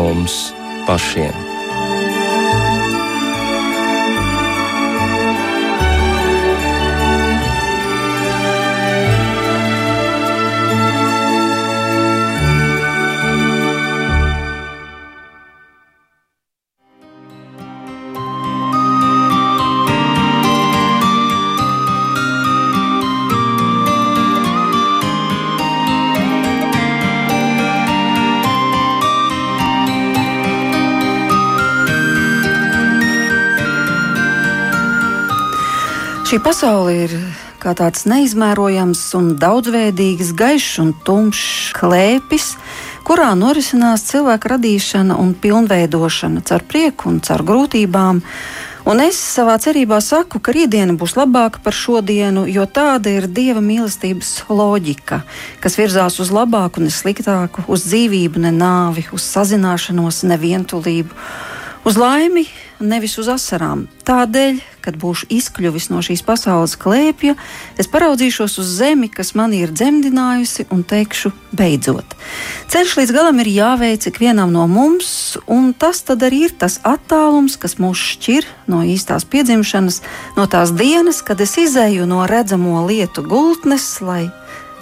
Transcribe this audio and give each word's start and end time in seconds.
mums 0.00 0.52
pašiem. 0.86 1.49
Šī 36.30 36.36
pasaule 36.38 36.92
ir 36.94 37.12
kā 37.58 37.72
tāds 37.74 38.04
neizmērojams 38.06 39.00
un 39.18 39.32
daudzveidīgs, 39.42 40.28
gaišs 40.38 40.76
un 40.78 40.92
tumšs 41.02 41.72
klēpis, 41.74 42.52
kurā 43.02 43.32
norisinās 43.34 44.04
cilvēka 44.06 44.52
radīšana 44.52 45.16
un 45.18 45.32
pilnveidošana 45.34 46.44
caur 46.46 46.62
prieku 46.70 47.10
un 47.10 47.18
caur 47.26 47.42
grūtībām. 47.50 48.22
Un 48.94 49.02
es 49.02 49.18
savā 49.18 49.58
cerībā 49.58 49.98
saku, 49.98 50.38
ka 50.38 50.54
rītdiena 50.54 50.94
būs 50.94 51.16
labāka 51.18 51.64
par 51.66 51.74
šodienu, 51.74 52.46
jo 52.46 52.62
tāda 52.62 53.10
ir 53.10 53.26
dieva 53.26 53.58
mīlestības 53.58 54.44
loģika, 54.54 55.24
kas 55.58 55.80
virzās 55.82 56.22
uz 56.22 56.30
labāku, 56.30 56.86
ne 56.86 56.94
sliktāku, 56.94 57.66
uz 57.66 57.90
dzīvību, 57.90 58.46
ne 58.46 58.54
nāvi, 58.54 59.08
uz 59.10 59.26
sazināšanos, 59.34 60.22
ne 60.30 60.38
vientulību, 60.46 61.24
uz 61.90 61.98
laimi, 61.98 62.46
nevis 62.80 63.16
uz 63.20 63.28
asarām. 63.30 63.84
Tādēļ, 64.08 64.60
kad 64.84 64.96
būšu 65.00 65.28
izkļuvis 65.32 65.90
no 65.92 66.00
šīs 66.04 66.22
pasaules 66.26 66.76
klēpja, 66.80 67.36
es 67.80 67.88
paraudzīšos 67.90 68.56
uz 68.62 68.72
zemi, 68.80 69.10
kas 69.12 69.34
man 69.38 69.54
ir 69.56 69.72
dzemdinājusi, 69.74 70.66
un 70.74 70.82
teikšu, 70.88 71.32
beidzot. 71.56 72.16
Ceļš 72.72 72.96
līdz 73.00 73.14
galam 73.14 73.40
ir 73.42 73.52
jāveic 73.52 74.08
ikvienam 74.10 74.52
no 74.54 74.66
mums, 74.70 75.36
un 75.46 75.72
tas 75.72 76.02
arī 76.10 76.46
ir 76.48 76.56
tas 76.58 76.80
attālums, 76.86 77.58
kas 77.60 77.78
mūs 77.82 78.00
šķir 78.14 78.48
no 78.70 78.82
īstās 78.86 79.28
piedzimšanas, 79.28 80.00
no 80.38 80.48
tās 80.50 80.74
dienas, 80.76 81.22
kad 81.22 81.40
es 81.40 81.56
izēju 81.60 82.08
no 82.08 82.24
redzamo 82.30 82.86
lietu 82.88 83.22
gultnes, 83.26 84.00
lai 84.00 84.28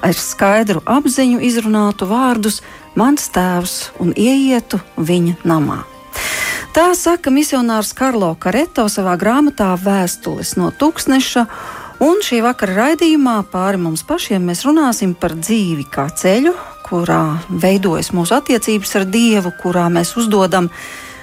ar 0.02 0.14
skaidru 0.14 0.82
apziņu 0.86 1.42
izrunātu 1.42 2.06
vārdus 2.10 2.62
mans 2.98 3.30
tēvs 3.34 3.78
un 4.02 4.14
ieietu 4.16 4.80
viņa 4.96 5.40
namā. 5.48 5.82
Tā 6.78 6.92
saka 6.94 7.32
misionārs 7.34 7.88
Karlo 7.90 8.28
Kareto 8.38 8.84
savā 8.86 9.16
grāmatā 9.18 9.72
Vēstules 9.82 10.52
no 10.60 10.68
tūkstneša. 10.70 11.42
Un 12.06 12.20
šī 12.22 12.36
vakara 12.44 12.76
raidījumā 12.76 13.32
pāri 13.50 13.80
mums 13.82 14.04
pašiem 14.06 14.44
mēs 14.46 14.62
runāsim 14.62 15.16
par 15.18 15.32
dzīvi 15.34 15.88
kā 15.90 16.04
ceļu, 16.20 16.52
kurā 16.86 17.40
veidojas 17.50 18.12
mūsu 18.14 18.36
attiecības 18.36 18.94
ar 19.00 19.06
Dievu, 19.10 19.50
kurā 19.58 19.88
mēs 19.90 20.12
uzdodam 20.22 20.68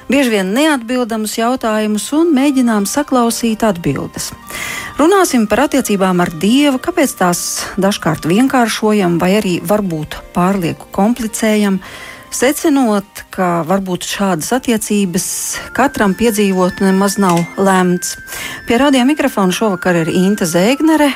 bieži 0.09 0.33
vien 0.33 0.51
neatbildamus 0.57 1.37
jautājumus 1.39 2.09
un 2.19 2.33
mēģinām 2.35 2.83
saklausīt 2.83 3.63
atbildes. 3.63 4.33
Runāsim 4.99 5.47
par 5.47 5.69
attiecībām 5.69 6.19
ar 6.19 6.33
Dievu, 6.35 6.81
kāpēc 6.83 7.15
tās 7.21 7.45
dažkārt 7.79 8.27
vienkāršojam 8.27 9.15
vai 9.23 9.37
arī 9.39 9.55
varbūt 9.63 10.19
pārlieku 10.35 10.91
komplicējam 10.99 11.79
secinot, 12.35 13.23
ka 13.31 13.63
varbūt 13.67 14.05
šādas 14.09 14.51
attiecības 14.57 15.25
katram 15.75 16.15
piedzīvot 16.17 16.81
nemaz 16.83 17.17
nav 17.21 17.39
lemts. 17.55 18.15
Pie 18.67 18.79
radio 18.81 19.05
mikrofona 19.07 19.55
šovakar 19.55 20.01
ir 20.01 20.11
Inta 20.11 20.47
Zēgnere, 20.49 21.11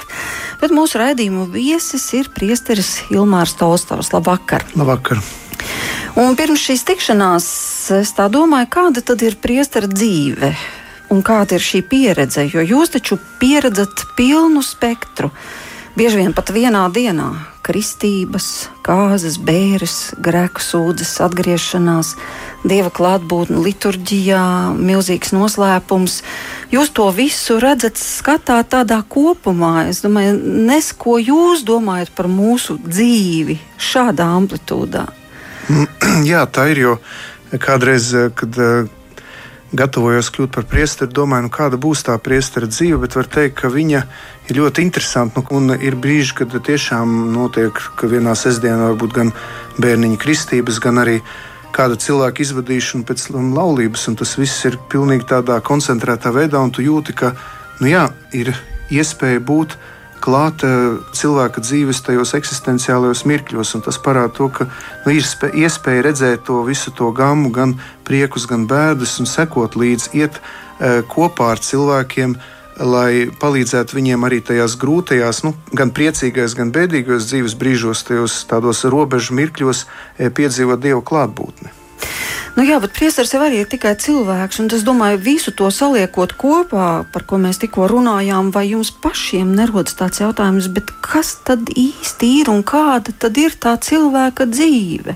bet 0.61 0.73
mūsu 0.75 1.01
raidījumu 1.01 1.49
viesis 1.51 2.07
ir 2.15 2.31
priesteris 2.35 2.95
Ilmārs 3.11 3.57
Tolstovs. 3.59 4.13
Labvakar! 4.15 4.63
Labvakar! 4.79 5.21
Un 6.19 6.35
pirms 6.39 6.63
šīs 6.63 6.85
tikšanās 6.87 7.47
es 7.99 8.13
tā 8.15 8.29
domāju, 8.31 8.71
kāda 8.71 9.03
tad 9.05 9.23
ir 9.25 9.37
priestera 9.41 9.89
dzīve 9.91 10.53
un 11.13 11.23
kāda 11.25 11.57
ir 11.57 11.65
šī 11.65 11.83
pieredze, 11.89 12.45
jo 12.47 12.63
jūs 12.63 12.93
taču 12.95 13.17
pieredzat 13.41 14.05
pilnu 14.17 14.63
spektru 14.65 15.31
bieži 15.97 16.19
vien 16.21 16.35
pat 16.35 16.51
vienā 16.53 16.83
dienā 16.93 17.29
kristības, 17.65 18.69
kāzas, 18.85 19.37
bēres, 19.45 20.15
grēku 20.17 20.63
sūdzes, 20.63 21.11
atgriešanās, 21.21 22.15
dieva 22.65 22.89
klātbūtne 22.89 23.61
liturģijā, 23.61 24.43
milzīgs 24.77 25.33
noslēpums. 25.35 26.19
Jūs 26.73 26.89
to 26.97 27.07
visu 27.13 27.59
redzat, 27.61 28.01
skatāt 28.01 28.71
tādā 28.73 28.99
kopumā. 29.05 29.85
Es 29.91 30.01
domāju, 30.05 30.33
nes 30.65 30.91
ko 30.97 31.19
jūs 31.21 31.61
domājat 31.67 32.13
par 32.17 32.29
mūsu 32.29 32.79
dzīvi 32.81 33.59
šādā 33.77 34.31
amplitūdā. 34.41 35.05
Jā, 36.31 36.47
tā 36.49 36.71
ir. 36.73 36.87
Jo 36.87 36.95
kādreiz, 37.57 38.11
kad 38.37 38.57
gatavojos 39.75 40.31
kļūt 40.33 40.53
par 40.55 40.65
priesteri, 40.69 41.13
domāju, 41.13 41.45
nu, 41.47 41.51
kāda 41.53 41.77
būs 41.81 42.01
tā 42.07 42.15
priestera 42.21 42.69
dzīve, 42.69 43.01
bet 43.03 43.17
var 43.17 43.29
teikt, 43.29 43.59
ka 43.61 43.69
viņa 43.73 44.01
ir 44.49 44.57
ļoti 44.57 44.85
interesanta. 44.85 45.43
Nu, 45.43 45.59
un 45.59 45.75
ir 45.77 45.97
brīži, 45.99 46.39
kad 46.41 46.55
tiešām 46.65 47.33
notiek, 47.35 47.77
ka 47.99 48.09
vienā 48.09 48.33
sestdienā 48.37 48.91
varbūt 48.91 49.15
gan 49.15 49.31
bērniņa 49.77 50.19
kristības, 50.21 50.81
gan 50.83 51.03
arī 51.03 51.19
kāda 51.75 51.99
cilvēka 52.01 52.43
izvadīšana 52.43 53.05
pēc 53.05 53.29
laulības, 53.35 54.07
un 54.09 54.17
tas 54.19 54.33
viss 54.39 54.65
ir 54.65 54.79
pilnīgi 54.89 55.29
tādā 55.29 55.59
koncentrētā 55.61 56.33
veidā, 56.33 56.61
un 56.63 56.73
tu 56.73 56.83
jūti, 56.83 57.13
ka 57.13 57.35
nu, 57.79 57.91
jā, 57.91 58.07
ir 58.33 58.55
iespēja 58.89 59.41
būt 59.45 59.77
klāt 60.23 60.63
cilvēka 61.15 61.63
dzīves 61.63 62.01
tajos 62.05 62.35
eksistenciālajos 62.37 63.25
mirkļos. 63.29 63.75
Tas 63.85 63.99
parāda 64.03 64.33
to, 64.37 64.49
ka 64.53 64.67
nu, 65.05 65.13
ir 65.15 65.25
spē, 65.25 65.51
iespēja 65.63 66.05
redzēt 66.09 66.45
to 66.47 66.61
visu 66.67 66.93
to 66.95 67.11
gamu, 67.15 67.51
gan 67.55 67.77
priekus, 68.07 68.47
gan 68.49 68.67
bēdas, 68.69 69.17
un 69.21 69.29
sekot 69.29 69.77
līdzi, 69.79 70.13
iet 70.21 70.39
e, 70.39 71.01
kopā 71.09 71.53
ar 71.55 71.63
cilvēkiem. 71.63 72.37
Lai 72.79 73.27
palīdzētu 73.35 73.97
viņiem 73.97 74.23
arī 74.23 74.37
tajās 74.47 74.77
grūtajās, 74.79 75.41
nu, 75.43 75.51
gan 75.75 75.91
priecīgais, 75.91 76.55
gan 76.55 76.71
bēdīgajos 76.71 77.27
dzīves 77.27 77.57
brīžos, 77.59 78.05
tajos 78.07 78.37
tādos 78.47 78.85
robežu 78.87 79.35
mirkļos, 79.35 79.83
e, 80.15 80.31
piedzīvot 80.31 80.79
dievu 80.85 81.03
klātbūtni. 81.03 81.75
Nu 82.59 82.65
jā, 82.67 82.75
bet 82.83 82.91
priesteris 82.91 83.29
jau 83.31 83.39
arī 83.39 83.61
ir 83.63 83.67
tikai 83.71 83.93
cilvēks, 83.95 84.57
un 84.59 84.65
es 84.75 84.81
domāju, 84.83 85.21
visu 85.23 85.53
to 85.55 85.69
saliekot 85.71 86.33
kopā, 86.35 87.05
par 87.07 87.23
ko 87.23 87.37
mēs 87.39 87.61
tikko 87.61 87.85
runājām, 87.87 88.49
vai 88.51 88.65
jums 88.67 88.89
pašiem 88.91 89.53
nerodas 89.55 89.95
tāds 89.95 90.19
jautājums, 90.19 90.67
kas 90.99 91.37
tad 91.47 91.71
īsti 91.71 92.33
ir 92.41 92.51
un 92.51 92.59
kāda 92.67 93.15
tad 93.15 93.39
ir 93.39 93.55
tā 93.55 93.77
cilvēka 93.79 94.49
dzīve? 94.51 95.15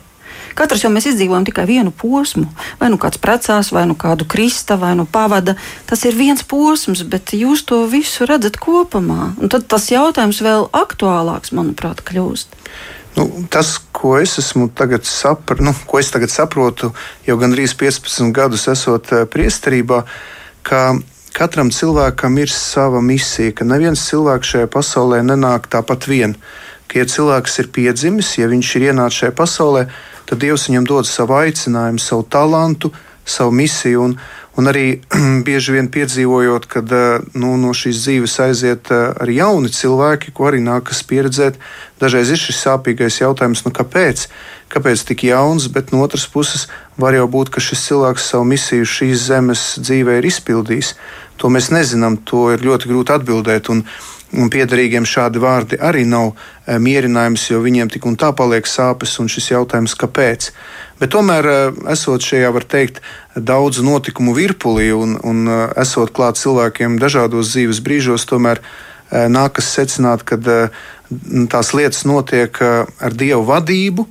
Katrs 0.56 0.86
jau 0.86 0.94
mēs 0.96 1.10
izdzīvojam 1.12 1.44
tikai 1.50 1.68
vienu 1.68 1.92
posmu. 1.92 2.48
Vai 2.80 2.88
nu 2.94 3.02
kāds 3.02 3.20
precās, 3.20 3.74
vai 3.76 3.84
nu 3.92 4.00
kādu 4.00 4.24
krista, 4.30 4.80
vai 4.80 4.94
nu 4.96 5.04
pavada. 5.04 5.58
Tas 5.90 6.08
ir 6.08 6.16
viens 6.16 6.48
posms, 6.48 7.04
bet 7.04 7.36
jūs 7.36 7.66
to 7.68 7.84
visu 7.92 8.24
redzat 8.30 8.56
kopumā. 8.62 9.34
Un 9.36 9.52
tad 9.52 9.68
tas 9.68 9.92
jautājums 9.92 10.40
vēl 10.46 10.70
aktuālāks, 10.72 11.52
manuprāt, 11.58 12.06
kļūst. 12.08 12.56
Nu, 13.16 13.28
tas, 13.50 13.78
ko 13.92 14.16
es 14.18 14.38
esmu 14.42 14.72
tagad, 14.74 15.06
sapra, 15.06 15.58
nu, 15.62 15.74
ko 15.86 16.00
es 16.02 16.10
tagad 16.14 16.32
saprotu, 16.34 16.90
jau 17.28 17.38
gandrīz 17.38 17.76
15 17.78 18.34
gadus 18.34 18.66
esot 18.72 19.12
eh, 19.14 19.26
priesterībā, 19.30 20.02
ka 20.66 20.82
katram 21.34 21.70
cilvēkam 21.74 22.40
ir 22.42 22.50
sava 22.50 23.02
misija, 23.06 23.54
ka 23.54 23.68
neviens 23.70 24.08
cilvēks 24.10 24.56
šajā 24.56 24.70
pasaulē 24.74 25.22
nenāk 25.26 25.70
tāpat 25.70 26.10
vien. 26.10 26.36
Ka, 26.88 27.02
ja 27.02 27.10
cilvēks 27.10 27.60
ir 27.62 27.70
piedzimis, 27.76 28.36
ja 28.40 28.50
viņš 28.50 28.76
ir 28.78 28.90
ienācis 28.90 29.24
šajā 29.24 29.38
pasaulē, 29.38 29.88
tad 30.30 30.42
Dievs 30.42 30.68
viņam 30.70 30.90
dod 30.90 31.10
savu 31.10 31.38
aicinājumu, 31.38 32.02
savu 32.02 32.26
talantu, 32.34 32.94
savu 33.26 33.54
misiju. 33.54 34.10
Un, 34.10 34.18
Un 34.54 34.70
arī 34.70 35.02
bieži 35.48 35.74
vien 35.74 35.90
piedzīvojot, 35.90 36.68
kad 36.70 36.92
eh, 36.94 37.24
nu, 37.34 37.56
no 37.58 37.74
šīs 37.78 38.04
dzīves 38.06 38.36
aiziet 38.46 38.92
eh, 38.94 39.06
arī 39.24 39.40
jauni 39.40 39.72
cilvēki, 39.74 40.34
ko 40.38 40.50
arī 40.52 40.62
nākas 40.62 41.02
pieredzēt. 41.10 41.58
Dažreiz 42.02 42.34
ir 42.34 42.42
šis 42.42 42.62
sāpīgais 42.68 43.22
jautājums, 43.24 43.66
nu, 43.66 43.74
kāpēc? 43.74 44.28
Kāpēc 44.74 45.06
tik 45.10 45.26
jauns, 45.28 45.68
bet 45.74 45.92
no 45.94 46.02
otras 46.06 46.26
puses 46.30 46.68
var 47.02 47.18
jau 47.18 47.26
būt, 47.30 47.50
ka 47.54 47.62
šis 47.62 47.88
cilvēks 47.90 48.30
savu 48.34 48.46
misiju 48.50 48.90
šīs 48.90 49.28
zemes 49.30 49.66
dzīvē 49.82 50.20
ir 50.22 50.30
izpildījis. 50.30 50.94
To 51.42 51.50
mēs 51.50 51.72
nezinām, 51.74 52.20
to 52.22 52.52
ir 52.54 52.66
ļoti 52.66 52.90
grūti 52.90 53.18
atbildēt. 53.18 53.70
Un, 53.74 53.84
un 54.40 54.50
piederīgiem 54.54 55.06
šādi 55.08 55.42
vārdi 55.42 55.78
arī 55.82 56.04
nav 56.10 56.32
eh, 56.34 56.78
mierinājums, 56.82 57.46
jo 57.52 57.62
viņiem 57.64 57.92
tik 57.94 58.08
un 58.10 58.18
tā 58.20 58.32
paliek 58.36 58.68
sāpes 58.70 59.16
un 59.22 59.30
šis 59.32 59.52
jautājums, 59.54 59.96
kāpēc. 60.00 60.50
Bet 61.02 61.14
tomēr, 61.14 61.50
eh, 61.50 61.82
esot 61.94 62.26
šajā, 62.26 62.54
var 62.54 62.66
teikt, 62.70 63.02
daudzu 63.36 63.86
notikumu 63.86 64.36
virpulī 64.38 64.90
un, 64.96 65.18
un 65.24 65.46
eh, 65.48 65.66
esot 65.84 66.14
klāt 66.16 66.40
cilvēkiem 66.42 66.98
dažādos 67.02 67.54
dzīves 67.54 67.84
brīžos, 67.86 68.28
tomēr 68.30 68.64
nākas 69.14 69.68
secināt, 69.76 70.24
ka 70.26 70.40
tās 70.42 71.68
lietas 71.78 72.00
notiek 72.10 72.56
ar 72.64 73.14
dievu 73.14 73.44
vadību 73.46 74.08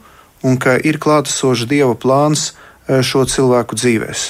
un 0.47 0.61
ka 0.63 0.77
ir 0.79 1.01
klātesošs 1.03 1.65
dieva 1.67 1.97
plāns 1.99 2.53
šo 2.87 3.25
cilvēku 3.27 3.75
dzīvēm. 3.81 4.21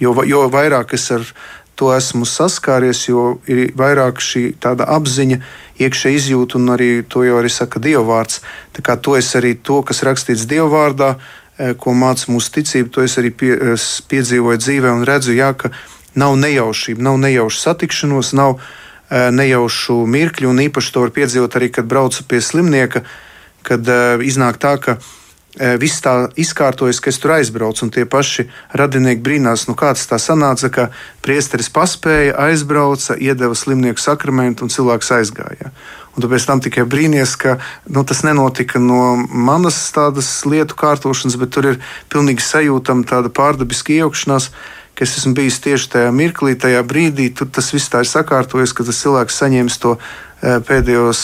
Jo, 0.00 0.14
jo 0.24 0.46
vairāk 0.48 0.94
es 0.96 1.04
ar 1.12 1.26
to 1.74 1.90
esmu 1.94 2.26
saskāries, 2.28 3.04
jo 3.08 3.38
ir 3.50 3.72
vairāk 3.76 4.20
šī 4.22 4.44
tāda 4.62 4.86
apziņa, 4.94 5.40
iekšā 5.82 6.12
izjūta, 6.14 6.58
un 6.60 6.74
arī 6.76 6.90
to 7.08 7.24
jau 7.26 7.40
arī 7.40 7.50
saka 7.50 7.82
Dievvvārds. 7.82 8.42
Tā 8.76 8.84
kā 8.86 8.94
to 8.96 9.16
es 9.18 9.32
arī 9.34 9.54
to, 9.58 9.80
kas 9.86 10.04
rakstīts 10.06 10.46
Dievvvārdā, 10.50 11.16
ko 11.78 11.94
māca 11.94 12.30
mūsu 12.30 12.54
ticība, 12.58 12.90
to 12.94 13.02
es 13.06 13.18
arī 13.18 13.30
pie, 13.30 13.52
piedzīvoju 14.10 14.62
dzīvē 14.62 14.94
un 14.94 15.04
redzu, 15.06 15.34
jā, 15.34 15.52
ka 15.58 15.70
nav 16.18 16.38
nejaušība, 16.38 17.02
nav 17.02 17.18
nejauša 17.22 17.60
satikšanos, 17.68 18.32
nav 18.38 18.58
nejaušu 19.10 20.00
mirkļu, 20.10 20.50
un 20.50 20.62
īpaši 20.64 20.94
to 20.94 21.04
var 21.04 21.12
piedzīvot 21.14 21.58
arī, 21.58 21.70
kad 21.74 21.86
braucu 21.90 22.24
pie 22.26 22.40
slimnieka, 22.42 23.04
kad 23.66 23.90
iznāk 24.26 24.58
tā, 24.62 24.74
ka 24.82 24.98
viss 25.54 26.02
tā 26.02 26.14
izkārtojas, 26.40 27.00
ka 27.00 27.12
es 27.12 27.18
tur 27.22 27.36
aizbraucu, 27.36 27.84
un 27.86 27.92
tie 27.94 28.04
paši 28.10 28.48
radinieki 28.74 29.22
brīnās, 29.22 29.68
nu 29.68 29.76
kāds 29.78 30.06
tā 30.10 30.18
sanāca, 30.18 30.70
ka 30.70 30.86
priesteris 31.22 31.70
paspēja, 31.70 32.34
aizbrauca, 32.48 33.14
iedeva 33.14 33.54
slimnieku 33.54 34.02
sakramentu 34.02 34.66
un 34.66 34.74
cilvēks 34.74 35.12
aizgāja. 35.18 35.70
Un 36.14 36.22
tu 36.22 36.30
pēc 36.30 36.46
tam 36.46 36.62
tikai 36.62 36.84
brīnīties, 36.86 37.34
ka 37.38 37.56
nu, 37.90 38.04
tas 38.06 38.22
nenotika 38.26 38.78
no 38.82 39.16
manas 39.30 39.78
tādas 39.94 40.30
lietu 40.46 40.78
kārtošanas, 40.78 41.38
bet 41.40 41.54
tur 41.54 41.72
ir 41.72 41.82
pilnīgi 42.10 42.42
sajūtama 42.42 43.06
tāda 43.10 43.32
pārdabiska 43.34 43.96
iejaukšanās, 43.96 44.50
ka 44.94 45.02
es 45.02 45.16
esmu 45.18 45.34
bijis 45.34 45.58
tieši 45.62 45.90
tajā 45.90 46.12
mirklī, 46.14 46.54
tajā 46.54 46.84
brīdī, 46.86 47.32
tur 47.34 47.50
tas 47.50 47.72
viss 47.74 47.90
tā 47.90 48.04
ir 48.04 48.10
sakārtojies, 48.10 48.74
ka 48.74 48.86
tas 48.86 49.00
cilvēks 49.02 49.40
saņems 49.42 49.80
to 49.82 49.96
pēdējos 50.44 51.20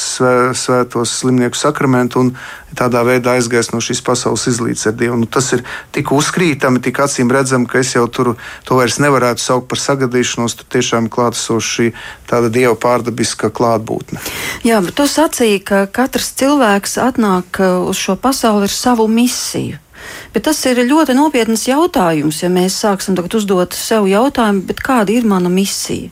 svētos 0.57 1.13
slimnieku 1.21 1.59
sakramentu 1.59 2.23
un 2.25 2.31
tādā 2.77 3.03
veidā 3.05 3.35
aizgājis 3.37 3.73
no 3.75 3.81
šīs 3.85 4.01
pasaules 4.07 4.47
izlīdz 4.49 4.87
ar 4.89 4.95
Dievu. 4.97 5.19
Nu, 5.21 5.29
tas 5.29 5.51
ir 5.57 5.65
tik 5.95 6.13
uzkrītami, 6.15 6.81
tik 6.85 7.03
acīm 7.05 7.33
redzami, 7.33 7.69
ka 7.69 7.83
es 7.83 7.93
jau 7.97 8.07
tur 8.09 8.33
to 8.67 8.79
vairs 8.79 9.01
nevarētu 9.03 9.43
saukt 9.43 9.69
par 9.71 9.83
sagadīšanos. 9.83 10.57
Tur 10.61 10.71
tiešām 10.77 11.11
klātesoša 11.13 11.75
šī 11.75 11.91
tāda 12.31 12.53
Dieva 12.53 12.77
pārdabiska 12.81 13.53
klātbūtne. 13.55 14.23
Jā, 14.67 14.81
bet 14.85 14.97
tu 14.99 15.09
sacīji, 15.11 15.61
ka 15.69 15.85
katrs 15.93 16.33
cilvēks 16.41 16.99
atnāk 17.03 17.61
eh, 17.61 17.77
uz 17.91 18.01
šo 18.01 18.17
pasauli 18.21 18.71
ar 18.71 18.75
savu 18.75 19.09
misiju. 19.11 19.81
Bet 20.33 20.47
tas 20.47 20.63
ir 20.65 20.81
ļoti 20.87 21.13
nopietns 21.13 21.67
jautājums, 21.69 22.41
ja 22.41 22.49
mēs 22.49 22.79
sāksim 22.81 23.19
uzdot 23.21 23.77
sev 23.77 24.09
jautājumu, 24.09 24.79
kāda 24.81 25.13
ir 25.13 25.29
mana 25.29 25.53
misija? 25.53 26.09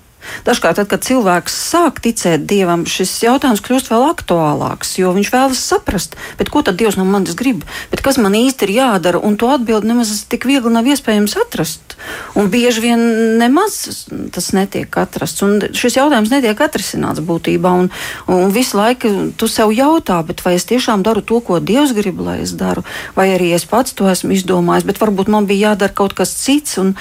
Dažkārt, 0.46 0.78
tad, 0.80 0.88
kad 0.90 1.04
cilvēks 1.04 1.54
sāk 1.70 2.00
ticēt 2.04 2.46
dievam, 2.48 2.84
šis 2.88 3.12
jautājums 3.24 3.62
kļūst 3.64 3.90
vēl 3.92 4.06
aktuālāks, 4.10 4.96
jo 5.00 5.12
viņš 5.16 5.32
vēlas 5.34 5.62
saprast, 5.72 6.16
ko 6.48 6.62
tad 6.64 6.78
dievs 6.80 6.96
no 6.98 7.04
manis 7.08 7.36
grib, 7.38 7.64
bet 7.92 8.02
kas 8.04 8.18
man 8.20 8.36
īsti 8.38 8.68
ir 8.68 8.74
jādara, 8.78 9.20
un 9.22 9.36
to 9.40 9.50
atbildi 9.52 9.90
nemaz 9.90 10.12
tik 10.30 10.46
viegli 10.48 10.72
nav 10.72 10.88
iespējams 10.88 11.36
atrast. 11.44 11.96
Un 12.38 12.48
bieži 12.52 12.82
vien 12.84 13.00
nemaz 13.40 14.06
tas 14.34 14.50
netiek 14.54 14.98
atrasts, 15.00 15.42
un 15.44 15.58
šis 15.76 15.98
jautājums 15.98 16.32
netiek 16.32 16.60
atrisināts 16.62 17.22
būtībā. 17.24 17.72
Un, 17.82 17.90
un 18.30 18.54
visu 18.54 18.78
laiku 18.78 19.10
tu 19.38 19.48
sev 19.50 19.72
jautā, 19.74 20.20
vai 20.44 20.54
es 20.56 20.68
tiešām 20.68 21.02
daru 21.06 21.24
to, 21.26 21.40
ko 21.44 21.58
dievs 21.58 21.94
grib, 21.96 22.22
lai 22.24 22.40
es 22.44 22.54
daru, 22.58 22.84
vai 23.18 23.30
arī 23.34 23.50
es 23.56 23.66
pats 23.68 23.96
to 23.98 24.08
esmu 24.10 24.36
izdomājis, 24.36 24.86
bet 24.88 25.02
varbūt 25.02 25.32
man 25.32 25.48
bija 25.50 25.72
jādara 25.72 25.94
kaut 26.02 26.14
kas 26.18 26.34
cits. 26.38 26.78
Un, 26.82 26.94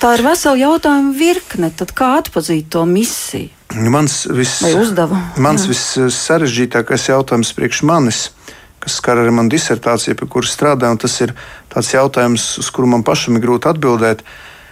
Tā 0.00 0.14
ir 0.16 0.22
vesela 0.24 0.56
jautājuma 0.56 1.10
virkne. 1.12 1.68
Tad 1.76 1.90
kā 1.92 2.14
atzīt 2.22 2.70
to 2.72 2.86
misiju? 2.88 3.50
Mans 3.92 4.22
vis, 4.32 4.54
mans 5.36 5.66
vissarežģītākais 5.68 7.04
jautājums 7.10 7.52
priekš 7.54 7.82
manis, 7.86 8.22
kas 8.80 8.96
skar 8.96 9.20
arī 9.20 9.34
manu 9.36 9.52
disertāciju, 9.52 10.16
pie 10.16 10.30
kuras 10.32 10.54
strādāju, 10.56 11.02
tas 11.04 11.18
ir 11.20 11.34
tāds 11.70 11.92
jautājums, 11.92 12.48
uz 12.64 12.72
kuru 12.72 12.88
man 12.96 13.04
pašam 13.04 13.36
ir 13.36 13.44
grūti 13.44 13.68
atbildēt. 13.70 14.24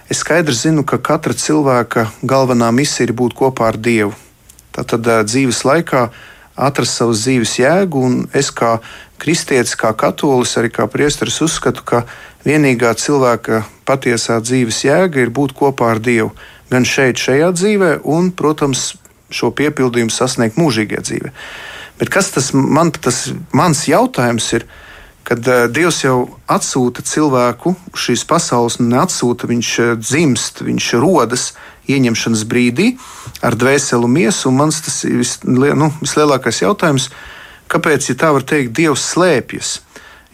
Es 0.08 0.24
skaidri 0.24 0.56
zinu, 0.56 0.86
ka 0.88 0.96
katra 0.96 1.36
cilvēka 1.36 2.08
galvenā 2.24 2.72
misija 2.72 3.10
ir 3.10 3.14
būt 3.20 3.36
kopā 3.36 3.68
ar 3.68 3.76
Dievu. 3.76 4.16
Tātad 4.72 5.04
dzīves 5.28 5.60
laikā 5.68 6.08
atrast 6.56 6.96
savas 6.96 7.26
dzīves 7.26 7.58
jēgu, 7.60 8.00
un 8.00 8.20
es 8.32 8.48
kā 8.48 8.78
kristietis, 9.20 9.76
kā 9.76 9.92
katolis, 9.92 10.56
arī 10.56 10.72
kā 10.72 10.88
priesteris 10.88 11.42
uzskatu, 11.44 11.84
ka 11.84 12.06
vienīgā 12.48 12.96
cilvēka 12.96 13.66
patiesā 13.88 14.38
dzīves 14.44 14.84
jēga 14.84 15.24
ir 15.24 15.34
būt 15.34 15.56
kopā 15.56 15.94
ar 15.94 16.02
Dievu. 16.04 16.34
Gan 16.68 16.84
šeit, 16.84 17.16
šajā 17.16 17.48
dzīvē, 17.56 17.92
un, 18.04 18.30
protams, 18.36 18.92
šo 19.32 19.50
piepildījumu 19.56 20.12
sasniegt 20.12 20.58
mūžīgajā 20.60 21.04
dzīvē. 21.04 21.32
Bet 21.98 22.12
kas 22.14 22.30
tas, 22.34 22.52
man, 22.54 22.92
tas 22.92 23.28
mans 23.56 23.86
jautājums 23.88 24.52
ir? 24.58 24.68
Kad 25.28 25.44
uh, 25.44 25.66
Dievs 25.68 25.98
jau 26.06 26.38
atsūta 26.48 27.02
cilvēku 27.04 27.74
uz 27.92 28.04
šīs 28.06 28.22
pasaules, 28.28 28.78
neatsūta, 28.80 29.48
viņš 29.50 29.72
uh, 29.82 29.90
dzimst, 30.00 30.62
viņš 30.64 30.86
rodas 31.02 31.50
ieņemšanas 31.88 32.44
brīdī 32.48 32.94
ar 33.44 33.56
dvēseli 33.58 34.08
un 34.08 34.14
miesu. 34.14 34.48
Un 34.48 34.56
mans 34.62 34.80
tas 34.84 35.02
vis, 35.04 35.34
nu, 35.44 35.90
vislielākais 36.00 36.62
jautājums, 36.62 37.10
kāpēc, 37.68 38.08
ja 38.08 38.16
tā 38.22 38.32
var 38.36 38.46
teikt, 38.48 38.72
Dievs 38.78 39.04
slēpjas? 39.12 39.74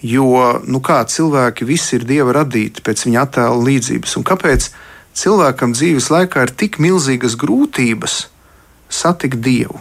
Jo 0.03 0.61
nu 0.67 0.81
kā, 0.85 0.99
cilvēki 1.09 1.67
visi 1.69 1.97
ir 1.99 2.05
dieva 2.09 2.35
radīti 2.41 2.83
pēc 2.85 3.07
viņa 3.07 3.23
attēla 3.25 3.63
līdzības. 3.69 4.17
Un 4.19 4.27
kāpēc 4.27 4.69
cilvēkam 5.17 5.73
dzīves 5.77 6.11
laikā 6.13 6.45
ir 6.45 6.53
tik 6.53 6.81
milzīgas 6.83 7.39
grūtības 7.41 8.25
satikt 8.93 9.41
dievu? 9.45 9.81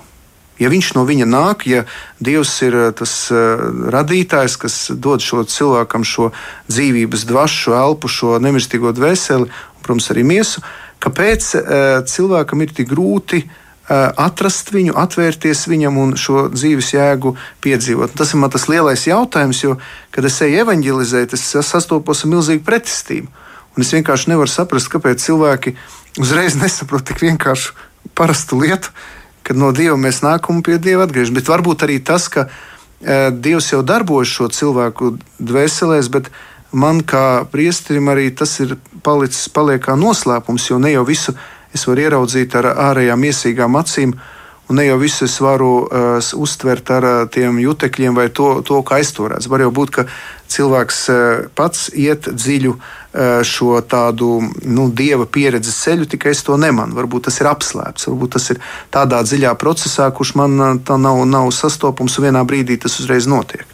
Ja 0.61 0.69
viņš 0.69 0.91
no 0.95 1.01
viņa 1.03 1.25
nāk, 1.27 1.65
ja 1.65 1.81
Dievs 2.23 2.53
ir 2.63 2.75
eh, 2.77 2.91
tas 2.95 3.11
uh, 3.33 3.63
radītājs, 3.91 4.55
kas 4.61 4.75
dod 4.93 5.23
šo 5.25 5.41
cilvēkam 5.49 6.05
šo 6.05 6.29
dzīvības 6.69 7.25
dvašu, 7.27 7.73
elpu, 7.73 8.07
šo 8.07 8.37
nemirstīgo 8.39 8.93
dvēseli, 8.95 9.49
un, 9.49 9.81
protams, 9.81 10.11
arī 10.13 10.23
miesu, 10.29 10.61
kāpēc 11.03 11.49
uh, 11.57 11.65
cilvēkam 12.07 12.63
ir 12.63 12.75
tik 12.77 12.91
grūti 12.93 13.41
uh, 13.41 13.59
atrast 13.91 14.71
viņu, 14.71 14.93
atvērties 14.95 15.65
viņam 15.67 15.97
un 15.99 16.13
šo 16.19 16.47
dzīves 16.53 16.93
jēgu 16.93 17.33
piedzīvot. 17.63 18.13
Tas 18.15 18.31
ir 18.31 18.39
man 18.39 18.53
tas 18.53 18.69
lielais 18.71 19.07
jautājums, 19.07 19.63
jo, 19.63 19.75
kad 20.15 20.25
es 20.25 20.39
eju 20.41 20.61
evanģelizēt, 20.63 21.35
es 21.35 21.43
sastopos 21.67 22.23
ar 22.23 22.31
milzīgu 22.31 22.63
pretestību. 22.63 23.27
Un 23.73 23.83
es 23.83 23.91
vienkārši 23.95 24.31
nevaru 24.31 24.51
saprast, 24.51 24.91
kāpēc 24.93 25.23
cilvēki 25.23 25.75
uzreiz 26.21 26.55
nesaprot 26.61 27.05
tik 27.09 27.23
vienkāršu 27.25 27.75
parastu 28.15 28.61
lietu, 28.61 28.93
kad 29.43 29.59
no 29.59 29.73
Dieva 29.75 29.97
mēs 29.99 30.21
nākam 30.23 30.59
un 30.59 30.63
pie 30.63 30.79
Dieva 30.79 31.07
atgriežamies. 31.07 31.41
Bet 31.41 31.51
varbūt 31.51 31.83
arī 31.83 31.99
tas, 31.99 32.29
ka 32.31 32.47
e, 32.47 33.31
Dievs 33.35 33.73
jau 33.73 33.81
darbojas 33.83 34.31
šo 34.31 34.47
cilvēku 34.53 35.17
dvēselēs, 35.43 36.07
bet 36.13 36.31
man 36.71 37.01
kā 37.03 37.43
priesterim 37.51 38.07
arī 38.13 38.29
tas 38.31 38.55
ir 38.63 38.77
palicis 39.03 39.51
paliek 39.51 39.83
kā 39.83 39.97
noslēpums, 39.99 40.69
jo 40.71 40.79
ne 40.79 40.93
jau 40.95 41.03
visu 41.07 41.35
es 41.73 41.87
varu 41.89 42.05
ieraudzīt 42.05 42.55
ar 42.59 42.71
ārējām 42.91 43.27
iesīgām 43.29 43.77
acīm. 43.79 44.15
Un 44.71 44.77
ne 44.79 44.85
jau 44.85 44.95
visu 45.01 45.25
es 45.27 45.33
varu 45.43 45.71
uh, 45.83 46.29
uztvert 46.39 46.87
ar 46.95 47.03
uh, 47.03 47.15
tiem 47.27 47.57
jutekļiem 47.59 48.15
vai 48.15 48.29
to, 48.31 48.61
to 48.63 48.79
kā 48.87 49.01
redzu. 49.01 49.49
Var 49.51 49.63
jau 49.65 49.71
būt, 49.75 49.91
ka 49.91 50.05
cilvēks 50.47 51.01
uh, 51.11 51.17
pats 51.51 51.89
iet 51.91 52.29
dziļu 52.31 52.71
uh, 52.71 53.43
šo 53.43 53.81
tādu 53.83 54.39
nu, 54.63 54.87
dieva 54.87 55.27
pieredzes 55.27 55.83
ceļu, 55.83 56.07
tikai 56.15 56.31
es 56.31 56.45
to 56.47 56.55
nemanu. 56.55 56.95
Varbūt 56.95 57.27
tas 57.27 57.41
ir 57.43 57.51
apslēpts, 57.51 58.07
varbūt 58.07 58.37
tas 58.37 58.49
ir 58.55 58.63
tādā 58.89 59.19
dziļā 59.27 59.51
procesā, 59.59 60.07
kurš 60.15 60.35
man 60.39 60.79
tā 60.87 60.95
nav, 60.95 61.25
nav 61.27 61.51
sastopams, 61.51 62.17
un 62.17 62.29
vienā 62.29 62.47
brīdī 62.47 62.79
tas 62.79 63.01
uzreiz 63.03 63.27
notiek. 63.27 63.67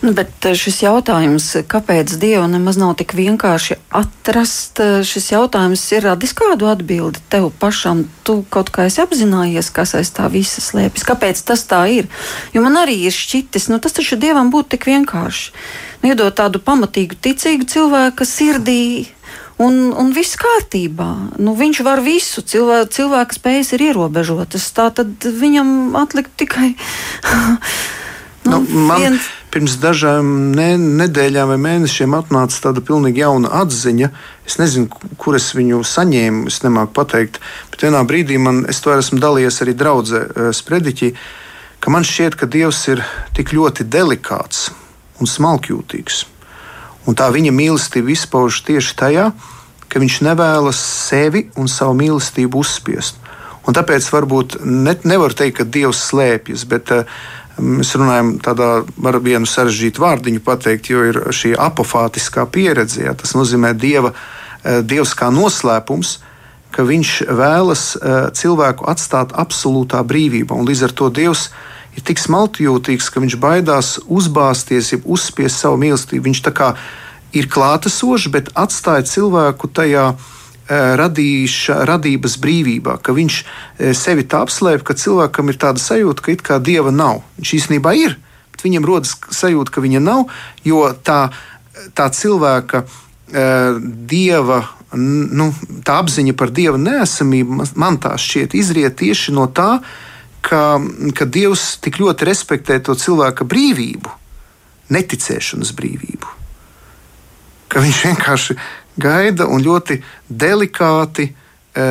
Nu, 0.00 0.12
bet 0.12 0.44
eh, 0.44 0.52
šis 0.58 0.82
jautājums, 0.84 1.48
kāpēc 1.70 2.12
Dievu 2.20 2.44
nemaz 2.52 2.76
nav 2.76 2.92
tik 3.00 3.14
vienkārši 3.16 3.78
atrast, 3.96 4.80
eh, 4.82 5.00
šis 5.06 5.30
jautājums 5.32 5.84
ir 5.96 6.04
radis 6.04 6.34
kādu 6.36 6.68
atbildi 6.68 7.22
tev 7.32 7.48
pašam. 7.60 8.04
Tu 8.26 8.42
kaut 8.52 8.70
kā 8.74 8.86
esi 8.90 9.00
apzinājies, 9.00 9.72
kas 9.72 9.94
aiz 9.96 10.12
tā 10.12 10.28
visa 10.32 10.60
slēpjas. 10.60 11.06
Kāpēc 11.08 11.40
tas 11.48 11.64
tā 11.64 11.86
ir? 11.88 12.10
Jo 12.52 12.64
man 12.66 12.76
arī 12.82 12.98
ir 13.08 13.14
šķitis, 13.16 13.70
nu 13.72 13.80
tas 13.80 13.96
taču 13.96 14.20
Dievam 14.20 14.52
būtu 14.52 14.76
tik 14.76 14.84
vienkārši. 14.90 15.52
Nu, 16.02 16.12
iedot 16.12 16.36
tādu 16.36 16.60
pamatīgu, 16.60 17.16
ticīgu 17.16 17.64
cilvēku 17.64 18.28
sirdī. 18.28 19.08
Un, 19.56 19.94
un 19.96 20.10
viss 20.12 20.36
kārtībā. 20.36 21.40
Nu, 21.40 21.54
viņš 21.56 21.80
var 21.80 22.02
visu. 22.04 22.44
Cilvē, 22.44 22.82
cilvēka 22.92 23.38
spējas 23.38 23.72
ir 23.72 23.86
ierobežotas. 23.88 24.68
Tā 24.76 24.90
tad 24.92 25.24
viņam 25.24 25.96
atlikt 25.96 26.36
tikai. 26.36 26.74
nu, 28.50 28.60
man, 28.60 29.00
viens 29.00 29.30
pirms 29.56 29.78
dažām 29.80 30.52
ne, 30.52 30.74
nedēļām 30.76 31.48
vai 31.54 31.56
mēnešiem 31.56 32.12
atnāca 32.18 32.58
tāda 32.66 32.82
pilnīgi 32.84 33.22
jauna 33.22 33.48
atziņa. 33.62 34.10
Es 34.44 34.58
nezinu, 34.60 34.90
kur 35.16 35.38
es 35.38 35.46
viņu 35.56 35.78
saņēmu, 35.80 36.50
es 36.50 36.60
nemāku 36.60 36.92
pateikt. 36.98 37.38
Bet 37.72 37.86
vienā 37.86 38.02
brīdī 38.04 38.36
man, 38.36 38.66
es 38.68 38.82
to 38.84 38.92
esmu 38.92 39.16
dalījies 39.22 39.62
arī 39.64 39.72
draudzē 39.80 40.20
eh, 40.26 40.50
Sprediķī, 40.52 41.08
ka 41.80 41.94
man 41.94 42.04
šķiet, 42.04 42.36
ka 42.36 42.50
Dievs 42.52 42.82
ir 42.92 43.00
tik 43.38 43.54
ļoti 43.56 43.86
delikāts 43.88 44.66
un 45.24 45.32
smalkjūtīgs. 45.32 46.26
Un 47.08 47.16
tā 47.16 47.30
viņa 47.32 47.54
mīlestība 47.56 48.12
izpaužas 48.12 48.60
tieši 48.68 48.92
tajā, 49.00 49.30
ka 49.88 50.02
viņš 50.02 50.18
nevēlas 50.26 50.82
sevi 51.06 51.46
un 51.56 51.72
savu 51.72 51.96
mīlestību 52.02 52.60
uzspiest. 52.60 53.24
Un 53.64 53.74
tāpēc 53.74 54.04
varbūt 54.12 54.60
ne, 54.68 54.98
nevar 55.08 55.32
teikt, 55.32 55.62
ka 55.62 55.64
Dievs 55.64 56.04
slēpjas, 56.10 56.68
bet 56.68 56.92
uh, 56.92 57.08
Mēs 57.56 57.94
runājam 57.96 58.34
tādā, 58.44 58.84
var 59.00 59.16
vienu 59.24 59.48
sarežģītu 59.48 60.02
vārdiņu 60.02 60.42
pateikt, 60.44 60.90
jo 60.92 61.04
ir 61.08 61.18
šī 61.32 61.54
apofātiskā 61.56 62.44
pieredze. 62.52 63.00
Jā, 63.06 63.14
tas 63.16 63.32
nozīmē 63.32 63.72
dieva, 63.72 64.12
eh, 64.64 64.82
dievs 64.82 65.14
kā 65.16 65.30
noslēpums, 65.32 66.18
ka 66.70 66.84
viņš 66.84 67.10
vēlas 67.32 67.96
eh, 67.96 68.28
cilvēku 68.36 68.84
atstāt 68.84 69.32
absolūtā 69.32 70.02
brīvībā. 70.04 70.52
Un 70.52 70.68
līdz 70.68 70.84
ar 70.84 70.92
to 70.92 71.08
Dievs 71.08 71.48
ir 71.96 72.04
tik 72.04 72.20
smalkjūtīgs, 72.20 73.08
ka 73.08 73.24
viņš 73.24 73.36
baidās 73.40 73.96
uzbāzties, 74.04 74.92
jeb 74.92 75.08
uzspiest 75.08 75.56
savu 75.56 75.80
mīlestību. 75.80 76.28
Viņš 76.28 76.42
tā 76.44 76.52
kā 76.52 76.74
ir 77.32 77.48
klātesošs, 77.48 78.28
bet 78.32 78.52
atstāja 78.52 79.06
cilvēku 79.08 79.72
tajā 79.72 80.10
radīša, 80.68 81.80
radības 81.86 82.36
brīvībā, 82.42 82.98
ka 83.02 83.14
viņš 83.16 83.40
sevi 83.94 84.26
tā 84.26 84.42
apslēp, 84.46 84.82
ka 84.86 84.96
cilvēkam 84.98 85.52
ir 85.52 85.58
tāda 85.62 85.82
sajūta, 85.82 86.24
ka 86.24 86.32
it 86.34 86.42
kā 86.46 86.58
dieva 86.62 86.90
nav. 86.94 87.22
Viņš 87.38 87.52
īstenībā 87.60 87.94
ir, 87.98 88.16
bet 88.54 88.66
viņam 88.66 88.88
rodas 88.88 89.14
sajūta, 89.30 89.74
ka 89.74 89.84
viņa 89.84 90.02
nav, 90.02 90.26
jo 90.66 90.82
tā, 91.06 91.28
tā 91.94 92.08
cilvēka 92.10 92.86
dieva. 94.10 94.64
Nu, 94.96 95.50
tā 95.84 95.98
apziņa 95.98 96.32
par 96.38 96.52
dieva 96.54 96.78
nesamību 96.78 97.64
man 97.74 97.98
tā 98.00 98.14
šķiet 98.20 98.54
izriet 98.56 98.94
tieši 99.00 99.34
no 99.34 99.48
tā, 99.50 99.80
ka, 100.46 100.78
ka 101.10 101.26
Dievs 101.26 101.76
tik 101.82 101.98
ļoti 102.00 102.28
respektē 102.28 102.78
to 102.86 102.94
cilvēka 102.94 103.44
brīvību, 103.50 104.12
neticēšanas 104.94 105.74
brīvību. 105.76 106.34
Ka 107.72 107.82
viņš 107.82 108.02
vienkārši 108.06 108.56
gaida 108.96 109.46
un 109.46 109.64
ļoti 109.64 110.00
delikāti 110.28 111.28
e, 111.28 111.34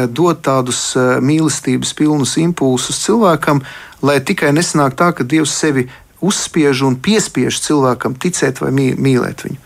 dod 0.07 0.41
tādus 0.45 0.93
e, 0.95 1.05
mīlestības 1.21 1.93
pilnus 1.97 2.35
impulsus 2.41 3.01
cilvēkam, 3.05 3.61
lai 4.05 4.19
tikai 4.21 4.53
nesanāk 4.55 4.97
tā, 4.99 5.11
ka 5.15 5.23
Dievs 5.23 5.55
sevi 5.55 5.87
uzspiež 6.25 6.85
un 6.87 6.97
piespiež 6.97 7.59
cilvēkam 7.61 8.17
ticēt 8.17 8.61
vai 8.63 8.71
mīlēt 8.75 9.45
viņu. 9.45 9.59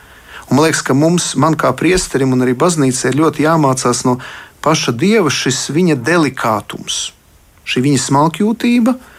Un 0.50 0.58
man 0.58 0.66
liekas, 0.66 0.82
ka 0.82 0.96
mums, 0.98 1.36
man 1.38 1.56
kā 1.60 1.70
priesterim 1.78 2.34
un 2.34 2.42
arī 2.42 2.56
baznīcai, 2.58 3.12
ir 3.12 3.22
ļoti 3.22 3.46
jāmācās 3.46 4.02
no 4.08 4.18
paša 4.66 4.96
Dieva 4.98 5.30
šis 5.30 5.68
viņa 5.76 6.00
delikātums, 6.02 7.12
šī 7.70 7.86
viņa 7.86 8.02
smalkjūtība, 8.08 8.96
uh, 8.98 9.16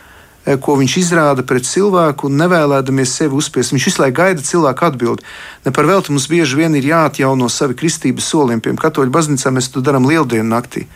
ko 0.61 0.76
viņš 0.80 0.97
izrāda 1.02 1.44
pret 1.47 1.66
cilvēku, 1.68 2.30
nevēlēdamies 2.32 3.12
sevi 3.20 3.37
uzspiest. 3.37 3.75
Viņš 3.75 3.88
visu 3.90 4.02
laiku 4.02 4.16
gaida 4.23 4.44
cilvēku 4.44 4.87
atbildi. 4.88 5.26
Ne 5.66 5.75
par 5.76 5.88
velti 5.90 6.14
mums 6.14 6.30
bieži 6.30 6.59
vien 6.62 6.75
ir 6.78 6.88
jāatjauno 6.88 7.50
savi 7.52 7.76
kristības 7.76 8.30
solījumi. 8.32 8.64
Piemēram, 8.64 8.80
Katoļu 8.80 9.14
baznīcā 9.14 9.52
mēs 9.54 9.70
to 9.75 9.85
darām 9.85 10.09
lieldienu 10.09 10.49
naktī. 10.49 10.87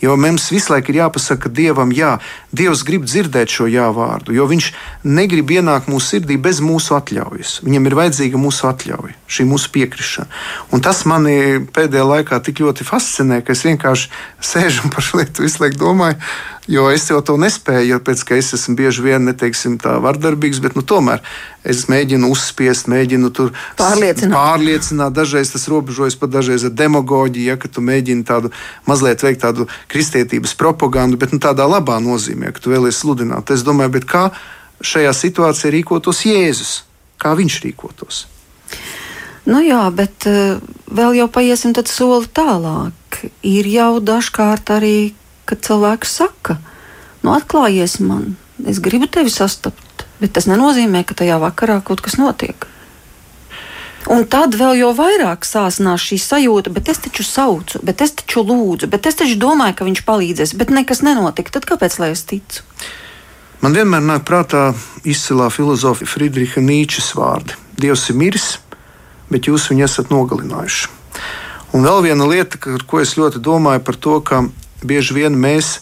Jo 0.00 0.16
mums 0.20 0.50
visu 0.52 0.74
laiku 0.74 0.92
ir 0.92 0.98
jāpasaka 0.98 1.48
Dievam, 1.48 1.92
jā, 1.96 2.18
Dievs 2.52 2.82
grib 2.84 3.06
dzirdēt 3.08 3.48
šo 3.48 3.64
jā 3.70 3.86
vārdu, 3.96 4.34
jo 4.36 4.44
Viņš 4.48 4.66
negrib 5.08 5.54
ienākt 5.56 5.88
mūsu 5.88 6.16
sirdī 6.16 6.36
bez 6.36 6.60
mūsu 6.60 6.98
atļaujas. 6.98 7.62
Viņam 7.64 7.88
ir 7.88 7.96
vajadzīga 7.96 8.40
mūsu 8.40 8.68
atļauja, 8.68 9.16
šī 9.24 9.46
mūsu 9.48 9.72
piekrišana. 9.72 10.28
Un 10.76 10.84
tas 10.84 11.00
manī 11.08 11.64
pēdējā 11.72 12.04
laikā 12.12 12.42
tik 12.44 12.60
ļoti 12.60 12.84
fascinē, 12.84 13.40
ka 13.40 13.56
es 13.56 13.64
vienkārši 13.64 14.12
sēžu 14.44 14.84
un 14.84 14.92
par 14.92 15.06
šo 15.06 15.22
lietu 15.22 15.46
visu 15.46 15.64
laiku 15.64 15.80
domāju. 15.80 16.20
Jo 16.66 16.88
es 16.90 17.04
jau 17.06 17.20
to 17.22 17.36
nespēju, 17.38 17.92
jo 17.92 17.98
pēc 18.02 18.24
tam 18.26 18.40
es 18.42 18.48
esmu 18.56 18.74
bieži 18.80 19.04
vien 19.04 19.22
neteiksim, 19.28 19.76
tā 19.78 19.92
vardarbīgs, 20.02 20.58
bet 20.64 20.74
nu, 20.74 20.82
tomēr 20.82 21.20
es 21.62 21.84
mēģinu 21.90 22.26
uzspiest, 22.34 22.88
mēģinu 22.90 23.30
tur 23.34 23.52
pārliecināt. 23.78 24.34
pārliecināt. 24.34 25.14
Dažreiz 25.14 25.52
tas 25.54 25.68
robežojas 25.70 26.18
pat 26.18 26.32
ar 26.66 26.74
demagoģiju, 26.74 27.46
ja 27.46 27.54
tu 27.70 27.84
mēģini 27.86 28.26
tādu 28.26 28.50
mazliet 28.90 29.22
veikt 29.22 29.44
tādu 29.46 29.68
kristietības 29.92 30.56
propagandu, 30.58 31.20
bet 31.22 31.34
nu, 31.34 31.38
tādā 31.42 31.68
labā 31.70 32.00
nozīmē, 32.02 32.50
ka 32.50 32.64
tu 32.64 32.74
vēlies 32.74 32.98
sludināt. 32.98 33.52
Es 33.54 33.62
domāju, 33.66 33.94
kā 34.10 34.24
šajā 34.82 35.12
situācijā 35.14 35.70
rīkotos 35.70 36.24
Jēzus, 36.26 36.80
kā 37.22 37.36
viņš 37.38 37.60
rīkotos. 37.62 38.24
Nu 39.46 39.60
jā, 39.62 39.84
bet 39.94 40.26
uh, 40.26 40.58
vēl 40.90 41.14
jau 41.20 41.28
paiesim 41.30 41.70
soli 41.86 42.26
tālāk. 42.26 43.22
Ir 43.46 43.70
jau 43.70 44.00
dažkārt 44.02 44.74
arī 44.74 45.14
kad 45.48 45.62
cilvēks 45.66 46.16
saka, 46.20 46.58
nu, 47.22 47.32
atklājies 47.34 47.98
man, 48.02 48.34
es 48.66 48.80
gribu 48.82 49.08
tevi 49.10 49.32
sastapt, 49.32 50.06
bet 50.20 50.34
tas 50.36 50.48
nenozīmē, 50.50 51.04
ka 51.06 51.16
tajā 51.18 51.38
vakarā 51.42 51.80
kaut 51.86 52.02
kas 52.04 52.18
notiek. 52.20 52.66
Un 54.06 54.22
tad 54.30 54.54
vēl 54.54 54.76
jau 54.78 54.92
vairāk 54.94 55.42
sāsinās 55.42 56.04
šī 56.06 56.20
sajūta, 56.22 56.70
bet 56.70 56.86
es 56.92 57.00
taču 57.02 57.24
saucu, 57.26 57.80
bet 57.82 58.04
es 58.04 58.14
taču 58.14 58.44
lūdzu, 58.46 58.86
bet 58.90 59.06
es 59.10 59.18
taču 59.18 59.34
domāju, 59.42 59.74
ka 59.80 59.88
viņš 59.88 60.02
palīdzēs, 60.06 60.54
bet 60.58 60.70
nekas 60.70 61.02
nenotika. 61.02 61.56
Tad 61.56 61.66
kāpēc 61.66 61.98
lai 61.98 62.12
es 62.14 62.22
ticu? 62.28 62.62
Man 63.64 63.74
vienmēr 63.74 64.04
nāk 64.06 64.22
prātā 64.28 64.68
izcilā 65.02 65.48
filozofa 65.50 66.06
Friedricha 66.06 66.62
Nīčes 66.62 67.16
vārdi. 67.18 67.56
Dievs 67.82 68.06
ir 68.12 68.20
miris, 68.20 68.46
bet 69.32 69.50
jūs 69.50 69.66
viņu 69.72 69.86
esat 69.88 70.14
nogalinājuši. 70.14 70.92
Un 71.74 71.82
vēl 71.82 72.04
viena 72.06 72.28
lieta, 72.30 72.60
ar 72.76 72.86
ko 72.86 73.02
es 73.02 73.16
ļoti 73.18 73.42
domāju 73.42 73.82
par 73.82 73.98
to, 73.98 74.20
ka 74.22 74.44
bieži 74.86 75.16
vien 75.18 75.36
mēs 75.38 75.80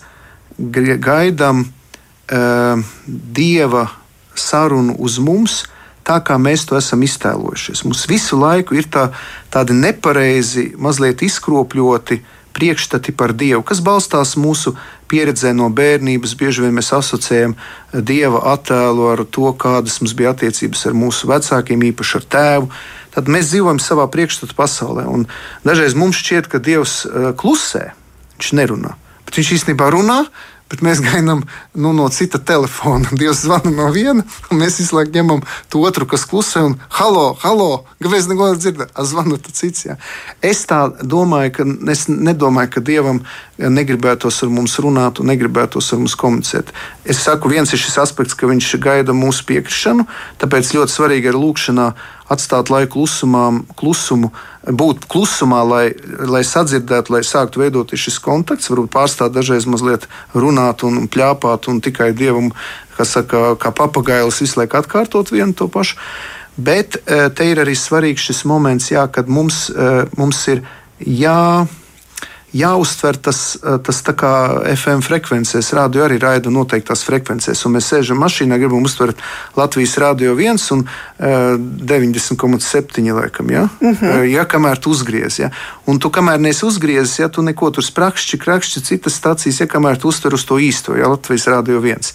gaidām 0.59 1.65
uh, 1.65 2.83
dieva 3.07 3.89
sarunu 4.35 4.97
uz 4.99 5.19
mums. 5.19 5.65
Tā 6.05 6.19
kā 6.21 6.37
mēs 6.37 6.67
to 6.69 6.77
esam 6.77 7.01
iztēlojušies. 7.07 7.85
Mums 7.87 8.05
visu 8.11 8.37
laiku 8.37 8.77
ir 8.77 8.91
tā, 8.93 9.09
tādi 9.49 9.73
nepareizi, 9.79 10.75
mazliet 10.77 11.25
izkropļoti 11.25 12.21
priekšstati 12.55 13.15
par 13.17 13.33
Dievu, 13.35 13.65
kas 13.67 13.81
balstās 13.83 14.37
mūsu 14.39 14.75
pieredzē 15.11 15.55
no 15.57 15.71
bērnības. 15.75 16.37
Bieži 16.39 16.67
vien 16.67 16.77
mēs 16.77 16.93
asociējam 16.95 17.57
Dieva 17.93 18.45
attēlu 18.53 19.09
ar 19.15 19.25
to, 19.25 19.49
kādas 19.59 19.99
mums 20.03 20.15
bija 20.19 20.35
attiecības 20.37 20.85
ar 20.91 20.99
mūsu 20.99 21.31
vecākiem, 21.33 21.89
īpaši 21.91 22.21
ar 22.21 22.29
tēvu. 22.37 22.71
Tad 23.17 23.31
mēs 23.33 23.51
dzīvojam 23.51 23.81
savā 23.83 24.07
priekšstatu 24.13 24.57
pasaulē. 24.59 25.09
Dažreiz 25.67 25.97
mums 25.99 26.21
šķiet, 26.21 26.53
ka 26.53 26.63
Dievs 26.63 27.01
klusē, 27.41 27.95
Viņš 28.45 28.59
nerunā. 28.59 28.91
Bet 29.25 29.39
viņš 29.39 29.51
īstenībā 29.57 29.87
runā, 29.89 30.19
bet 30.69 30.83
mēs 30.85 30.99
gaidām 31.01 31.47
nu, 31.81 31.93
no 31.97 32.11
cita 32.13 32.37
telefona. 32.37 33.09
Dievs 33.17 33.41
zvana 33.47 33.71
no 33.73 33.87
viena, 33.95 34.21
un 34.53 34.61
mēs 34.61 34.77
visu 34.83 34.99
laiku 34.99 35.15
ņemam 35.15 35.41
to 35.73 35.81
otru, 35.81 36.05
kas 36.05 36.27
klusē, 36.29 36.61
un 36.69 36.75
halo, 36.99 37.31
halo, 37.41 37.71
kāpēc 38.05 38.29
neko 38.29 38.51
nedzirdam? 38.53 38.91
Zvana 39.09 39.39
tas 39.41 39.57
cits. 39.57 39.87
Jā. 39.87 39.97
Es 40.45 40.61
tā 40.69 40.83
domāju, 41.01 41.55
ka 41.57 41.67
es 41.95 42.05
nedomāju, 42.13 42.75
ka 42.75 42.85
Dievam 42.85 43.23
negribētos 43.57 44.43
ar 44.45 44.53
mums 44.53 44.77
runāt 44.77 45.23
un 45.23 45.33
negribētos 45.33 45.89
ar 45.95 46.03
mums 46.03 46.19
komunicēt. 46.21 46.75
Es 47.09 47.25
saku, 47.25 47.49
viens 47.49 47.73
ir 47.73 47.81
šis 47.81 47.97
aspekts, 48.05 48.37
ka 48.37 48.51
viņš 48.51 48.75
gaida 48.85 49.17
mūsu 49.17 49.49
piekrišanu, 49.49 50.05
tāpēc 50.43 50.75
ļoti 50.77 50.99
svarīgi 50.99 51.33
ir 51.33 51.41
lūkšanā 51.41 51.89
atstāt 52.33 52.71
laiku 52.73 52.95
klusumā, 52.95 53.45
klusumu, 53.77 54.31
būt 54.65 55.05
klusumā, 55.13 55.61
lai, 55.69 55.85
lai 56.25 56.43
sadzirdētu, 56.47 57.13
lai 57.13 57.23
sāktu 57.27 57.61
veidoties 57.61 58.07
šis 58.07 58.21
kontakts, 58.25 58.71
varbūt 58.73 58.93
pārstāt 58.95 59.35
dažreiz 59.35 59.69
mazliet 59.69 60.09
runāt 60.33 60.87
un 60.87 61.05
pļāpāt 61.09 61.69
un 61.73 61.83
tikai 61.85 62.13
dievam, 62.17 62.53
kas 62.97 63.17
saka, 63.19 63.55
kā 63.61 63.75
papagailis 63.75 64.41
visu 64.45 64.61
laiku 64.61 64.81
atkārtot 64.81 65.35
vienu 65.35 65.57
to 65.57 65.69
pašu. 65.69 66.01
Bet 66.57 67.01
eh, 67.03 67.29
te 67.35 67.49
ir 67.51 67.61
arī 67.61 67.75
svarīgs 67.75 68.29
šis 68.31 68.45
moments, 68.47 68.93
jā, 68.93 69.09
kad 69.11 69.29
mums, 69.29 69.67
eh, 69.75 70.05
mums 70.17 70.45
ir 70.53 70.63
jā 71.03 71.67
jāuztver 72.55 73.17
tas, 73.19 73.57
eh, 73.57 73.79
tas 73.83 74.01
tā 74.07 74.15
kā 74.15 74.33
FM 74.77 75.03
frekvencēs. 75.03 75.73
Radio 75.75 76.05
arī 76.07 76.21
raida 76.23 76.51
noteiktās 76.51 77.03
frekvencēs, 77.07 77.65
un 77.67 77.75
mēs 77.75 77.91
sēžam 77.91 78.21
mašīnā, 78.23 78.59
gribam 78.59 78.87
uztvert 78.87 79.19
Latvijas 79.57 79.97
radio 79.99 80.35
viens 80.35 80.71
un 80.71 80.85
uh, 80.85 81.27
90,7 81.59 83.13
laikam. 83.13 83.51
Ja? 83.51 83.69
Mhm. 83.81 83.95
-huh. 84.05 84.23
ja 84.31 84.45
kamēr 84.45 84.79
tu 84.79 84.91
uzgriez, 84.91 85.39
ja? 85.39 85.51
un 85.87 85.99
tu 85.99 86.11
kamēr 86.11 86.39
neesi 86.39 86.67
uzgriezis, 86.67 87.19
ja 87.19 87.29
tu 87.29 87.43
neko 87.43 87.71
tur 87.71 87.85
sprakšķi, 87.85 88.39
krakšķi, 88.39 88.81
citas 88.81 89.19
stācijas, 89.21 89.61
ja 89.61 89.67
kamēr 89.67 90.01
tu 90.01 90.09
uztver 90.09 90.35
uz 90.35 90.45
to 90.45 90.59
īsto, 90.59 90.97
ja 90.97 91.09
Latvijas 91.09 91.47
radio 91.47 91.81
viens. 91.81 92.15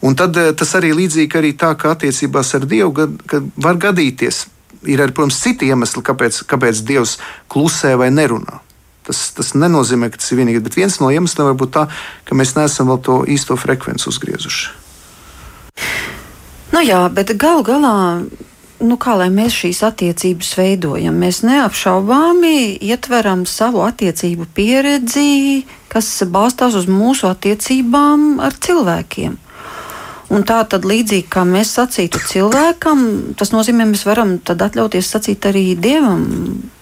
Un 0.00 0.14
tad 0.14 0.36
tas 0.56 0.74
arī 0.74 0.92
līdzīgi 0.92 1.38
arī 1.38 1.52
tā, 1.56 1.74
ka 1.76 1.90
attiecībās 1.90 2.54
ar 2.54 2.66
Dievu 2.66 2.92
kad 3.26 3.42
var 3.56 3.76
gadīties. 3.76 4.46
Ir 4.86 5.00
arī, 5.00 5.12
protams, 5.12 5.40
citi 5.40 5.66
iemesli, 5.66 6.02
kāpēc, 6.02 6.44
kāpēc 6.46 6.84
Dievs 6.86 7.18
klusē 7.48 7.96
vai 7.96 8.10
nerunā. 8.10 8.65
Tas, 9.06 9.20
tas 9.36 9.52
nenozīmē, 9.54 10.10
ka 10.10 10.18
tas 10.18 10.32
ir 10.32 10.40
vienīgais, 10.40 10.64
bet 10.66 10.78
viens 10.78 10.98
no 10.98 11.12
iemesliem 11.14 11.46
var 11.52 11.56
būt 11.60 11.72
tā, 11.76 11.86
ka 12.26 12.38
mēs 12.38 12.56
neesam 12.58 12.90
vēl 12.90 13.00
to 13.06 13.20
īsto 13.30 13.54
frekvenci 13.58 14.10
uzgriezuši. 14.10 14.74
Nu 16.74 16.82
jā, 16.82 17.04
bet 17.14 17.30
galu 17.38 17.62
galā 17.64 17.96
nu, 18.82 18.96
kā 19.00 19.14
lai 19.16 19.28
mēs 19.32 19.54
šīs 19.62 19.80
attiecības 19.86 20.52
veidojam. 20.58 21.16
Mēs 21.20 21.40
neapšaubāmi 21.46 22.76
ietveram 22.84 23.46
savu 23.48 23.82
attiecību 23.86 24.48
pieredzi, 24.56 25.64
kas 25.92 26.10
balstās 26.28 26.76
uz 26.76 26.88
mūsu 26.90 27.30
attiecībām 27.30 28.36
ar 28.44 28.56
cilvēkiem. 28.66 29.38
Un 30.26 30.42
tā 30.42 30.58
tad 30.66 30.84
līdzīgi 30.88 31.28
kā 31.30 31.44
mēs 31.46 31.70
sacītu 31.76 32.18
cilvēkam, 32.26 33.02
tas 33.38 33.52
nozīmē, 33.54 33.86
mēs 33.86 34.02
varam 34.08 34.34
atļauties 34.42 35.10
sacīt 35.14 35.46
arī 35.46 35.68
dievam. 35.78 36.24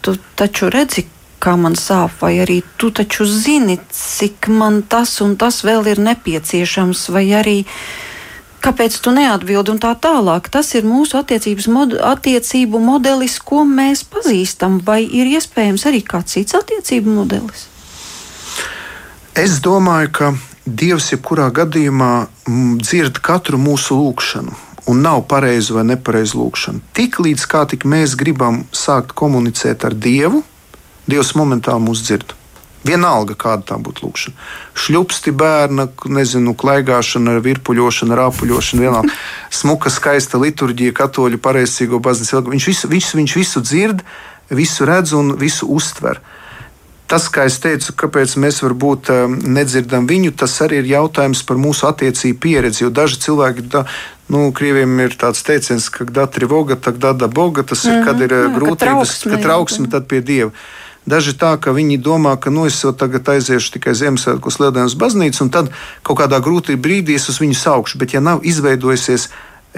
Tu 0.00 0.16
taču 0.38 0.70
redzi, 0.72 1.04
kā 1.44 1.54
man 1.60 1.76
sāp, 1.76 2.16
vai 2.22 2.38
arī 2.44 2.62
tu 2.80 2.90
taču 2.94 3.26
zini, 3.28 3.76
cik 3.92 4.48
man 4.48 4.82
tas 4.88 5.18
un 5.24 5.36
tas 5.40 5.60
vēl 5.66 5.92
ir 5.92 6.00
nepieciešams, 6.00 7.08
vai 7.12 7.26
arī 7.36 7.58
kāpēc 8.64 8.96
tu 9.04 9.12
neatbildi 9.12 9.74
un 9.74 9.82
tā 9.82 9.92
tālāk. 10.00 10.48
Tas 10.48 10.72
ir 10.78 10.88
mūsu 10.88 11.20
mod 11.68 11.94
attiecību 12.00 12.80
modelis, 12.80 13.38
ko 13.38 13.64
mēs 13.68 14.04
pazīstam, 14.08 14.80
vai 14.80 15.02
ir 15.04 15.28
iespējams 15.36 15.86
arī 15.90 16.00
kāds 16.00 16.38
cits 16.38 16.56
attiecību 16.56 17.20
modelis? 17.20 17.68
Es 19.34 19.60
domāju, 19.60 20.10
ka 20.14 20.34
Dievs 20.64 21.10
jebkurā 21.12 21.50
gadījumā 21.52 22.26
dzird 22.80 23.18
katru 23.20 23.58
mūsu 23.60 23.98
lūgšanu. 23.98 24.54
Un 24.88 25.00
nav 25.04 25.22
pareizi 25.28 25.74
vai 25.76 25.82
nepareizi 25.88 26.38
lūgšana. 26.38 26.80
Tik 26.96 27.18
līdz 27.20 27.44
kā 27.48 27.64
tik 27.68 27.84
mēs 27.88 28.16
gribam 28.20 28.62
sākt 28.72 29.12
komunicēt 29.16 29.84
ar 29.84 29.96
Dievu, 29.96 30.40
Dievs 31.10 31.34
momentāli 31.38 31.84
mūs 31.84 32.04
dzird. 32.06 32.34
Vienalga, 32.84 33.32
kāda 33.32 33.64
tā 33.70 33.76
būtu 33.80 34.04
lūkšana. 34.04 34.34
Šļupsti 34.76 35.32
bērna, 35.40 35.86
nezinu, 36.12 36.52
klaigāšana, 36.60 37.38
virpuļošana, 37.44 38.18
rāpuļošana, 38.20 38.84
vienalga. 38.84 39.14
Smuka, 39.48 39.92
skaista 39.92 40.40
liturģija, 40.42 40.92
katoļu 40.98 41.40
pareizsīgo 41.40 42.00
baznīcu. 42.04 42.42
Viņš 42.52 42.68
visu, 42.68 42.90
viņš, 42.92 43.10
viņš 43.20 43.36
visu 43.40 43.64
dzird, 43.64 44.04
visu 44.52 44.88
redz 44.88 45.16
un 45.16 45.32
visu 45.40 45.70
uztver. 45.72 46.20
Tas, 47.08 47.30
kā 47.32 47.44
es 47.48 47.56
teicu, 47.60 47.92
kāpēc 48.00 48.36
mēs 48.40 48.62
varbūt 48.64 49.10
um, 49.12 49.34
nedzirdam 49.56 50.06
viņu, 50.08 50.34
tas 50.40 50.56
arī 50.64 50.82
ir 50.82 50.92
jautājums 50.92 51.42
par 51.48 51.60
mūsu 51.60 51.88
attiecību 51.88 52.40
pieredzi. 52.40 52.84
Jo 52.84 52.92
daži 52.92 53.20
cilvēki, 53.24 53.64
da, 53.72 53.84
nu, 54.32 54.46
krieviem 54.56 54.92
ir 55.04 55.16
tāds 55.20 55.44
teiciens, 55.44 55.90
ka 55.92 56.04
datri 56.08 56.48
voga, 56.48 56.76
tak 56.76 57.00
dada 57.00 57.28
boga, 57.28 57.64
tas 57.64 57.84
ir, 57.88 58.00
kad 58.04 58.20
ir 58.24 58.32
jā, 58.32 58.46
grūtības, 58.56 59.18
kad 59.24 59.44
trauksme, 59.44 59.88
tad 59.92 60.08
pie 60.08 60.24
dieva. 60.24 60.52
Daži 61.04 61.34
tā, 61.36 61.52
ka 61.60 61.74
viņi 61.76 61.98
domā, 62.00 62.32
ka 62.40 62.48
nu, 62.48 62.64
es 62.64 62.78
jau 62.80 62.94
tagad 62.96 63.28
aiziešu 63.28 63.74
tikai 63.76 63.92
Ziemassvētkos 63.92 64.56
Lieldienas 64.60 64.96
baznīcu, 64.96 65.42
un 65.44 65.50
tad 65.52 65.68
kaut 66.02 66.22
kādā 66.22 66.40
grūtī 66.40 66.78
brīdī 66.80 67.18
es 67.18 67.28
uz 67.28 67.42
viņu 67.42 67.58
saukšu. 67.60 68.00
Bet, 68.00 68.14
ja 68.16 68.22
nav 68.24 68.40
izveidojusies 68.40 69.28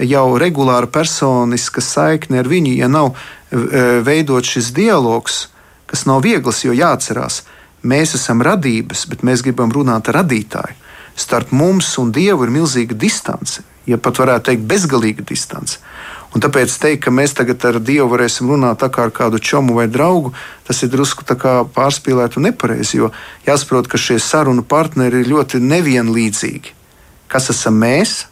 jau 0.07 0.25
regulāra 0.39 0.87
personiska 0.87 1.83
saikne 1.83 2.39
ar 2.39 2.47
viņu, 2.47 2.77
ja 2.79 2.87
nav 2.87 3.11
e, 3.11 3.99
veidot 4.07 4.47
šis 4.47 4.71
dialogs, 4.77 5.47
kas 5.87 6.05
nav 6.07 6.23
viegls, 6.23 6.63
jo 6.63 6.75
jāatcerās, 6.75 7.41
mēs 7.83 8.15
esam 8.15 8.43
radības, 8.45 9.03
bet 9.11 9.23
mēs 9.27 9.43
gribam 9.43 9.73
runāt 9.75 10.07
ar 10.07 10.21
radītāju. 10.21 10.79
Starp 11.17 11.51
mums 11.51 11.89
un 11.99 12.13
Dievu 12.13 12.45
ir 12.45 12.53
milzīga 12.53 12.95
distance, 12.95 13.63
ja 13.89 13.97
pat 13.97 14.19
varētu 14.21 14.51
teikt, 14.51 14.67
bezgalīga 14.69 15.25
distance. 15.27 15.81
Un 16.37 16.43
tāpēc 16.45 16.69
teikt, 16.77 16.99
ka 17.01 17.09
mēs 17.09 17.31
tagad 17.33 17.63
ar 17.65 17.79
Dievu 17.81 18.11
varēsim 18.11 18.51
runāt 18.51 18.83
kā 18.93 19.07
ar 19.07 19.09
kādu 19.09 19.39
čomu 19.41 19.73
vai 19.73 19.87
draugu, 19.89 20.35
tas 20.67 20.83
ir 20.85 20.91
drusku 20.93 21.25
pārspīlēt 21.73 22.37
un 22.37 22.45
nepareizi. 22.45 22.99
Jo 22.99 23.09
jāsaprot, 23.47 23.89
ka 23.89 23.97
šie 23.97 24.19
sarunu 24.21 24.61
partneri 24.61 25.23
ir 25.23 25.31
ļoti 25.31 25.57
nevienlīdzīgi. 25.65 26.75
Kas 27.27 27.49
esam 27.49 27.81
mēs? 27.81 28.27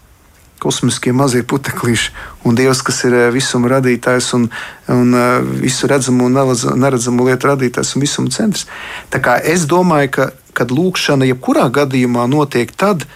Kosmiskie 0.62 1.15
mazie 1.17 1.41
puteklīši 1.50 2.13
un 2.45 2.55
Dievs, 2.55 2.85
kas 2.85 3.01
ir 3.09 3.17
eh, 3.17 3.25
visuma 3.33 3.74
radītājs 3.74 4.29
un, 4.38 4.45
un 4.93 5.17
eh, 5.17 5.41
visu 5.65 5.89
redzamu 5.89 6.29
un 6.29 6.38
neredzamu 6.85 7.25
lietu 7.25 7.50
radītājs 7.50 7.95
un 7.97 8.05
visuma 8.05 8.31
centrs. 8.31 8.69
Tā 9.09 9.19
kā 9.19 9.35
es 9.41 9.65
domāju, 9.65 10.13
ka 10.13 10.29
kad 10.55 10.71
lūkšana 10.71 11.27
jebkurā 11.33 11.67
gadījumā 11.74 12.29
notiek 12.31 12.71
tad, 12.71 13.03
kad 13.03 13.15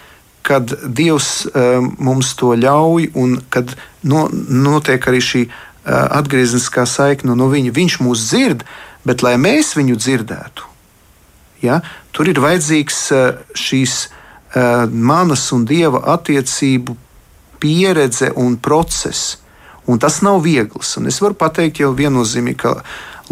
kad 0.50 0.74
Dievs 0.84 1.46
um, 1.50 1.92
mums 2.02 2.34
to 2.40 2.56
ļauj 2.58 3.12
un 3.20 3.38
kad 3.54 3.76
no, 4.02 4.28
notiek 4.34 5.04
arī 5.12 5.22
šī 5.24 5.44
uh, 5.46 5.54
atgriezniskā 6.20 6.88
saikne 6.90 7.38
no 7.38 7.50
viņa. 7.52 7.74
Viņš 7.76 8.00
mūs 8.06 8.26
dzird, 8.32 8.66
bet 9.06 9.24
lai 9.26 9.36
mēs 9.42 9.76
viņu 9.78 10.00
dzirdētu, 10.00 10.66
ja, 11.64 11.82
tur 12.16 12.32
ir 12.32 12.42
vajadzīgs 12.42 13.04
uh, 13.16 13.28
šīs 13.58 14.08
manas 14.90 15.44
un 15.54 15.62
Dieva 15.70 16.00
attiecību 16.16 16.96
pieredze 17.62 18.32
un 18.36 18.56
process. 18.58 19.38
Un 19.86 20.00
tas 20.02 20.20
nav 20.22 20.42
viegls. 20.46 20.96
Un 20.98 21.10
es 21.10 21.20
varu 21.22 21.38
pateikt 21.38 21.82
jau 21.82 21.92
viennozīmīgi, 21.98 22.58
ka 22.62 22.74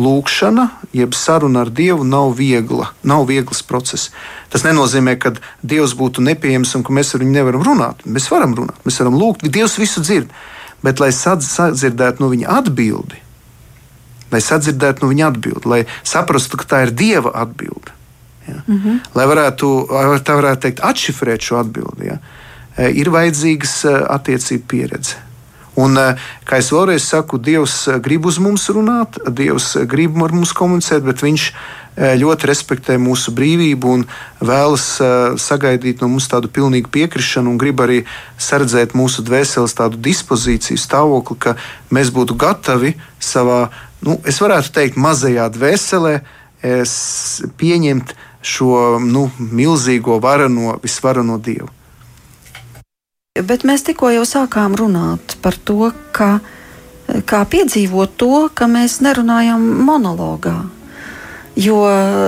lūkšana, 0.02 0.68
jeb 0.96 1.16
saruna 1.18 1.66
ar 1.66 1.72
Dievu 1.74 2.06
nav 2.08 2.36
viegla, 2.38 2.92
nav 3.04 3.26
viegls 3.30 3.64
process. 3.66 4.12
Tas 4.54 4.66
nenozīmē, 4.66 5.18
ka 5.20 5.34
Dievs 5.62 5.96
būtu 5.98 6.24
nepieejams 6.26 6.76
un 6.78 6.86
ka 6.86 6.94
mēs 6.94 7.16
ar 7.16 7.24
viņu 7.24 7.34
nevaram 7.34 7.66
runāt. 7.66 8.06
Mēs 8.06 8.30
varam 8.32 8.56
runāt, 8.58 8.80
mēs 8.86 9.00
varam 9.02 9.18
lūgt, 9.18 9.48
Dievs 9.50 9.78
visu 9.82 10.04
dzird. 10.06 10.32
Bet, 10.86 11.02
lai 11.02 11.10
sadzirdētu 11.12 12.22
no 12.22 12.30
viņa 12.30 12.60
atbildi, 12.60 13.22
lai 14.32 14.42
sadzirdētu 14.44 15.04
no 15.04 15.12
viņa 15.12 15.30
atbildi, 15.32 15.70
lai 15.70 15.84
saprastu, 16.06 16.60
ka 16.62 16.68
tā 16.70 16.82
ir 16.86 16.94
Dieva 16.94 17.34
atbilde, 17.42 17.94
ja? 18.48 18.62
mm 18.62 18.82
-hmm. 18.84 19.00
lai 19.16 19.26
varētu, 19.26 19.70
tā 20.22 20.36
varētu 20.38 20.62
teikt, 20.62 20.84
atšifrēt 20.84 21.42
šo 21.42 21.58
atbildi, 21.64 22.12
ja? 22.12 22.20
E, 22.78 22.92
ir 22.92 23.10
vajadzīgas 23.10 23.86
e, 23.86 23.96
attiecību 24.06 24.64
pieredze. 24.68 25.27
Un, 25.78 25.94
eh, 25.98 26.18
kā 26.48 26.58
es 26.58 26.72
vēlreiz 26.74 27.06
saku, 27.06 27.38
Dievs 27.38 27.84
eh, 27.88 28.00
grib 28.02 28.26
uz 28.26 28.40
mums 28.42 28.66
runāt, 28.74 29.20
Dievs 29.30 29.76
eh, 29.78 29.86
grib 29.90 30.18
ar 30.26 30.34
mums 30.34 30.56
komunicēt, 30.58 31.06
bet 31.06 31.22
Viņš 31.26 31.52
ļoti 31.98 32.46
respektē 32.46 32.94
mūsu 33.02 33.32
brīvību 33.34 33.90
un 33.90 34.04
vēlas 34.46 34.84
sagaidīt 35.42 36.04
no 36.04 36.12
mums 36.12 36.28
tādu 36.30 36.46
pilnīgu 36.54 36.92
piekrišanu 36.94 37.50
un 37.50 37.58
grib 37.58 37.82
arī 37.82 38.04
sardzēt 38.38 38.94
mūsu 38.94 39.26
dvēseles 39.26 39.74
tādu 39.74 39.98
dispozīciju, 40.06 40.78
stāvokli, 40.78 41.40
ka 41.42 41.56
mēs 41.90 42.12
būtu 42.14 42.38
gatavi 42.38 42.94
savā, 43.18 43.72
nu, 44.06 44.20
es 44.30 44.38
varētu 44.38 44.76
teikt, 44.78 45.02
mazajā 45.02 45.50
dvēselē 45.58 46.20
pieņemt 47.58 48.14
šo 48.46 49.00
nu, 49.02 49.32
milzīgo, 49.42 50.22
varano, 50.22 50.78
visvarano 50.86 51.42
Dievu. 51.42 51.74
Bet 53.46 53.66
mēs 53.68 53.86
tikko 53.86 54.10
jau 54.14 54.24
sākām 54.28 54.78
runāt 54.80 55.38
par 55.44 55.58
to, 55.58 55.92
ka, 56.16 56.40
kā 57.30 57.44
piedzīvot 57.50 58.18
to, 58.18 58.48
ka 58.54 58.70
mēs 58.72 59.00
nerunājam 59.06 59.62
monologā. 59.88 60.58
Jo 61.58 61.78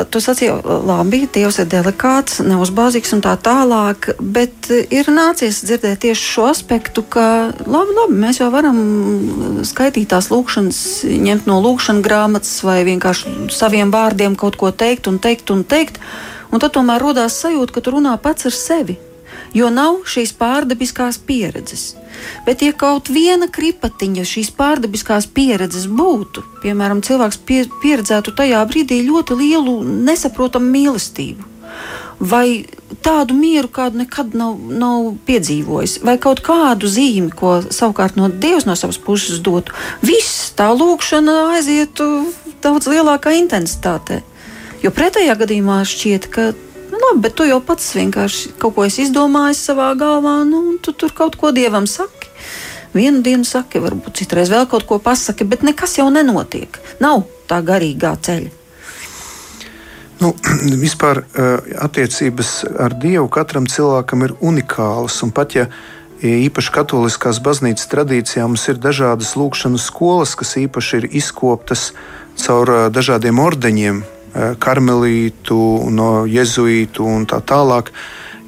tu 0.10 0.17
sacīji, 0.24 0.56
labi, 0.89 1.19
Dievs 1.30 1.60
ir 1.62 1.67
delikāts, 1.69 2.39
neuzbāzīgs 2.41 3.12
un 3.13 3.19
tā 3.22 3.36
tālāk, 3.38 4.08
bet 4.17 4.72
ir 4.74 5.12
nācies 5.13 5.60
dzirdēt 5.67 6.02
tieši 6.02 6.32
šo 6.34 6.48
aspektu, 6.50 7.04
ka 7.06 7.26
labi, 7.62 7.93
labi 7.93 8.17
mēs 8.24 8.39
jau 8.41 8.48
varam 8.50 8.80
skaitīt 9.69 10.10
tās 10.15 10.32
lūkšanas, 10.34 10.80
ņemt 11.28 11.45
no 11.50 11.60
lūkšanas 11.62 12.06
grāmatas 12.06 12.56
vai 12.65 12.80
vienkārši 12.88 13.52
saviem 13.54 13.93
vārdiem 13.93 14.34
kaut 14.39 14.58
ko 14.58 14.74
teikt 14.74 15.12
un 15.12 15.22
teikt 15.22 15.54
un 15.54 15.62
teikt. 15.62 16.02
Un 16.50 16.58
tad 16.58 16.74
tomēr 16.74 17.06
radās 17.06 17.38
sajūta, 17.43 17.76
ka 17.76 17.86
tu 17.86 17.93
runā 17.93 18.15
pats 18.17 18.50
ar 18.50 18.58
sevi 18.58 18.98
jo 19.56 19.70
nav 19.74 20.04
šīs 20.10 20.34
pārdabiskās 20.38 21.20
pieredzes. 21.26 21.94
Bet, 22.46 22.64
ja 22.66 22.74
kaut 22.76 23.10
viena 23.14 23.48
kripatiņa 23.52 24.26
šīs 24.28 24.52
pārdabiskās 24.58 25.30
pieredzes 25.34 25.88
būtu, 25.88 26.44
piemēram, 26.64 27.04
cilvēks 27.06 27.40
pie, 27.48 27.64
pieredzētu 27.84 28.36
tajā 28.36 28.64
brīdī 28.70 29.02
ļoti 29.08 29.40
lielu 29.40 29.78
nesaprotamu 30.10 30.72
mīlestību, 30.74 31.48
vai 32.20 32.66
tādu 33.06 33.36
mieru, 33.38 33.70
kādu 33.72 34.02
nekad 34.02 34.34
nav, 34.38 34.58
nav 34.60 35.14
piedzīvojis, 35.28 36.00
vai 36.04 36.18
kaut 36.22 36.42
kādu 36.46 36.90
zīmi, 36.92 37.32
ko 37.32 37.60
savukārt 37.64 38.18
no 38.20 38.28
Dievs 38.30 38.68
no 38.68 38.76
savas 38.76 39.00
puses 39.00 39.40
dotu, 39.46 39.76
viss 40.04 40.52
tā 40.58 40.72
lūkšana 40.76 41.38
aizietu 41.56 42.10
daudz 42.64 42.90
lielākā 42.92 43.34
intensitātē. 43.40 44.22
Jo 44.84 44.92
pretējā 44.96 45.36
gadījumā 45.40 45.82
šķiet, 45.88 46.28
ka 46.32 46.52
labi, 47.02 47.22
bet 47.24 47.36
tu 47.38 47.48
jau 47.48 47.60
pats 47.64 47.94
vienkārši 47.96 48.56
kaut 48.62 48.76
ko 48.76 48.86
esi 48.88 49.06
izdomājis 49.06 49.62
savā 49.70 49.92
galvā, 50.00 50.42
nu, 50.48 50.62
un 50.74 50.78
tu 50.84 50.94
tur 50.94 51.14
kaut 51.16 51.38
ko 51.40 51.52
dievam 51.56 51.88
saki. 51.88 52.30
Vienu 52.94 53.22
dienu 53.22 53.46
saki, 53.46 53.82
varbūt 53.84 54.18
citreiz 54.22 54.50
vēl 54.50 54.66
kaut 54.70 54.88
ko 54.90 54.98
pasaki, 55.04 55.46
bet 55.46 55.62
nekas 55.66 56.00
jau 56.00 56.08
nenotiek. 56.10 56.80
Nav 57.04 57.28
tā 57.50 57.62
garīgā 57.66 58.16
ceļa. 58.26 58.56
Nu, 60.20 60.34
vispār 60.86 61.24
eh, 61.24 61.72
attiecības 61.86 62.54
ar 62.82 62.98
Dievu 63.00 63.30
katram 63.32 63.70
cilvēkam 63.70 64.26
ir 64.26 64.36
unikālas. 64.42 65.22
Pat 65.36 65.56
ja 65.56 65.70
īpaši 66.20 66.74
katoliskās 66.76 67.40
baznīcas 67.40 67.88
tradīcijā 67.94 68.44
mums 68.44 68.66
ir 68.68 68.82
dažādas 68.82 69.38
lūkšanas 69.40 69.86
skolas, 69.88 70.36
kas 70.36 70.58
īpaši 70.60 71.04
ir 71.04 71.12
izkoptas 71.22 71.92
caur 72.42 72.74
eh, 72.74 72.88
dažādiem 72.92 73.40
ordeņiem, 73.40 74.02
Eh, 74.02 74.19
karmelītu, 74.34 75.60
no 75.92 76.10
jezuītu 76.30 77.06
un 77.06 77.28
tā 77.30 77.42
tālāk. 77.42 77.92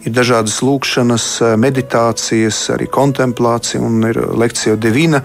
Ir 0.02 0.16
dažādas 0.18 0.62
lūkšanas, 0.66 1.26
meditācijas, 1.62 2.64
arī 2.74 2.88
kontemplācija 2.90 3.82
un 3.86 4.02
ir 4.10 4.18
lekcija 4.34 4.76
divina. 4.82 5.22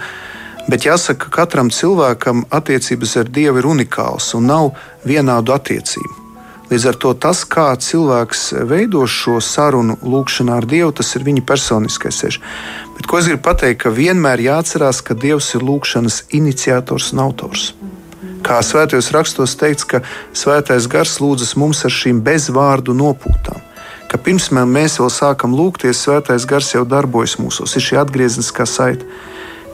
Bet 0.69 0.85
jāsaka, 0.85 1.29
ka 1.29 1.45
katram 1.45 1.71
cilvēkam 1.71 2.45
attiecības 2.51 3.17
ar 3.23 3.33
Dievu 3.33 3.63
ir 3.63 3.69
unikāls 3.71 4.35
un 4.37 4.49
nav 4.51 4.73
vienādu 5.07 5.55
attiecību. 5.55 6.23
Līdz 6.67 6.87
ar 6.91 6.97
to 6.99 7.13
tas, 7.15 7.45
kā 7.47 7.69
cilvēks 7.79 8.49
veido 8.67 9.05
šo 9.07 9.39
sarunu, 9.39 9.95
lūkšanā 10.03 10.59
ar 10.59 10.67
Dievu, 10.67 10.91
tas 10.99 11.15
ir 11.15 11.23
viņa 11.23 11.47
personiskais 11.47 12.19
ceļš. 12.25 12.41
Bet 12.99 13.07
ko 13.07 13.23
es 13.23 13.31
gribu 13.31 13.47
pateikt, 13.47 13.85
ka 13.85 13.95
vienmēr 13.95 14.43
jāatcerās, 14.43 15.05
ka 15.07 15.15
Dievs 15.15 15.55
ir 15.55 15.63
lūkšanas 15.63 16.25
iniciators 16.35 17.15
un 17.15 17.29
autors 17.31 17.71
Kā 18.47 18.61
svētajos 18.63 19.11
rakstos 19.15 19.57
teikts, 19.59 19.87
ka 19.91 20.03
svētais 20.37 20.87
gars 20.91 21.19
lūdzas 21.19 21.57
mums 21.59 21.83
ar 21.87 21.91
šīm 21.91 22.21
bezvārdu 22.27 22.95
nopūtām. 22.95 23.63
Ka 24.07 24.21
pirms 24.23 24.53
mēs 24.55 25.01
vēl 25.01 25.11
sākam 25.11 25.57
lūgties, 25.59 26.05
svētais 26.07 26.47
gars 26.47 26.71
jau 26.77 26.85
darbojas 26.87 27.41
mūsos, 27.43 27.75
ir 27.75 27.83
šī 27.83 27.99
atgriezniskā 28.05 28.69
saite 28.71 29.09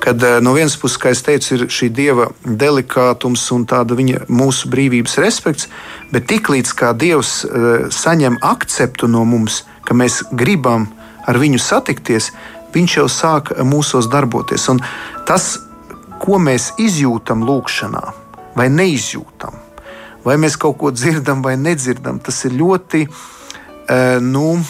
kad 0.02 0.22
eh, 0.22 0.40
no 0.40 0.52
vienas 0.52 0.74
puses, 0.76 0.98
kā 0.98 1.12
jau 1.12 1.20
teicu, 1.28 1.54
ir 1.54 1.68
šī 1.70 1.86
dieva 1.94 2.24
delikātums 2.42 3.44
un 3.54 3.66
tāda 3.70 3.94
viņa 3.94 4.24
mūsu 4.26 4.70
brīvības 4.72 5.14
respekts, 5.22 5.68
bet 6.10 6.26
tiklīdz 6.32 6.72
kā 6.74 6.90
dievs 6.98 7.44
uh, 7.46 7.86
saņem 7.86 8.40
akceptu 8.42 9.06
no 9.06 9.22
mums, 9.28 9.60
ka 9.86 9.94
mēs 9.94 10.24
gribam 10.34 10.88
ar 11.30 11.38
viņu 11.38 11.60
satikties, 11.62 12.32
viņš 12.74 12.96
jau 12.98 13.06
sāk 13.06 13.52
mūsos 13.62 14.10
darboties. 14.10 14.66
Un 14.74 14.82
tas, 15.28 15.52
ko 16.18 16.42
mēs 16.42 16.72
izjūtam 16.82 17.46
lūkšanā, 17.46 18.02
vai 18.58 18.68
neizjūtam, 18.72 19.58
vai 20.24 20.38
mēs 20.40 20.58
kaut 20.60 20.78
ko 20.80 20.92
dzirdam 20.94 21.42
vai 21.44 21.56
nedzirdam, 21.60 22.20
tas 22.22 22.44
ir 22.48 22.56
ļoti. 22.60 23.06
Uh, 23.82 24.18
nu, 24.22 24.60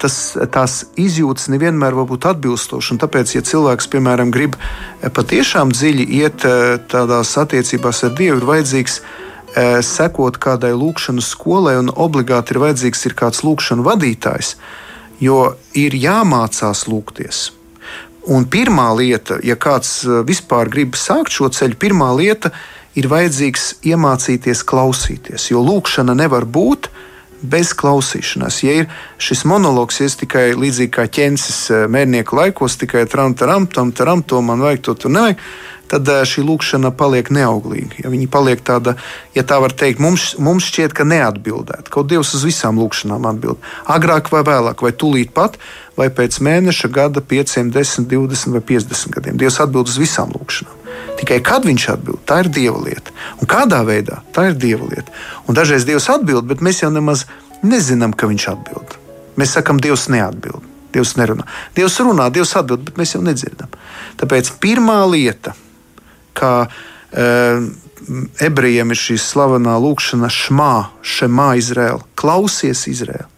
tas, 0.00 0.16
tās 0.52 0.80
izjūtas 1.00 1.50
nevienmēr 1.52 1.96
var 1.96 2.08
būt 2.10 2.28
atbilstošas. 2.30 3.00
Tāpēc, 3.02 3.34
ja 3.36 3.42
cilvēks, 3.46 3.88
piemēram, 3.92 4.32
grib 4.34 4.56
eh, 4.58 5.10
patiešām 5.12 5.72
dziļi 5.74 6.06
iet 6.20 6.46
eh, 6.48 6.76
tādās 6.90 7.34
attiecībās 7.40 8.04
ar 8.06 8.14
Dievu, 8.18 8.40
ir 8.40 8.48
vajadzīgs 8.50 9.00
eh, 9.00 9.78
sekot 9.86 10.40
kādai 10.42 10.74
lūkšanas 10.76 11.32
skolai, 11.34 11.76
un 11.80 11.92
obligāti 11.92 12.54
ir 12.54 12.62
vajadzīgs 12.66 13.06
ir 13.08 13.18
kāds 13.18 13.44
lūkšanas 13.46 13.86
vadītājs, 13.86 14.54
jo 15.22 15.42
ir 15.76 15.96
jāmācās 15.96 16.86
lūgties. 16.90 17.50
Un 18.26 18.48
pirmā 18.50 18.88
lieta, 18.98 19.38
ja 19.46 19.54
kāds 19.54 20.00
vispār 20.26 20.66
grib 20.72 20.96
sākt 20.98 21.30
šo 21.30 21.46
ceļu, 21.54 21.78
pirmā 21.78 22.10
lieta 22.18 22.50
ir 22.50 22.75
vajadzīgs 23.12 23.66
iemācīties 23.84 24.62
klausīties, 24.64 25.50
jo 25.50 25.60
lūkšana 25.60 26.16
nevar 26.16 26.48
būt 26.48 26.88
bez 27.44 27.74
klausīšanās. 27.76 28.62
Ja 28.64 28.80
ir 28.80 28.90
šis 29.20 29.44
monologs, 29.48 30.00
es 30.00 30.16
tikai 30.16 30.48
līdzīgi 30.56 30.92
kā 30.96 31.06
ķēniņš 31.12 31.46
eh, 31.70 31.86
mērnieku 31.92 32.38
laikos, 32.38 32.78
tikai 32.80 33.04
tram, 33.10 33.36
taram, 33.36 33.68
tam, 33.68 33.92
taram, 33.92 34.24
to 34.24 34.40
man 34.40 34.64
vajag, 34.64 34.82
to 34.86 34.94
tur 35.02 35.12
nevajag, 35.12 35.42
tad 35.92 36.08
eh, 36.08 36.22
šī 36.28 36.46
lūkšana 36.48 36.94
paliek 36.96 37.28
neauglīga. 37.36 38.00
Ja 38.04 38.12
viņa 38.12 38.30
paliek 38.32 38.64
tāda, 38.66 38.96
ja 39.36 39.44
tā 39.46 39.60
var 39.62 39.76
teikt, 39.76 40.00
mums, 40.02 40.32
mums 40.40 40.70
šķiet, 40.70 40.96
ka 40.96 41.06
neatbildēta. 41.08 41.92
Kaut 41.92 42.08
Dievs 42.10 42.32
uz 42.38 42.46
visām 42.48 42.80
lūkšanām 42.80 43.28
atbild. 43.28 43.60
Agrāk 43.84 44.32
vai 44.32 44.42
vēlāk, 44.46 44.82
vai 44.86 44.94
tūlīt 44.96 45.36
pat, 45.36 45.60
vai 46.00 46.08
pēc 46.08 46.40
mēneša, 46.40 46.92
gada, 46.92 47.20
5, 47.20 47.60
10, 47.76 48.08
20 48.10 48.56
vai 48.56 48.64
50 48.74 49.16
gadiem. 49.18 49.40
Dievs 49.40 49.60
atbild 49.62 49.92
uz 49.92 50.00
visām 50.00 50.32
lūkšanām. 50.36 50.85
Tikai 51.16 51.40
kad 51.44 51.64
viņš 51.64 51.88
atbild, 51.94 52.20
tā 52.28 52.42
ir 52.44 52.50
dieva 52.52 52.78
lieta. 52.82 53.14
Un 53.40 53.48
kādā 53.50 53.80
veidā, 53.88 54.20
tā 54.36 54.50
ir 54.50 54.58
dieva 54.60 54.88
lieta. 54.90 55.12
Un 55.48 55.56
dažreiz 55.56 55.86
Dievs 55.88 56.10
atbild, 56.12 56.44
bet 56.50 56.64
mēs 56.64 56.82
jau 56.82 56.90
nemaz 56.92 57.24
nezinām, 57.64 58.12
ka 58.12 58.28
viņš 58.28 58.48
atbild. 58.52 58.96
Mēs 59.40 59.54
sakām, 59.56 59.80
Dievs 59.82 60.08
neatbild. 60.12 60.64
Dievs 60.92 61.14
nerunā. 61.20 61.46
Dievs 61.76 61.98
runā, 62.00 62.28
Dievs 62.32 62.54
atbild, 62.56 62.84
bet 62.88 63.00
mēs 63.00 63.16
jau 63.16 63.22
nedzirdam. 63.24 63.72
Tāpēc 64.20 64.52
pirmā 64.62 65.02
lieta, 65.08 65.52
kā 66.36 66.52
e, 67.12 67.26
ebrejiem 68.44 68.92
ir 68.92 69.00
šī 69.00 69.16
slavenā 69.20 69.76
lūkšana, 69.82 70.30
šmā, 70.32 70.74
šemā 71.04 71.50
Izraēla, 71.60 72.04
klausies 72.18 72.86
Izraēla. 72.92 73.35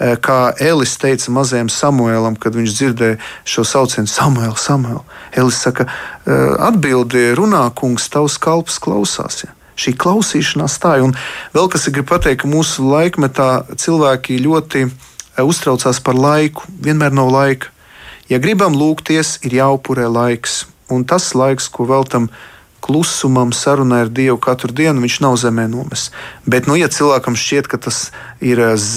Eh, 0.00 0.16
kā 0.16 0.54
Elis 0.56 0.94
teica 0.96 1.28
mazajam 1.36 1.68
Samuēlam, 1.68 2.38
kad 2.40 2.54
viņš 2.56 2.72
dzirdēja 2.72 3.18
šo 3.44 3.66
saucienu 3.68 4.08
Samuēl, 4.08 4.54
Samuēl. 4.56 5.02
Elis 5.36 5.58
saka, 5.60 5.84
eh, 5.84 6.54
atbildi 6.56 7.34
runā, 7.36 7.66
kungs, 7.76 8.08
tavs 8.08 8.38
kalps 8.40 8.78
klausās. 8.80 9.44
Ja? 9.44 9.50
Šī 9.76 9.92
klausīšanās 10.00 10.78
stāja. 10.78 11.04
Un 11.04 11.12
vēl 11.52 11.68
kas 11.70 11.86
ir 11.86 11.92
grib 11.92 12.08
pateikt, 12.08 12.40
ka 12.40 12.48
mūsu 12.48 12.80
laikmetā 12.80 13.66
cilvēki 13.76 14.40
ļoti 14.40 14.86
eh, 14.88 15.42
uztraucās 15.42 16.02
par 16.02 16.14
laiku. 16.14 16.62
Vienmēr 16.80 17.12
nav 17.12 17.28
laika. 17.28 17.66
Ja 18.30 18.38
gribam 18.38 18.72
lūgties, 18.72 19.44
ir 19.44 19.50
jāupurē 19.50 20.08
laiks. 20.08 20.64
Un 20.88 21.04
tas 21.04 21.34
laiks, 21.34 21.68
ko 21.68 21.84
veltam 21.84 22.30
klusumam, 22.80 23.52
sarunai 23.52 24.04
ar 24.04 24.10
Dievu 24.12 24.38
katru 24.42 24.72
dienu, 24.74 25.02
viņš 25.04 25.16
nav 25.24 25.36
zemē 25.40 25.66
nomests. 25.70 26.12
Bet, 26.48 26.68
nu, 26.70 26.76
ja 26.80 26.88
cilvēkam 26.90 27.36
šķiet, 27.38 27.68
ka 27.70 27.80
tas 27.80 28.10
ir 28.44 28.60
eh, 28.64 28.88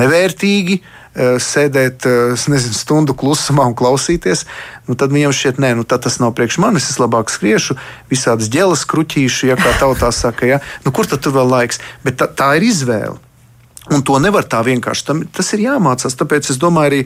nevērtīgi, 0.00 0.80
eh, 0.80 1.38
sēdēt 1.42 2.06
eh, 2.08 2.44
nezinu, 2.52 2.76
stundu 2.76 3.16
klusumā 3.16 3.66
un 3.70 3.76
klausīties, 3.78 4.44
nu, 4.88 4.98
tad 4.98 5.14
viņam 5.14 5.34
šķiet, 5.36 5.62
nē, 5.62 5.72
nu, 5.80 5.86
tas 5.88 6.20
nav 6.22 6.34
priekš 6.38 6.60
manis. 6.62 6.90
Es 6.92 7.00
labāk 7.02 7.32
skriešu, 7.32 7.78
visādas 8.12 8.52
ģēlas 8.52 8.84
kruķīšu, 8.90 9.50
ja 9.50 9.58
kā 9.60 9.74
tautā 9.80 10.12
saka, 10.14 10.48
ja? 10.48 10.62
nu, 10.84 10.94
kur 10.94 11.08
tad 11.08 11.24
tur 11.24 11.38
vēl 11.40 11.50
laiks? 11.56 11.82
Bet 12.06 12.20
tā, 12.20 12.30
tā 12.30 12.54
ir 12.60 12.70
izvēle. 12.70 13.18
Un 13.90 14.04
to 14.06 14.20
nevar 14.22 14.46
tā 14.46 14.60
vienkārši. 14.62 15.04
Tam, 15.08 15.22
tas 15.34 15.48
ir 15.56 15.64
jāmācās. 15.64 16.14
Tāpēc 16.14 16.52
es 16.52 16.58
domāju, 16.62 16.90
arī 16.90 17.00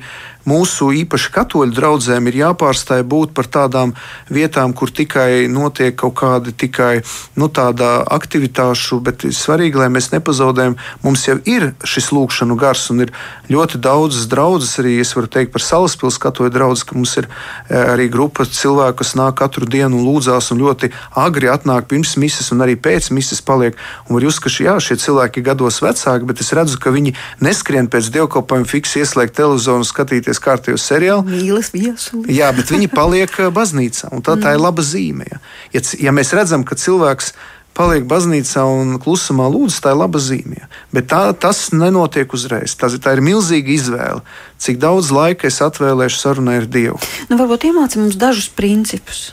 mūsu 0.44 0.90
īpaši 0.92 1.31
katoļu 1.33 1.73
draugiem 1.73 2.29
ir 2.29 2.37
jāpārstāj 2.42 3.01
būt 3.09 3.33
par 3.37 3.49
tādām 3.49 3.94
vietām, 4.29 4.75
kur 4.77 4.92
tikai 4.92 5.47
notiek 5.49 5.97
kaut 5.97 6.12
kāda 6.20 6.53
tikai 6.53 7.01
nu, 7.40 7.49
tāda 7.49 8.03
aktivitāšu, 8.12 9.01
bet 9.05 9.25
svarīgi, 9.25 9.81
lai 9.81 9.88
mēs 9.92 10.11
nepazaudējam. 10.12 10.77
Mums 11.07 11.25
jau 11.25 11.38
ir 11.49 11.70
šis 11.88 12.11
lūkšanu 12.12 12.59
gars, 12.61 12.85
un 12.92 13.07
ir 13.07 13.14
ļoti 13.49 13.81
daudzas 13.81 14.29
draudzes, 14.29 14.77
arī 14.83 14.99
es 15.01 15.14
varu 15.16 15.33
teikt 15.33 15.55
par 15.57 15.64
salaspils 15.64 16.20
katoļu 16.20 16.53
draugus, 16.53 16.85
ka 16.85 16.99
mums 16.99 17.16
ir 17.20 17.31
e, 17.31 17.81
arī 17.81 18.11
grupa 18.12 18.44
cilvēku, 18.44 19.01
kas 19.01 19.14
nāk 19.16 19.38
katru 19.40 19.64
dienu 19.64 20.03
un 20.03 20.05
lūdzās, 20.11 20.53
un 20.53 20.61
ļoti 20.61 20.92
agri 21.25 21.49
atnāk 21.49 21.88
pirms 21.88 22.18
mises 22.20 22.53
un 22.53 22.61
arī 22.66 22.77
pēc 22.77 23.09
mises 23.16 23.40
paliek. 23.40 23.81
Un 24.05 24.18
var 24.18 24.29
just, 24.29 24.44
ka 24.44 24.53
jā, 24.53 24.77
šie 24.85 25.01
cilvēki 25.01 25.40
ir 25.40 25.49
gados 25.49 25.81
vecāki, 25.85 26.29
bet 26.29 26.44
es 26.44 26.53
redzu, 26.53 26.74
ka 26.81 26.95
viņi 26.95 27.15
neskrien 27.45 27.91
pēc 27.91 28.11
dievkalpojuma 28.15 28.69
fiks 28.69 28.97
ieslēgt 29.01 29.37
televizoru 29.39 29.83
un 29.83 29.89
skatīties 29.89 30.15
skatīties 30.15 30.43
kārtējo 30.43 30.79
seriālu. 30.79 31.25
Mīlis 31.29 31.73
viesuli. 31.75 32.35
Jā, 32.35 32.53
bet 32.55 32.71
viņi 32.73 32.89
paliek 32.93 33.31
uh, 33.41 33.51
baznīcā, 33.55 34.13
un 34.13 34.23
tā, 34.23 34.37
tā 34.37 34.55
ir 34.55 34.61
mm. 34.61 34.65
laba 34.65 34.83
zīme. 34.83 35.27
Ja, 35.29 35.41
ja, 35.75 35.83
ja 36.09 36.15
mēs 36.15 36.33
redzam, 36.35 36.65
ka 36.65 36.77
cilvēks 36.77 37.35
paliek 37.75 38.05
baznīcā 38.07 38.63
un 38.63 38.99
klusumā 39.03 39.49
lūdzu, 39.51 39.81
tā 39.83 39.95
ir 39.95 39.99
laba 39.99 40.21
zīme. 40.23 40.69
Bet 40.95 41.11
tā, 41.11 41.33
tas 41.35 41.73
nenotiek 41.75 42.31
uzreiz. 42.33 42.77
Tas, 42.79 42.95
tā 43.03 43.17
ir 43.17 43.25
milzīga 43.25 43.75
izvēle. 43.75 44.23
Cik 44.63 44.79
daudz 44.83 45.11
laika 45.15 45.49
es 45.51 45.59
atvēlēšu 45.65 46.21
sarunai 46.21 46.61
ar 46.63 46.69
Dievu? 46.71 47.01
Nu, 47.31 47.39
varbūt 47.41 47.67
iemācīt 47.71 48.01
mums 48.03 48.21
dažus 48.21 48.53
principus. 48.55 49.33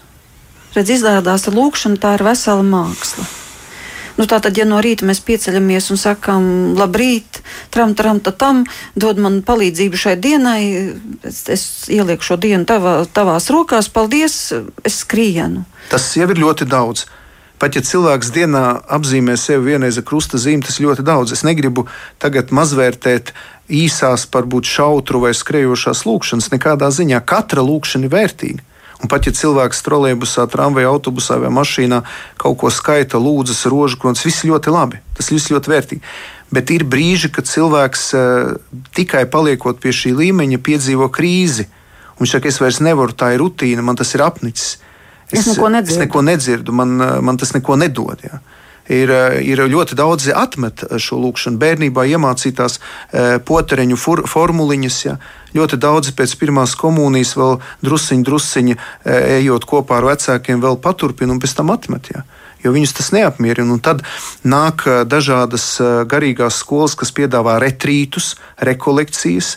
Redz, 0.73 0.95
izrādās, 0.97 1.45
ka 1.45 1.53
lūkšana 1.53 1.99
tā 2.01 2.15
ir 2.17 2.25
vesela 2.25 2.65
māksla. 2.65 3.27
Nu, 4.17 4.27
Tātad, 4.29 4.57
ja 4.57 4.65
no 4.67 4.81
rīta 4.83 5.07
mēs 5.07 5.21
pieceļamies 5.25 5.91
un 5.93 5.99
sakām, 6.01 6.43
labrīt, 6.79 7.41
tram, 7.73 7.95
tram, 7.97 8.19
tam, 8.19 8.65
dod 8.95 9.21
man 9.21 9.39
palīdzību 9.47 9.99
šai 9.99 10.17
dienai, 10.21 10.61
es, 11.27 11.45
es 11.51 11.65
ielieku 11.91 12.25
šo 12.25 12.39
dienu 12.41 12.67
tavā, 12.69 13.01
tavās 13.13 13.49
rokās, 13.53 13.89
paldies, 13.93 14.37
es 14.87 15.01
skrienu. 15.05 15.65
Tas 15.91 16.11
jau 16.17 16.29
ir 16.29 16.43
ļoti 16.43 16.67
daudz. 16.69 17.07
Pat 17.61 17.75
ja 17.77 17.83
cilvēks 17.85 18.31
dienā 18.33 18.63
apzīmē 18.89 19.35
sevi 19.37 19.69
vienreiz 19.69 19.99
ar 20.01 20.05
krusta 20.09 20.39
zīmi, 20.41 20.65
tas 20.65 20.79
ļoti 20.81 21.05
daudz. 21.05 21.35
Es 21.35 21.43
negribu 21.45 21.85
tagad 22.21 22.49
mazvērtēt 22.49 23.35
īsās, 23.71 24.27
varbūt 24.31 24.67
šautru 24.67 25.23
vai 25.23 25.31
skrejošās 25.37 26.03
lūkšanas. 26.07 26.51
Nekādā 26.53 26.91
ziņā 26.93 27.21
katra 27.27 27.63
lūkšana 27.65 28.07
ir 28.07 28.13
vērtīga. 28.13 28.67
Un 29.01 29.09
pat 29.09 29.25
ja 29.25 29.33
cilvēks 29.33 29.81
trolēļbusā, 29.81 30.45
tramvajā, 30.51 30.91
autobusā 30.91 31.39
vai 31.41 31.49
mašīnā 31.53 32.03
kaut 32.41 32.59
ko 32.61 32.69
skaita, 32.69 33.17
lūdzas, 33.17 33.63
rožu 33.71 33.97
kronis, 34.01 34.21
viss 34.27 34.45
ļoti 34.45 34.73
labi. 34.73 35.01
Tas 35.17 35.31
viss 35.33 35.49
ļoti 35.49 35.73
vērtīgi. 35.73 36.13
Bet 36.53 36.69
ir 36.75 36.85
brīži, 36.85 37.31
kad 37.33 37.49
cilvēks 37.49 38.05
uh, 38.13 38.53
tikai 38.93 39.23
paliekot 39.31 39.81
pie 39.81 39.95
šī 39.95 40.13
līmeņa, 40.19 40.61
piedzīvo 40.61 41.09
krīzi. 41.09 41.65
Un 42.13 42.25
viņš 42.25 42.35
saka, 42.35 42.51
es 42.51 42.61
vairs 42.61 42.81
nevaru, 42.83 43.17
tā 43.17 43.31
ir 43.33 43.41
rutīna, 43.41 43.81
man 43.81 43.97
tas 43.97 44.13
ir 44.13 44.21
apnicis. 44.21 44.75
Es, 45.31 45.39
es 45.39 45.53
neko 45.55 45.71
nedzirdu, 45.71 45.97
es 45.97 46.05
neko 46.05 46.25
nedzirdu 46.27 46.75
man, 46.75 46.97
eh, 47.01 47.19
man 47.23 47.39
tas 47.41 47.55
neko 47.55 47.79
nedod. 47.79 48.21
Jā 48.27 48.41
ir, 48.89 49.11
eh, 49.11 49.39
ir 49.45 49.61
ļoti 49.69 49.95
daudzi 49.95 50.33
atmet 50.35 50.83
šo 50.97 51.19
lūkšanu. 51.21 51.59
Bērnībā 51.61 52.05
iemācītās 52.15 52.79
e, 52.79 53.39
potereņu 53.45 53.97
for, 53.99 54.23
formuliņas. 54.27 54.97
Ja. 55.05 55.17
Ļoti 55.55 55.77
daudzi 55.81 56.13
pēc 56.17 56.35
pirmās 56.39 56.75
komunijas 56.79 57.35
vēl 57.37 57.59
drusciņi, 57.85 58.25
drusciņi 58.27 58.77
e, 58.77 58.79
ejot 59.41 59.67
kopā 59.69 59.99
ar 59.99 60.11
vecākiem, 60.13 60.61
vēl 60.63 60.79
paturpina 60.81 61.35
un 61.35 61.41
pēc 61.43 61.57
tam 61.59 61.73
atmet. 61.75 62.13
Ja 62.15 62.25
jo 62.61 62.69
viņus 62.75 62.91
tas 62.93 63.07
neapmierina. 63.09 63.73
Un 63.73 63.79
tad 63.81 64.03
nāk 64.45 64.85
dažādas 65.09 65.79
garīgās 66.05 66.59
skolas, 66.61 66.93
kas 66.93 67.09
piedāvā 67.09 67.55
retrītus, 67.57 68.35
rekolekcijas, 68.61 69.55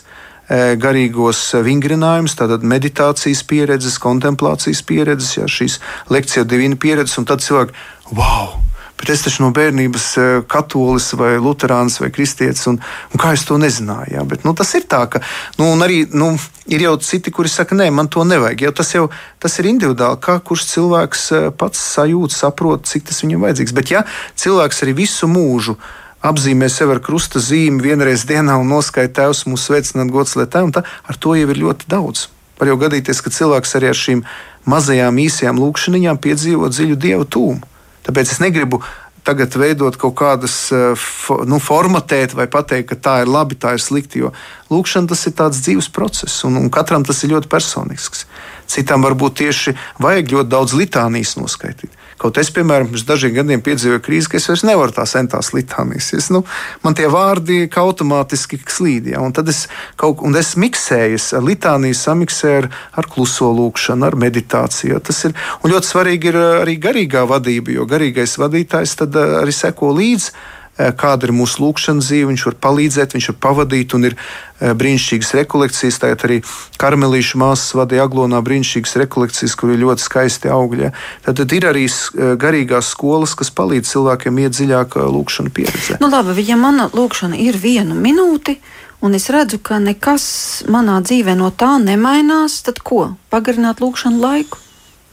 garīgos 0.49 1.41
vingrinājumus, 1.65 2.33
tātad 2.37 2.65
meditācijas 2.65 3.43
pieredzes, 3.45 3.99
kontemplācijas 4.01 4.81
pieredzes, 4.89 5.35
jā, 5.37 5.45
šīs 5.45 5.77
lekciju 6.09 6.49
divīna 6.49 6.81
pieredzes, 6.81 7.19
un 7.21 7.29
tad 7.29 7.45
cilvēki, 7.45 7.77
wow! 8.09 8.57
Bet 8.99 9.09
es 9.11 9.23
taču 9.25 9.43
no 9.43 9.51
bērnības 9.55 10.05
eh, 10.17 10.29
katolis 10.47 11.11
vai 11.19 11.35
luterāns 11.41 11.99
vai 12.01 12.11
kristietis, 12.15 12.65
un, 12.71 12.79
un 13.11 13.21
kā 13.21 13.33
es 13.35 13.43
to 13.47 13.57
nezināju. 13.61 14.13
Ja? 14.15 14.23
Bet, 14.27 14.45
nu, 14.47 14.55
tas 14.57 14.71
ir 14.77 14.87
tā, 14.91 15.03
ka 15.11 15.21
nu, 15.59 15.67
arī 15.83 16.03
nu, 16.15 16.31
ir 16.71 16.85
jau 16.87 16.95
citi, 17.03 17.33
kuri 17.35 17.51
saka, 17.51 17.77
nē, 17.77 17.89
man 17.95 18.09
to 18.11 18.23
nevajag. 18.27 18.65
Jau 18.67 18.73
tas, 18.79 18.93
jau, 18.95 19.05
tas 19.43 19.59
ir 19.59 19.69
individuāli, 19.73 20.21
kā 20.23 20.39
kurš 20.39 20.69
cilvēks 20.71 21.27
eh, 21.35 21.51
pats 21.57 21.83
sajūt, 21.97 22.35
saprot, 22.35 22.87
cik 22.89 23.09
tas 23.11 23.21
viņam 23.25 23.45
vajadzīgs. 23.47 23.75
Bet 23.75 23.93
ja 23.93 24.05
cilvēks 24.41 24.81
arī 24.85 24.95
visu 25.03 25.29
mūžu 25.31 25.77
apzīmē 26.25 26.71
sevi 26.73 26.95
ar 26.95 27.03
krusta 27.05 27.41
zīmi 27.43 27.83
vienreiz 27.85 28.23
dienā 28.25 28.55
un 28.57 28.71
noskaita 28.71 29.21
tēvs 29.21 29.43
mūsu 29.45 29.69
sveicināt 29.69 30.09
gods 30.13 30.33
lietām, 30.39 30.71
tad 30.73 30.87
ar 31.05 31.19
to 31.21 31.35
jau 31.37 31.51
ir 31.51 31.61
ļoti 31.61 31.91
daudz. 31.91 32.29
Var 32.55 32.71
jau 32.71 32.79
gadīties, 32.79 33.19
ka 33.21 33.33
cilvēks 33.35 33.75
arī 33.77 33.91
ar 33.91 33.99
šīm 33.99 34.25
mazajām 34.71 35.19
īsajām 35.21 35.59
lūkšanām 35.61 36.17
piedzīvo 36.23 36.71
dziļu 36.71 36.97
dievu 36.97 37.27
tūmu. 37.27 37.74
Tāpēc 38.05 38.35
es 38.35 38.41
negribu 38.43 38.81
tagad 39.25 39.55
veidot 39.57 39.97
kaut 39.97 40.15
kādas, 40.19 40.55
eh, 40.71 41.05
nu, 41.49 41.59
formatēt 41.59 42.35
vai 42.37 42.45
pateikt, 42.51 42.91
ka 42.91 42.95
tā 42.95 43.15
ir 43.23 43.31
labi, 43.31 43.57
tā 43.57 43.73
ir 43.73 43.81
slikti. 43.81 44.21
Jo 44.21 44.33
lūkšana 44.69 45.09
tas 45.09 45.25
ir 45.25 45.33
tāds 45.33 45.61
dzīves 45.65 45.89
process, 45.89 46.43
un, 46.45 46.57
un 46.61 46.69
katram 46.69 47.05
tas 47.05 47.23
ir 47.23 47.33
ļoti 47.33 47.49
personisks. 47.49 48.25
Citam 48.71 49.05
varbūt 49.05 49.37
tieši 49.41 49.75
vajag 50.01 50.33
ļoti 50.33 50.51
daudz 50.51 50.73
litānijas 50.77 51.35
noskaitīt. 51.37 51.93
Kaut 52.15 52.37
es, 52.39 52.47
piemēram, 52.55 52.87
pirms 52.87 53.03
dažiem 53.03 53.33
gadiem 53.35 53.61
piedzīvoju 53.63 54.01
krīzi, 54.05 54.29
ka 54.31 54.39
es 54.39 54.47
vairs 54.47 54.63
nevaru 54.63 54.93
tās 54.95 55.11
centās 55.17 55.51
litānijas. 55.51 56.13
Es, 56.15 56.29
nu, 56.31 56.45
man 56.83 56.95
tie 56.95 57.09
vārdi 57.11 57.65
automātiski 57.67 58.61
slīd. 58.71 59.11
Ja? 59.11 59.19
Un 59.25 59.35
tad 59.35 59.51
es 59.51 59.65
kaut 59.99 60.21
ko 60.21 60.31
miksēju, 60.31 61.19
es 61.19 61.29
litāniju 61.35 61.99
samiksēju 61.99 62.63
ar, 62.63 62.69
ar 62.95 63.09
kluso 63.11 63.51
lūkšanu, 63.51 64.07
ar 64.07 64.15
meditāciju. 64.15 65.01
Tas 65.03 65.25
ir 65.27 65.35
ļoti 65.67 65.91
svarīgi 65.91 66.31
ir 66.31 66.41
arī 66.63 66.79
garīgā 66.79 67.27
vadība, 67.27 67.75
jo 67.75 67.85
garīgais 67.89 68.39
vadītājs 68.39 68.95
tad 69.03 69.19
arī 69.19 69.51
seko 69.55 69.91
līdzi 69.99 70.31
Eh, 70.31 70.64
kāda 70.75 71.29
ir 71.29 71.33
mūsu 71.35 71.63
lūkšanas 71.63 72.09
dzīve, 72.09 72.29
viņš 72.33 72.45
var 72.49 72.57
palīdzēt, 72.65 73.15
viņš 73.15 73.29
var 73.31 73.37
pavadīt, 73.45 73.95
un 73.95 74.09
ir 74.09 74.15
eh, 74.17 74.73
brīnišķīgas 74.75 75.31
rekolekcijas. 75.39 75.99
Tagad 76.03 76.25
arī 76.27 76.39
karmelīšu 76.81 77.39
māsas 77.39 77.75
vadīja 77.79 78.07
aglonā 78.09 78.41
brīnišķīgas 78.45 78.97
rekolekcijas, 79.05 79.55
kur 79.59 79.71
ir 79.71 79.81
ļoti 79.83 80.03
skaisti 80.03 80.51
augļi. 80.51 80.91
Tad, 81.27 81.39
tad 81.39 81.55
ir 81.55 81.69
arī 81.71 81.85
eh, 81.87 82.33
garīgās 82.41 82.91
skolas, 82.95 83.37
kas 83.39 83.53
palīdz 83.55 83.93
cilvēkiem 83.93 84.43
iet 84.43 84.57
dziļāk 84.57 84.99
lūkšanu 85.15 85.55
pieredzē. 85.55 86.01
Nu, 86.03 86.11
labi, 86.11 86.43
ja 86.43 86.59
mana 86.59 86.89
lūkšana 86.91 87.39
ir 87.39 87.59
viena 87.61 87.95
minūte, 87.95 88.57
un 89.05 89.15
es 89.15 89.29
redzu, 89.31 89.61
ka 89.63 89.79
nekas 89.79 90.27
manā 90.71 90.99
dzīvē 91.05 91.37
no 91.39 91.53
tā 91.55 91.77
nemainās, 91.79 92.59
tad 92.67 92.83
ko? 92.83 93.13
Pagarināt 93.31 93.83
lūkšanu 93.83 94.19
laiku? 94.19 94.64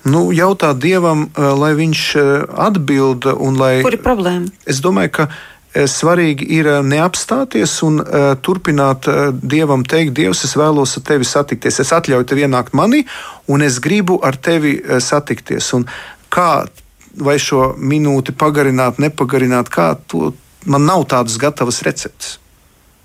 Nu, 0.02 0.32
jautāt 0.34 0.80
Dievam, 0.82 1.28
lai 1.36 1.72
Viņš 1.78 2.02
atbild 2.58 3.28
un 3.32 3.58
lai. 3.60 3.74
Kur 3.86 3.94
ir 3.94 4.02
problēma? 4.02 4.50
Es 4.66 4.80
domāju, 4.82 5.12
ka 5.14 5.28
Eh, 5.72 5.86
svarīgi 5.88 6.44
ir 6.52 6.66
eh, 6.68 6.80
neapstāties 6.84 7.78
un 7.86 8.02
uh, 8.02 8.34
turpināt 8.44 9.06
uh, 9.08 9.30
Dievam 9.32 9.86
teikt, 9.88 10.12
Dievs, 10.18 10.42
es 10.44 10.52
vēlos 10.52 10.98
ar 10.98 11.04
tevi 11.08 11.24
satikties. 11.24 11.80
Es 11.80 11.92
atļauju 11.96 12.26
tev 12.28 12.42
ienākt 12.42 12.76
manī, 12.76 13.06
un 13.48 13.64
es 13.64 13.78
gribu 13.80 14.18
ar 14.20 14.36
tevi 14.36 14.74
uh, 14.76 14.98
satikties. 15.00 15.70
Un 15.72 15.86
kā 16.28 16.66
vai 17.16 17.38
šo 17.40 17.70
minūti 17.80 18.36
pagarināt, 18.36 19.00
nepagarināt, 19.00 19.72
kā 19.72 19.94
to 20.12 20.34
man 20.68 20.84
nav 20.84 21.06
tādas 21.08 21.40
gatavas 21.40 21.80
receptes. 21.88 22.36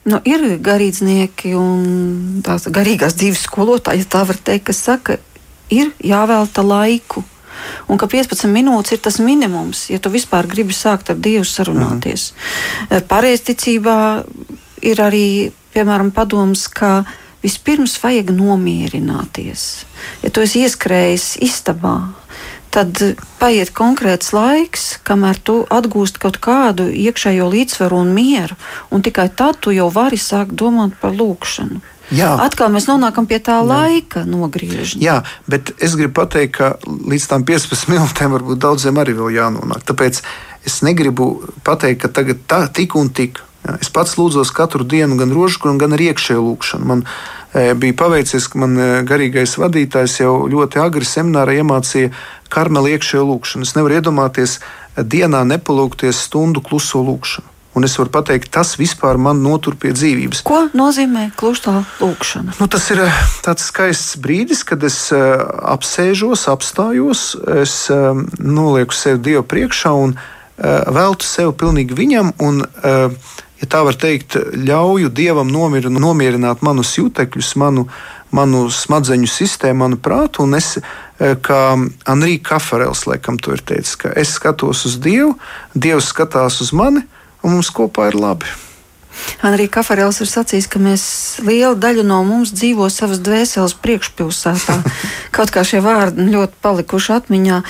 Nu, 0.08 0.20
ir 0.28 0.44
garīdznieki 0.64 1.54
un 1.56 2.44
tās 2.44 2.68
garīgās 2.68 3.16
dzīves 3.16 3.48
skolotāji, 3.48 4.04
ja 4.04 4.12
tā 4.12 4.26
var 4.28 4.44
teikt, 4.44 4.68
kas 4.70 4.84
saka, 4.84 5.18
ir 5.70 5.92
jāvelta 6.04 6.64
laiku 6.66 7.24
un 7.88 8.00
ka 8.00 8.08
15 8.10 8.50
minūtes 8.52 8.96
ir 8.96 9.04
tas 9.04 9.20
minimums, 9.24 9.88
ja 9.92 10.00
tu 10.00 10.12
vispār 10.14 10.48
gribi 10.50 10.76
sākt 10.76 11.12
ar 11.14 11.18
Dievu 11.18 11.46
sarunāties. 11.48 12.32
Mhm. 12.34 13.08
Pareizticībā 13.10 14.00
ir 14.86 15.02
arī, 15.02 15.52
piemēram, 15.74 16.12
padoms, 16.12 16.68
ka 16.68 17.06
vispirms 17.44 17.98
vajag 18.02 18.32
nomierināties. 18.36 19.86
Ja 20.24 20.30
tu 20.30 20.42
esi 20.42 20.64
ieskrējis 20.66 21.38
istabā, 21.46 22.14
tad 22.74 23.00
paiet 23.40 23.72
konkrēts 23.74 24.34
laiks, 24.36 24.98
kamēr 25.08 25.40
tu 25.44 25.62
atgūsti 25.72 26.22
kaut 26.22 26.40
kādu 26.44 26.90
iekšējo 26.92 27.48
līdzsvaru 27.54 28.02
un 28.04 28.14
mieru, 28.14 28.58
un 28.92 29.06
tikai 29.06 29.30
tad 29.30 29.62
tu 29.62 29.72
jau 29.76 29.88
vari 29.94 30.20
sākt 30.20 30.58
domāt 30.58 30.98
par 31.02 31.16
lūkšanu. 31.16 31.82
Jā. 32.16 32.30
Atkal 32.40 32.72
mēs 32.72 32.88
nonākam 32.88 33.28
pie 33.28 33.40
tā 33.44 33.58
laika 33.66 34.24
nogriežņa. 34.28 35.02
Jā, 35.04 35.18
bet 35.52 35.74
es 35.84 35.98
gribu 36.00 36.16
pateikt, 36.22 36.56
ka 36.56 36.70
līdz 36.86 37.26
tam 37.32 37.44
15 37.48 37.90
minūtēm 37.92 38.36
varbūt 38.38 38.62
daudziem 38.64 39.02
arī 39.02 39.18
vēl 39.18 39.36
jānonāk. 39.36 39.84
Tāpēc 39.88 40.22
es 40.68 40.80
negribu 40.88 41.32
pateikt, 41.68 42.06
ka 42.06 42.12
tagad 42.22 42.46
tā, 42.48 42.62
tik 42.72 42.96
un 43.00 43.12
tik. 43.12 43.42
Jā, 43.68 43.76
es 43.84 43.92
pats 43.92 44.16
lūdzos 44.16 44.54
katru 44.56 44.88
dienu, 44.88 45.18
gan 45.20 45.34
rožu, 45.36 45.76
gan 45.82 45.98
arī 45.98 46.14
iekšēju 46.14 46.46
lūgšanu. 46.46 46.88
Man 46.88 47.04
e, 47.04 47.74
bija 47.76 47.98
paveicies, 48.00 48.48
ka 48.48 48.64
man 48.64 48.80
e, 48.80 48.88
garīgais 49.08 49.58
vadītājs 49.60 50.22
jau 50.22 50.34
ļoti 50.48 50.80
agri 50.80 51.08
seminārā 51.08 51.58
iemācīja 51.60 52.14
karmeli 52.54 52.96
iekšēju 52.96 53.28
lūgšanu. 53.34 53.68
Es 53.68 53.76
nevaru 53.76 54.00
iedomāties 54.00 54.62
dienā 54.96 55.44
nepalūgties 55.52 56.24
stundu 56.30 56.64
kluso 56.64 57.04
lūgšanu. 57.04 57.57
Un 57.78 57.86
es 57.86 57.94
varu 58.00 58.10
pateikt, 58.10 58.50
tas 58.50 58.72
vispār 58.80 59.20
man 59.22 59.44
notur 59.46 59.76
pie 59.78 59.92
dzīvības. 59.94 60.42
Ko 60.48 60.64
nozīmē 60.74 61.28
klusā 61.38 61.84
lūkšana? 62.02 62.56
Nu, 62.58 62.66
tas 62.74 62.88
ir 62.90 63.04
eh, 63.06 63.20
tāds 63.46 63.68
skaists 63.70 64.18
brīdis, 64.22 64.64
kad 64.66 64.82
es 64.88 64.98
uh, 65.14 65.44
apsēžos, 65.76 66.48
apstājos, 66.50 67.28
es 67.62 67.76
uh, 67.94 68.18
nolieku 68.42 68.98
sevi 68.98 69.22
Dievu 69.30 69.46
priekšā 69.46 69.94
un 69.94 70.18
veltu 70.58 71.22
sevi 71.22 71.52
pilnīgi 71.54 71.94
viņam. 71.94 72.32
Un, 72.42 72.64
ja 73.62 73.68
tā 73.70 73.84
var 73.86 73.94
teikt, 74.02 74.40
ļauju 74.58 75.12
Dievam 75.14 75.52
nomir, 75.54 75.86
nomierināt 75.86 76.64
manus 76.66 76.96
jutekļus, 76.98 77.52
manu, 77.62 77.84
manu 78.34 78.64
smadzeņu 78.74 79.30
sistēmu, 79.30 79.84
manu 79.84 80.00
prātu. 80.02 80.48
Un 80.48 80.58
es, 80.58 80.72
kā 81.46 81.60
Anrija 82.10 82.42
Kafarels, 82.50 83.06
laikam, 83.06 83.38
to 83.38 83.54
ir 83.54 83.62
teicis, 83.70 84.00
ka 84.02 84.16
es 84.18 84.34
skatos 84.40 84.82
uz 84.90 84.98
Dievu, 84.98 85.36
Dievs 85.78 86.10
skatās 86.10 86.58
uz 86.66 86.74
mani 86.74 87.06
un 87.48 87.58
mums 87.58 87.72
kopā 87.74 88.12
ir 88.12 88.20
labi. 88.20 88.50
Arī 89.46 89.68
Kafarēls 89.72 90.20
ir 90.22 90.30
sacījis, 90.30 90.68
ka 90.70 90.80
mēs 90.82 91.04
liela 91.46 91.74
daļa 91.78 92.04
no 92.06 92.20
mums 92.28 92.52
dzīvo 92.54 92.90
savas 92.94 93.22
dvēseles 93.26 93.76
priekšpilsētā. 93.82 94.78
Kaut 95.36 95.54
kā 95.54 95.64
šie 95.68 95.82
vārdi 95.86 96.28
ļoti 96.34 96.60
palikuši 96.62 97.14
atmiņā, 97.18 97.62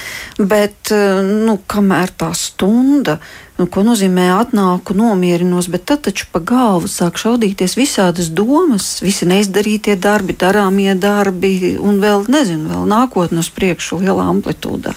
bet 0.43 0.91
eh, 0.95 1.21
nu, 1.23 1.59
kamēr 1.69 2.13
tā 2.19 2.33
stunda 2.37 3.19
Nu, 3.57 3.65
ko 3.65 3.81
nozīmē 3.81 4.27
atnāku, 4.35 4.93
nomierinos, 4.93 5.65
bet 5.73 5.87
tad 5.89 6.03
taču 6.05 6.27
pa 6.29 6.37
galvu 6.45 6.85
sāk 6.91 7.17
šaudīties 7.17 7.73
visādas 7.79 8.29
domas, 8.29 8.99
visi 9.01 9.25
neizdarītie 9.25 9.95
darbi, 9.97 10.35
darāmie 10.37 10.93
darbi 10.93 11.73
un 11.81 11.97
vēl, 12.03 12.27
nezinu, 12.29 12.69
vēl 12.69 12.83
nākotnē 12.91 13.41
uz 13.41 13.49
priekšu 13.55 13.97
lielā 14.03 14.27
amplitūdā. 14.29 14.93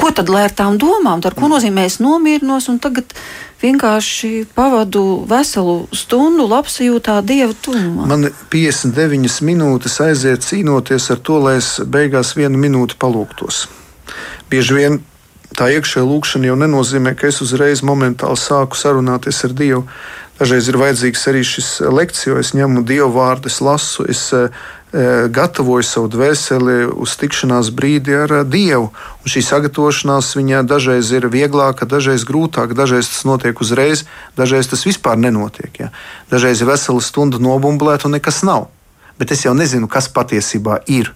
Ko 0.00 0.10
tad 0.10 0.32
lai 0.32 0.48
ar 0.48 0.56
tām 0.58 0.80
domām? 0.82 1.22
Ar 1.22 1.36
ko 1.38 1.52
nozīmē 1.52 1.86
es 1.86 2.00
nomierinos 2.02 2.66
un 2.72 2.80
tagad 2.82 3.14
vienkārši 3.62 4.32
pavadu 4.58 5.04
veselu 5.30 5.76
stundu 5.94 6.48
labsajūtā 6.50 7.20
Dieva 7.22 7.54
tuvumā? 7.54 8.08
Man 8.10 8.26
59 8.50 9.38
minūtes 9.46 10.00
aiziet 10.02 10.42
cīnoties 10.48 11.12
ar 11.14 11.22
to, 11.22 11.38
lai 11.46 11.60
es 11.60 11.76
beigās 11.86 12.34
vienu 12.34 12.58
minūti 12.58 12.98
palūgtos. 12.98 13.68
Bieži 14.50 14.80
vien 14.80 14.98
tā 15.58 15.70
iekšējā 15.76 16.06
lūkšana 16.06 16.50
jau 16.50 16.56
nenozīmē, 16.58 17.14
ka 17.18 17.30
es 17.30 17.40
uzreiz 17.44 17.84
momentāli 17.86 18.38
sāku 18.38 18.78
sarunāties 18.78 19.44
ar 19.48 19.54
Dievu. 19.56 19.84
Dažreiz 20.40 20.70
ir 20.72 20.78
vajadzīgs 20.80 21.26
arī 21.28 21.40
šis 21.44 21.66
lekcija, 21.84 22.32
jo 22.32 22.40
es 22.40 22.54
ņemu 22.56 22.84
Dievu 22.88 23.10
vārdu, 23.12 23.50
es 23.50 23.58
lasu, 23.60 24.06
es 24.08 24.22
e, 24.32 24.46
gatavoju 25.36 25.84
savu 25.84 26.08
dvēseli 26.14 26.86
uz 26.96 27.16
tikšanās 27.20 27.68
brīdi 27.76 28.16
ar 28.22 28.32
e, 28.38 28.40
Dievu. 28.48 28.88
Un 29.20 29.34
šī 29.34 29.42
sagatavošanās 29.44 30.32
viņai 30.38 30.62
dažreiz 30.70 31.12
ir 31.12 31.28
vieglāka, 31.28 31.84
dažreiz 31.84 32.24
grūtāka, 32.24 32.72
dažreiz 32.78 33.10
tas 33.12 33.26
notiek 33.28 33.60
uzreiz, 33.60 34.06
dažreiz 34.40 34.72
tas 34.72 34.86
vispār 34.88 35.20
nenotiek. 35.20 35.76
Ja. 35.76 35.92
Dažreiz 36.32 36.64
ir 36.64 36.72
vesela 36.72 37.04
stunda 37.04 37.42
nobumbulēta 37.42 38.08
un 38.08 38.16
nekas 38.16 38.40
nav. 38.48 38.70
Bet 39.20 39.36
es 39.36 39.44
jau 39.44 39.52
nezinu, 39.52 39.92
kas 39.92 40.08
patiesībā 40.08 40.80
ir. 40.88 41.12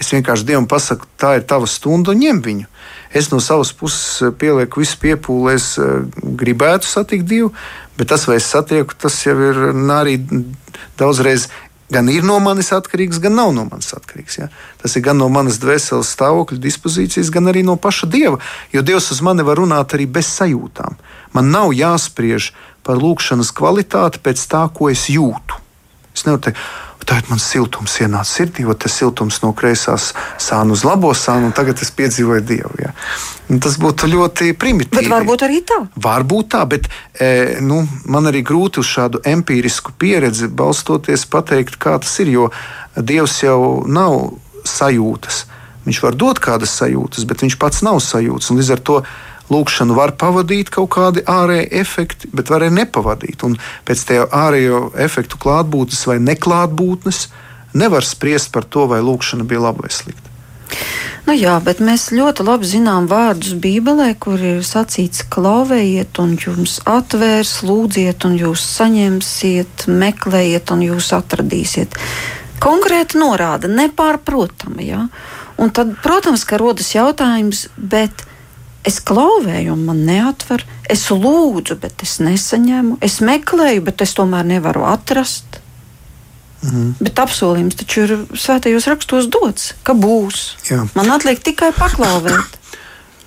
Es 0.00 0.12
vienkārši 0.12 0.52
Dievam 0.52 0.68
pasaku, 0.68 1.08
tā 1.20 1.38
ir 1.38 1.48
tava 1.48 1.68
stunda 1.68 2.12
un 2.12 2.20
ņem 2.20 2.44
viņu. 2.44 2.68
Es 3.12 3.30
no 3.30 3.40
savas 3.40 3.72
puses 3.74 4.22
eh, 4.22 4.30
pielieku 4.30 4.84
visu 4.84 4.98
piepūli, 5.02 5.54
es 5.56 5.72
eh, 5.82 6.04
gribētu 6.42 6.86
satikt 6.86 7.26
Dievu, 7.26 7.50
bet 7.98 8.12
tas, 8.12 8.28
vai 8.30 8.38
es 8.38 8.46
satieku, 8.46 8.94
tas 8.94 9.16
jau 9.26 9.34
ir 9.34 9.58
arī 9.96 10.20
daudzreiz. 11.00 11.48
Gan 11.90 12.06
ir 12.06 12.22
no 12.22 12.36
manis 12.38 12.68
atkarīgs, 12.70 13.18
gan 13.18 13.34
nav 13.34 13.48
no 13.50 13.64
manis 13.66 13.90
atkarīgs. 13.96 14.36
Ja? 14.38 14.46
Tas 14.78 14.94
ir 14.94 15.02
gan 15.02 15.18
no 15.18 15.26
manas 15.32 15.58
dvēseles 15.58 16.12
stāvokļa, 16.14 16.60
dispozīcijas, 16.62 17.32
gan 17.34 17.50
arī 17.50 17.64
no 17.66 17.74
paša 17.74 18.06
dieva. 18.06 18.38
Jo 18.70 18.84
Dievs 18.86 19.10
uz 19.10 19.18
mani 19.26 19.42
var 19.42 19.58
runāt 19.58 19.96
arī 19.96 20.06
bez 20.06 20.30
sajūtām. 20.36 20.94
Man 21.34 21.50
nav 21.50 21.74
jāspriež 21.74 22.52
par 22.86 23.02
lūkšanas 23.02 23.50
kvalitāti 23.58 24.22
pēc 24.22 24.44
tā, 24.52 24.62
ko 24.70 24.86
es 24.92 25.08
jūtu. 25.10 25.58
Es 26.14 26.22
nevaru 26.28 26.46
teikt, 26.46 26.62
Tagad 27.06 27.30
man 27.32 27.40
siltums 27.42 27.96
ienāca 28.02 28.28
sirdī, 28.28 28.64
jo 28.66 28.74
tas 28.78 28.94
siltums 29.00 29.40
no 29.42 29.52
kreisās 29.56 30.10
sāna 30.40 30.74
uz 30.76 30.84
labo 30.86 31.12
sānu, 31.16 31.48
un 31.48 31.54
tagad 31.56 31.80
es 31.82 31.90
piedzīvoju 31.96 32.44
Dievu. 32.46 32.72
Ja. 32.82 32.92
Tas 33.64 33.78
būtu 33.80 34.10
ļoti 34.12 34.52
primitīvi. 34.60 35.08
Bet 35.08 35.10
varbūt 35.10 35.46
arī 35.46 35.62
tā. 35.66 35.80
Varbūt 35.96 36.50
tā, 36.54 36.64
bet 36.70 36.90
e, 37.16 37.60
nu, 37.64 37.80
man 38.10 38.30
arī 38.30 38.44
grūti 38.46 38.82
uz 38.82 38.90
šādu 38.90 39.22
empirisku 39.26 39.96
pieredzi 39.98 40.50
balstoties 40.52 41.26
pateikt, 41.30 41.80
kā 41.80 41.96
tas 42.02 42.14
ir. 42.22 42.34
Jo 42.36 42.50
Dievs 42.96 43.40
jau 43.42 43.82
nav 43.88 44.36
sajūtas. 44.68 45.44
Viņš 45.86 46.02
var 46.04 46.16
dot 46.18 46.40
kādas 46.44 46.74
sajūtas, 46.76 47.24
bet 47.26 47.42
viņš 47.42 47.56
pats 47.58 47.82
nav 47.86 48.00
sajūtas. 48.04 48.52
Līdz 48.52 48.72
ar 48.76 48.82
to 48.84 49.00
lūkšanu 49.50 49.96
var 49.98 50.14
pavadīt 50.18 50.70
kaut 50.74 50.92
kādi 50.94 51.24
ārēji 51.26 51.68
efekti, 51.82 52.30
bet 52.32 52.50
var 52.52 52.64
arī 52.64 52.80
nepavadīt. 52.80 53.44
Un 53.46 53.58
pēc 53.88 54.06
tam 54.08 54.34
ārējo 54.44 54.82
efektu 54.98 55.40
klātbūtnes 55.42 56.02
vai 56.10 56.18
neklātbūtnes 56.24 57.28
nevar 57.74 58.06
spriest 58.06 58.52
par 58.54 58.66
to, 58.66 58.86
vai 58.90 59.02
lūkšana 59.04 59.46
bija 59.46 59.66
laba 59.68 59.86
vai 59.86 59.94
slikta. 59.94 60.30
Nu 61.26 61.34
jā, 61.36 61.56
bet 61.62 61.82
mēs 61.84 62.08
ļoti 62.14 62.44
labi 62.46 62.66
zinām 62.66 63.06
vārdus 63.10 63.52
Bībelē, 63.60 64.14
kur 64.18 64.40
ir 64.40 64.62
sacīts, 64.66 65.26
klauvējiet, 65.30 66.16
un 66.22 66.36
jums 66.40 66.78
atvērs, 66.88 67.60
lūdziet, 67.66 68.24
un 68.26 68.38
jūs 68.40 68.64
saņemsiet, 68.78 69.84
meklējiet, 69.90 70.72
un 70.74 70.86
jūs 70.86 71.12
atradīsiet. 71.18 71.98
Konkrēti 72.60 73.20
norāda, 73.20 73.68
nepārprotama. 73.68 74.82
Ja? 74.84 75.04
Un 75.60 75.70
tad, 75.76 75.92
protams, 76.02 76.46
ka 76.48 76.58
rodas 76.60 76.94
jautājums, 76.96 77.66
bet 77.76 78.24
Es 78.86 78.96
klauvēju, 79.04 79.74
un 79.74 79.84
man 79.88 80.04
neatver. 80.08 80.64
Es 80.90 81.08
lūdzu, 81.12 81.76
bet 81.82 82.04
es 82.04 82.16
nesaņemu. 82.24 82.96
Es 83.04 83.18
meklēju, 83.24 83.84
bet 83.84 84.04
es 84.04 84.14
tomēr 84.16 84.46
nevaru 84.48 84.86
atrast. 84.88 85.60
Mm. 86.64 86.94
Bet 87.00 87.20
apsolījums 87.20 87.76
taču 87.80 88.04
ir 88.04 88.16
svētajos 88.36 88.88
rakstos 88.90 89.28
dots, 89.32 89.70
ka 89.84 89.96
būs. 89.96 90.42
Jā. 90.68 90.82
Man 90.96 91.12
atliek 91.12 91.40
tikai 91.44 91.72
paklauvēt. 91.76 92.58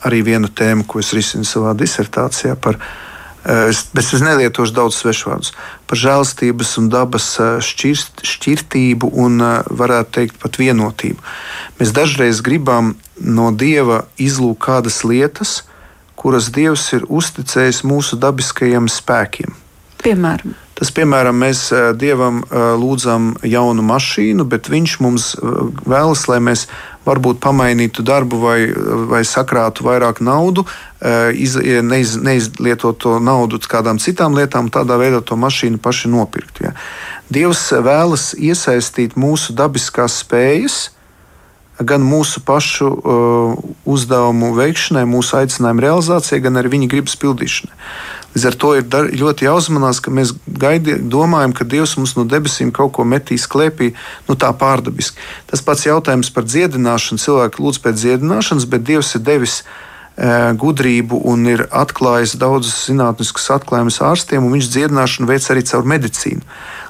Arī 0.06 0.20
viena 0.26 0.50
tēma, 0.50 0.86
ko 0.89 1.00
es 1.02 1.13
risinu 1.16 1.48
savā 1.48 1.72
disertācijā 1.78 2.58
par 2.62 2.78
eh, 2.78 3.03
Es, 3.44 3.82
bet 3.92 4.08
es 4.08 4.22
nelietošu 4.24 4.72
daudz 4.72 4.96
svešvārdus 5.02 5.52
par 5.90 6.00
žēlstības 6.00 6.78
un 6.80 6.88
dabas 6.94 7.26
eh, 7.44 7.58
šķirst, 7.60 8.24
šķirtību 8.24 9.10
un, 9.20 9.42
eh, 9.44 9.68
varētu 9.68 10.16
teikt, 10.16 10.38
pat 10.40 10.60
vienotību. 10.62 11.20
Mēs 11.80 11.92
dažreiz 11.92 12.40
gribam 12.46 12.94
no 13.20 13.52
Dieva 13.52 14.06
izlūk 14.16 14.64
kādas 14.64 15.02
lietas, 15.04 15.64
kuras 16.16 16.48
Dievs 16.56 16.88
ir 16.96 17.04
uzticējis 17.12 17.84
mūsu 17.84 18.16
dabiskajiem 18.16 18.88
spēkiem. 18.88 19.60
Piemēram. 20.04 20.56
Tas, 20.74 20.90
piemēram, 20.96 21.36
mēs 21.44 21.68
Dievam 22.00 22.42
lūdzam 22.52 23.36
jaunu 23.48 23.84
mašīnu, 23.88 24.44
bet 24.50 24.68
Viņš 24.72 24.96
mums 25.04 25.30
vēlas, 25.88 26.26
lai 26.32 26.40
mēs 26.44 26.66
varbūt 27.06 27.42
pamainītu 27.44 28.04
darbu 28.06 28.39
vai, 28.42 28.58
vai 29.12 29.24
sakrātu 29.28 29.86
vairāk 29.88 30.22
naudu, 30.24 30.66
iz, 31.36 31.58
neiz, 31.84 32.16
neizlietot 32.16 33.00
to 33.04 33.18
naudu 33.20 33.60
kādām 33.68 34.00
citām 34.00 34.38
lietām, 34.38 34.72
tādā 34.72 34.98
veidā 35.02 35.20
to 35.22 35.36
mašīnu 35.39 35.82
paši 35.84 36.12
nopirkt. 36.13 36.63
Ja. 36.63 36.74
Dievs 37.34 37.70
vēlas 37.76 38.32
iesaistīt 38.39 39.18
mūsu 39.20 39.56
dabiskās 39.58 40.22
spējas, 40.24 40.82
gan 41.82 42.04
mūsu 42.06 42.44
pašu 42.46 42.88
uh, 42.88 43.54
uzdevumu 43.89 44.54
veikšanai, 44.56 45.08
mūsu 45.10 45.39
aicinājumu 45.42 45.84
realizācijai, 45.84 46.44
gan 46.46 46.62
arī 46.62 46.76
viņa 46.76 46.89
gribas 46.92 47.18
pildīšanai. 47.20 47.74
Līdz 48.34 48.46
ar 48.50 48.56
to 48.58 48.72
ir 48.80 48.88
ļoti 49.19 49.46
jāuzmanās, 49.46 50.00
ka 50.02 50.10
mēs 50.13 50.32
gaidi, 50.48 50.96
domājam, 50.98 51.54
ka 51.54 51.67
Dievs 51.69 51.93
mums 52.00 52.15
no 52.17 52.26
debesīm 52.26 52.72
kaut 52.74 52.96
ko 52.98 53.06
metīs 53.06 53.46
klēpī, 53.50 53.91
nu 54.26 54.36
tā 54.39 54.50
pārdabiski. 54.58 55.22
Tas 55.52 55.62
pats 55.62 55.86
jautājums 55.86 56.32
par 56.34 56.48
dziedināšanu. 56.50 57.22
Cilvēki 57.22 57.62
lūdz 57.62 57.82
pēc 57.84 58.00
dziedināšanas, 58.02 58.65
bet 58.72 58.88
Dievs 58.89 59.13
ir 59.13 59.22
devis 59.28 59.60
uh, 59.62 60.50
gudrību 60.58 61.19
un 61.30 61.46
ir 61.52 61.67
atklājis 61.69 62.34
daudzus 62.41 62.88
zinātniskus 62.88 63.52
atklājumus 63.54 64.02
ārstiem, 64.02 64.41
un 64.41 64.58
viņš 64.58 64.72
dziedināšanu 64.80 65.30
veic 65.30 65.52
arī 65.54 65.65
caur 65.69 65.86
medicīnu. 65.93 66.41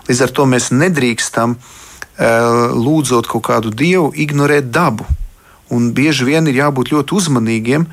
Līdz 0.07 0.23
ar 0.23 0.33
to 0.39 0.47
mēs 0.47 0.71
nedrīkstam 0.71 1.57
uh, 1.57 2.71
lūdzot 2.71 3.27
kaut 3.27 3.43
kādu 3.51 3.75
dievu, 3.83 4.13
ignorēt 4.15 4.71
dabu. 4.71 5.03
Un 5.75 5.91
bieži 5.91 6.23
vien 6.27 6.47
ir 6.47 6.63
jābūt 6.63 6.95
ļoti 6.95 7.19
uzmanīgiem, 7.19 7.87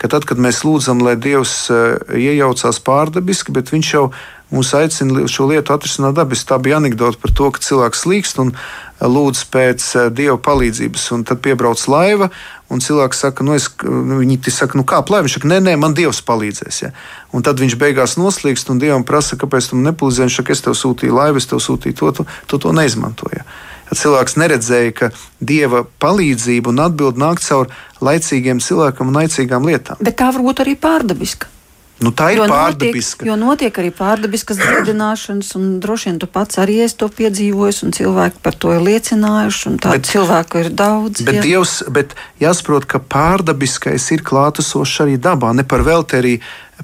ka 0.00 0.08
tad, 0.08 0.26
kad 0.28 0.40
mēs 0.40 0.62
lūdzam, 0.64 1.02
lai 1.04 1.16
Dievs 1.20 1.68
iejaucās 1.70 2.80
pārdabiski, 2.84 3.52
bet 3.56 3.72
Viņš 3.74 3.94
jau 3.94 4.06
mūs 4.50 4.72
aicina 4.74 5.26
šo 5.30 5.46
lietu 5.50 5.74
atrisināt 5.74 6.16
dabiski. 6.18 6.48
Tā 6.50 6.58
bija 6.62 6.80
anekdote 6.80 7.20
par 7.22 7.34
to, 7.36 7.50
ka 7.54 7.62
cilvēks 7.62 8.02
slīkst 8.04 8.40
un 8.42 8.52
lūdz 9.00 9.44
pēc 9.52 9.86
Dieva 10.16 10.36
palīdzības, 10.42 11.06
un 11.14 11.24
tad 11.28 11.40
piebrauc 11.44 11.80
laiva, 11.88 12.30
un 12.70 12.82
cilvēks 12.82 13.22
saka, 13.24 13.46
nu, 13.46 13.54
es, 13.56 13.70
nu, 13.86 14.20
viņi 14.20 14.52
saka, 14.52 14.78
nu, 14.78 14.84
kā 14.88 15.00
plēvi, 15.06 15.28
viņš 15.28 15.38
saka, 15.38 15.50
nē, 15.54 15.60
nē, 15.68 15.76
man 15.80 15.96
Dievs 15.96 16.20
palīdzēs. 16.26 16.82
Ja? 16.84 16.92
Un 17.32 17.46
tad 17.46 17.62
viņš 17.62 17.78
beigās 17.80 18.18
noslīkst, 18.20 18.72
un 18.74 18.82
Dievam 18.82 19.06
prasa, 19.06 19.38
kāpēc 19.40 19.70
tu 19.70 19.78
man 19.78 19.92
nepalīdzēji, 19.92 20.28
viņš 20.28 20.40
saka, 20.42 20.56
es 20.56 20.64
tev 20.66 20.76
sūtīju 20.78 21.16
laivu, 21.16 21.40
es 21.40 21.48
tev 21.50 21.62
sūtīju 21.64 22.00
to, 22.02 22.12
tu, 22.20 22.28
tu 22.50 22.60
to 22.60 22.74
neizmantoji. 22.76 23.40
Ja? 23.40 23.48
Cilvēks 23.96 24.36
neredzēja, 24.40 24.92
ka 24.96 25.10
dieva 25.40 25.84
palīdzība 26.02 26.72
un 26.72 26.82
atbilde 26.86 27.20
nāk 27.20 27.42
caur 27.44 27.70
laicīgiem 28.04 28.62
cilvēkam 28.64 29.10
un 29.10 29.22
laicīgām 29.22 29.66
lietām. 29.68 30.00
Bet 30.00 30.18
tā 30.20 30.30
var 30.34 30.46
būt 30.46 30.64
arī 30.64 30.76
pārdabiska. 30.80 31.50
Nu, 32.00 32.12
tā 32.16 32.30
ir 32.32 32.40
jo 32.40 32.46
pārdabiska. 32.48 33.26
Notiek, 33.26 33.28
jo 33.28 33.36
notiek 33.36 33.78
arī 33.82 33.90
pārdabiskas 33.92 34.56
dziedināšanas, 34.60 35.50
un 35.58 35.66
droši 35.84 36.08
vien 36.08 36.20
tu 36.22 36.28
pats 36.32 36.60
arī 36.62 36.78
esi 36.86 36.96
to 37.02 37.10
piedzīvojis, 37.12 37.82
un 37.84 37.92
cilvēki 37.96 38.40
par 38.44 38.56
to 38.56 38.72
ir 38.72 38.80
liecinājuši. 38.86 39.74
Tādu 39.84 40.08
cilvēku 40.08 40.62
ir 40.62 40.70
daudz. 40.72 41.20
Bet, 41.26 41.40
jā. 41.40 41.44
Dievs, 41.44 41.74
bet 41.92 42.16
jāsaprot, 42.40 42.88
ka 42.88 43.02
pārdabiskais 43.04 44.08
ir 44.16 44.24
klātesošs 44.24 45.04
arī 45.04 45.18
dabā. 45.20 45.52
Ne 45.56 45.66
par 45.68 45.84
velti 45.84 46.16
arī 46.16 46.34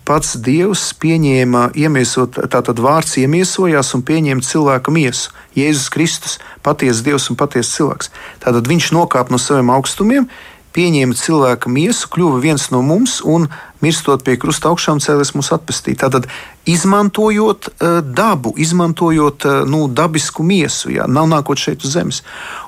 pats 0.04 0.34
Dievs 0.36 0.90
pieņēma, 1.00 1.70
iemiesot, 1.80 2.36
tātad 2.52 2.82
vārds 2.84 3.16
iemiesojās 3.22 3.94
un 3.96 4.04
pieņēma 4.04 4.44
cilvēku 4.44 4.92
miesu. 4.92 5.32
Jēzus 5.56 5.88
Kristus, 5.94 6.36
patiesa 6.66 7.06
Dievs 7.06 7.30
un 7.32 7.40
patiesa 7.40 7.78
cilvēks. 7.78 8.12
Tātad 8.44 8.68
viņš 8.68 8.90
nokāpa 8.92 9.32
no 9.32 9.40
saviem 9.40 9.72
augstumiem, 9.72 10.28
pieņēma 10.76 11.16
cilvēka 11.16 11.72
miesu, 11.72 12.10
kļuva 12.12 12.42
viens 12.42 12.68
no 12.74 12.82
mums 12.84 13.22
un, 13.24 13.48
mirstot 13.86 14.26
pie 14.26 14.36
krusta 14.42 14.72
augšām, 14.72 15.00
cēlēs 15.02 15.32
mūs 15.38 15.52
atpestīt. 15.54 16.00
Tātad, 16.02 16.26
izmantojot 16.66 17.70
uh, 17.70 17.98
dabu, 18.02 18.52
izmantojot 18.58 19.46
uh, 19.46 19.58
nu, 19.70 19.86
dabisku 19.86 20.44
miesu, 20.46 20.90
jā, 20.98 21.06
nav 21.06 21.30
nākot 21.30 21.62
šeit 21.62 21.86
uz 21.86 21.94
zemes. 21.94 22.22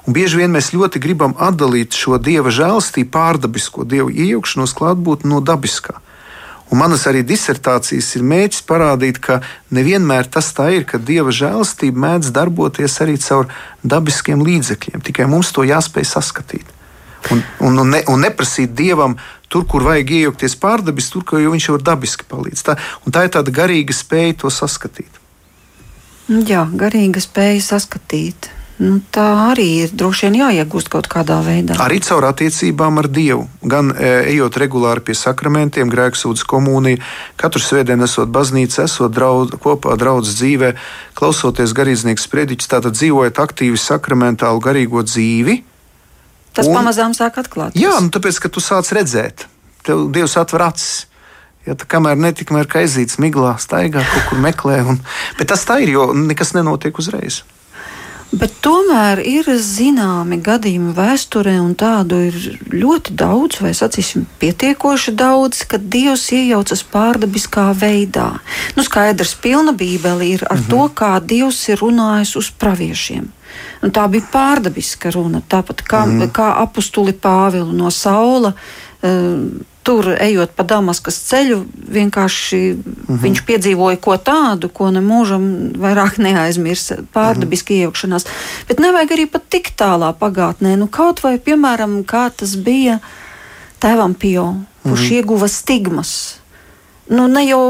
Un 0.06 0.16
bieži 0.16 0.40
vien 0.40 0.54
mēs 0.54 0.72
ļoti 0.76 1.02
gribam 1.02 1.34
atdalīt 1.34 1.98
šo 1.98 2.20
dieva 2.22 2.54
žēlstību, 2.54 3.10
pārdabisko 3.14 3.88
dievu 3.88 4.14
iejaukšanos 4.14 4.76
klātbūtni 4.78 5.34
no 5.34 5.42
dabiskā. 5.44 5.98
Un 6.68 6.82
manas 6.82 7.06
arī 7.08 7.22
disertācijas 7.24 8.10
ir 8.18 8.24
mēģinājums 8.28 8.64
parādīt, 8.68 9.20
ka 9.24 9.40
nevienmēr 9.72 10.28
tas 10.28 10.50
tā 10.56 10.68
ir, 10.76 10.84
ka 10.88 11.00
dieva 11.00 11.32
žēlastība 11.32 12.04
mēdz 12.04 12.32
darboties 12.36 12.98
arī 13.04 13.16
caur 13.24 13.48
dabiskiem 13.82 14.44
līdzekļiem. 14.44 15.04
Tikai 15.04 15.28
mums 15.32 15.52
to 15.56 15.64
jāspēj 15.64 16.10
saskatīt. 16.12 16.77
Un, 17.32 17.42
un, 17.60 17.78
un, 17.82 17.94
ne, 17.94 18.02
un 18.08 18.22
neprasīt 18.22 18.74
dievam 18.78 19.16
tur, 19.48 19.64
kur 19.68 19.84
vajag 19.86 20.12
iejaukties 20.18 20.56
pārdabiski, 20.60 21.14
tur, 21.16 21.24
kur 21.28 21.48
viņš 21.54 21.70
var 21.76 21.86
dabiski 21.92 22.28
palīdz. 22.28 22.66
Tā, 22.66 22.76
tā 23.14 23.24
ir 23.26 23.34
tāda 23.34 23.54
garīga 23.54 23.96
spēja 23.96 24.42
to 24.44 24.52
saskatīt. 24.52 25.20
Jā, 26.28 26.66
garīga 26.76 27.22
spēja 27.24 27.64
saskatīt. 27.72 28.50
Nu, 28.78 29.00
tā 29.10 29.24
arī 29.48 29.64
ir 29.82 29.94
droši 29.98 30.28
vien 30.28 30.36
jāiegūst 30.38 30.86
kaut 30.92 31.08
kādā 31.10 31.40
veidā. 31.42 31.74
Arī 31.82 31.98
caur 32.04 32.28
attiecībām 32.28 33.00
ar 33.00 33.08
Dievu. 33.10 33.48
Gan 33.66 33.90
e, 33.90 34.10
ejot 34.30 34.54
regulāri 34.62 35.02
pie 35.08 35.16
sakramentiem, 35.18 35.90
grēksūdzes 35.90 36.46
komunija, 36.46 37.00
katru 37.40 37.62
svētdienu 37.64 38.06
esot 38.06 38.30
baznīcā, 38.30 38.86
esot 38.86 39.16
draudz, 39.16 39.56
kopā 39.64 39.96
draudzes 39.98 40.38
dzīvē, 40.38 40.76
klausoties 41.18 41.74
garīdznieku 41.74 42.22
sprediķus, 42.22 42.70
tātad 42.70 42.94
dzīvojot 42.94 43.42
aktīvi 43.42 43.82
sakramentālu 43.82 44.62
garīgo 44.62 45.02
dzīvi. 45.02 45.58
Tas 46.58 46.66
un, 46.66 46.74
pamazām 46.74 47.14
sāk 47.14 47.38
atklāties. 47.38 47.78
Jā, 47.78 47.94
nu, 48.02 48.10
tāpēc, 48.14 48.40
ka 48.42 48.50
tu 48.50 48.62
sāc 48.62 48.90
redzēt, 48.96 49.46
tev 49.86 50.08
Dievs 50.14 50.34
atver 50.40 50.66
acis. 50.66 51.06
Ja 51.68 51.74
tā 51.76 51.84
kamēr 51.90 52.16
netikmēr 52.16 52.66
kā 52.70 52.80
aizīts 52.80 53.18
miglā, 53.20 53.52
staigā 53.60 54.00
kaut 54.00 54.30
kur 54.30 54.40
meklē, 54.40 54.78
un, 54.88 54.98
bet 55.36 55.50
tas 55.52 55.66
tā 55.68 55.82
ir, 55.84 55.92
jo 55.92 56.08
nekas 56.16 56.54
nenotiek 56.56 56.96
uzreiz. 56.98 57.42
Bet 58.28 58.58
tomēr 58.60 59.22
ir 59.24 59.46
zināmi 59.64 60.36
gadījumi 60.44 60.92
vēsturē, 60.92 61.54
un 61.64 61.72
tādu 61.78 62.18
ir 62.26 62.34
ļoti 62.68 63.14
daudz, 63.16 63.62
vai 63.64 63.70
sacīsim, 63.72 64.26
pietiekoši 64.42 65.14
daudz, 65.16 65.62
kad 65.70 65.86
Dievs 65.88 66.26
iejaucas 66.36 66.84
pārdabiskā 66.92 67.70
veidā. 67.72 68.28
Nu, 68.76 68.84
skaidrs, 68.84 69.32
pilna 69.40 69.72
Bībele 69.72 70.28
ir 70.28 70.44
ar 70.50 70.58
-hmm. 70.58 70.68
to, 70.68 70.90
kā 70.92 71.12
Dievs 71.24 71.68
ir 71.68 71.80
runājis 71.80 72.36
uz 72.36 72.50
praviešiem. 72.50 73.32
Un 73.82 73.90
tā 73.90 74.04
bija 74.10 74.28
pārdabiska 74.32 75.10
runa, 75.10 75.40
tāpat 75.48 75.82
kā, 75.82 76.04
mm 76.06 76.28
kā 76.32 76.52
apustuli 76.62 77.12
Pāvilu 77.12 77.72
no 77.72 77.90
Saula. 77.90 78.52
Uh, 79.02 79.48
tur 79.88 80.10
ejot 80.20 80.50
pa 80.52 80.66
Damaskas 80.68 81.16
ceļu, 81.30 81.62
vienkārši 81.96 82.58
mm 82.76 82.82
-hmm. 83.06 83.20
viņš 83.22 83.38
piedzīvoja 83.48 83.96
ko 84.04 84.16
tādu, 84.20 84.68
ko 84.68 84.90
nemūžam 84.92 85.46
vairāk 85.80 86.18
neaizmirs- 86.26 86.92
pārdabiski 87.16 87.72
mm 87.72 87.76
-hmm. 87.76 87.80
iejaukšanās. 87.80 88.26
Bet 88.68 88.82
nevajag 88.84 89.14
arī 89.16 89.26
pat 89.26 89.48
tik 89.48 89.72
tālā 89.76 90.12
pagātnē. 90.12 90.76
Nu, 90.76 90.86
kaut 90.86 91.22
vai, 91.24 91.38
piemēram, 91.38 92.04
kā 92.04 92.30
tas 92.36 92.56
bija 92.56 92.98
tēvam 93.80 94.14
Pio, 94.14 94.54
kurš 94.82 95.00
mm 95.00 95.06
-hmm. 95.06 95.16
ieguva 95.16 95.48
stigmas 95.48 96.34
nu, 97.08 97.26
ne, 97.28 97.42
jau, 97.48 97.62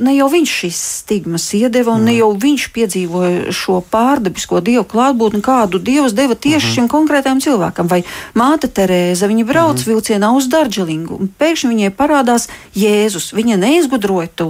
ne 0.00 0.14
jau 0.14 0.28
viņš 0.30 0.52
šīs 0.60 0.80
stigmas 1.00 1.46
iedeva, 1.56 1.94
un 1.94 2.04
mm. 2.04 2.08
ne 2.08 2.14
jau 2.16 2.30
viņš 2.44 2.66
piedzīvoja 2.74 3.54
šo 3.54 3.80
pārdabisko 3.90 4.60
dievu 4.64 4.84
klātbūtni, 4.90 5.42
kādu 5.44 5.80
dievs 5.82 6.14
deva 6.16 6.34
tieši 6.34 6.66
mm 6.66 6.72
šim 6.74 6.86
konkrētajam 6.90 7.38
cilvēkam. 7.44 7.86
Vai 7.90 8.00
māte 8.34 8.66
Terēza, 8.66 9.28
viņa 9.30 9.44
brauc 9.46 9.78
mm 9.78 9.90
vilcienā 9.90 10.30
uz 10.34 10.48
Dārdželingu, 10.50 11.18
un 11.20 11.28
pēkšņi 11.38 11.70
viņai 11.70 11.90
parādās 11.94 12.48
Jēzus. 12.74 13.30
Viņa 13.36 13.58
neizgudroja 13.60 14.30
to, 14.34 14.48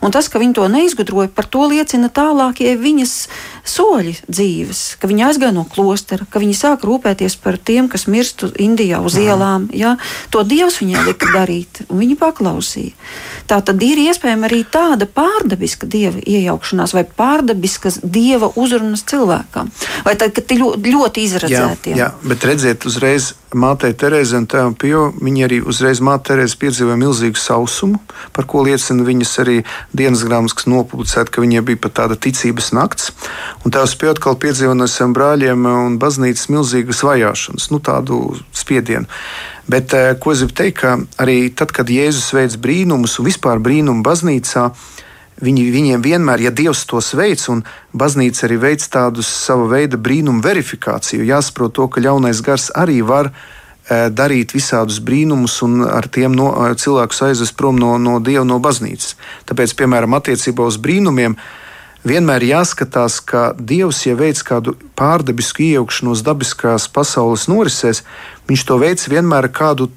un 0.00 0.14
tas, 0.14 0.30
ka 0.32 0.40
viņa 0.40 0.56
to 0.60 0.68
neizgudroja, 0.72 1.28
par 1.32 1.48
to 1.50 1.66
liecina 1.68 2.08
tālākie 2.08 2.76
viņas 2.80 3.16
soļi 3.70 4.14
dzīves, 4.28 4.82
ka 5.00 5.08
viņa 5.10 5.30
aizgāja 5.30 5.54
no 5.56 5.64
klostera, 5.68 6.26
ka 6.30 6.40
viņa 6.42 6.56
sāk 6.58 6.84
rūpēties 6.86 7.36
par 7.42 7.58
tiem, 7.58 7.88
kas 7.92 8.06
mirst 8.06 8.44
Indijā 8.58 9.00
uz 9.04 9.16
-hmm. 9.16 9.26
ielām. 9.26 9.68
Ja? 9.72 9.96
To 10.30 10.42
dievs 10.42 10.80
viņai 10.80 11.06
lika 11.06 11.26
darīt, 11.34 11.82
un 11.88 11.98
viņa 11.98 12.16
paklausīja. 12.20 12.92
Tā 13.46 13.60
tad 13.62 13.82
ir 13.82 13.98
iespējama 13.98 14.46
arī 14.48 14.64
tāda 14.64 15.06
pārdabiska 15.06 15.86
dieva 15.86 16.18
iejaukšanās 16.26 16.94
vai 16.94 17.04
pārdabiskas 17.04 18.00
dieva 18.02 18.52
uzrunas 18.54 19.02
cilvēkam. 19.02 19.70
Vai 20.04 20.16
tad, 20.16 20.32
kad 20.32 20.50
ir 20.50 20.58
ļoti, 20.58 20.92
ļoti 20.92 21.22
izredzēti? 21.22 21.90
Jā, 21.90 21.96
jā, 21.96 22.12
bet 22.22 22.44
redziet, 22.44 22.86
uzreiz 22.86 23.34
mātei 23.56 23.94
Terēzei 23.96 24.40
un 24.40 24.46
tēvam 24.50 24.74
Pio, 24.78 25.06
viņi 25.16 25.44
arī 25.46 25.58
uzreiz 25.64 26.02
māte 26.04 26.30
Terēze 26.30 26.58
piedzīvoja 26.60 26.98
milzīgu 27.00 27.40
sausumu, 27.40 28.00
par 28.36 28.46
ko 28.50 28.62
liecina 28.66 29.06
viņas 29.06 29.32
arī 29.44 29.56
dienas 29.96 30.24
grāmatas, 30.26 30.56
kas 30.58 30.68
nopublicēta, 30.70 31.32
ka 31.32 31.44
viņai 31.44 31.64
bija 31.66 31.82
pat 31.86 31.96
tāda 32.00 32.18
ticības 32.20 32.72
nakts. 32.76 33.12
Un 33.64 33.74
tēvs 33.74 33.96
Pio 34.00 34.12
atkal 34.12 34.38
piedzīvoja 34.42 34.78
no 34.78 34.88
saviem 34.90 35.16
brāļiem 35.16 35.68
un 35.72 35.98
baznīcas 36.02 36.50
milzīgas 36.52 37.02
vajāšanas, 37.06 37.70
nu 37.72 37.82
tādu 37.84 38.20
spiedienu. 38.56 39.08
Bet 39.66 39.94
eh, 39.98 40.12
ko 40.20 40.30
es 40.30 40.44
gribu 40.44 40.54
teikt, 40.60 40.78
ka 40.82 40.94
arī 41.22 41.48
tad, 41.56 41.72
kad 41.74 41.90
Jēzus 41.90 42.30
veids 42.36 42.60
brīnumus 42.62 43.18
un 43.18 43.26
vispār 43.26 43.58
brīnumu 43.62 44.04
baznīcā, 44.06 44.68
viņi, 45.42 45.66
viņiem 45.72 46.04
vienmēr, 46.04 46.46
ja 46.46 46.52
Dievs 46.54 46.84
tos 46.88 47.12
veids, 47.16 47.48
un 47.52 47.62
baznīca 47.96 48.46
arī 48.46 48.58
veids 48.62 48.88
tādu 48.92 49.24
savu 49.26 49.68
veidu 49.72 49.98
brīnumu 50.00 50.42
verifikāciju, 50.44 51.26
jāsaprot 51.28 51.76
to, 51.76 51.88
ka 51.88 52.00
ļaunais 52.04 52.40
gars 52.44 52.70
arī 52.74 53.02
var 53.04 53.30
eh, 53.30 54.08
darīt 54.08 54.56
visādus 54.56 55.00
brīnumus 55.04 55.60
un 55.66 55.84
ar 55.84 56.08
tiem 56.08 56.36
no, 56.36 56.52
cilvēkus 56.76 57.22
aizvest 57.28 57.56
prom 57.58 57.78
no, 57.80 57.96
no 57.98 58.18
Dieva, 58.20 58.46
no 58.48 58.58
baznīcas. 58.62 59.16
Tāpēc, 59.48 59.76
piemēram, 59.76 60.16
attiecībā 60.16 60.64
uz 60.64 60.80
brīnumiem, 60.80 61.36
vienmēr 62.06 62.46
jāskatās, 62.46 63.20
ka 63.20 63.50
Dievs, 63.58 64.06
ja 64.06 64.16
veids 64.16 64.44
kādu 64.46 64.76
pārdabisku 64.96 65.66
iejaukšanos 65.66 66.24
dabiskās 66.24 66.88
pasaules 66.88 67.48
norisēs, 67.52 68.04
viņš 68.48 68.66
to 68.68 68.80
veids 68.80 69.10
vienmēr 69.12 69.50
ar 69.50 69.52
kādu, 69.52 69.90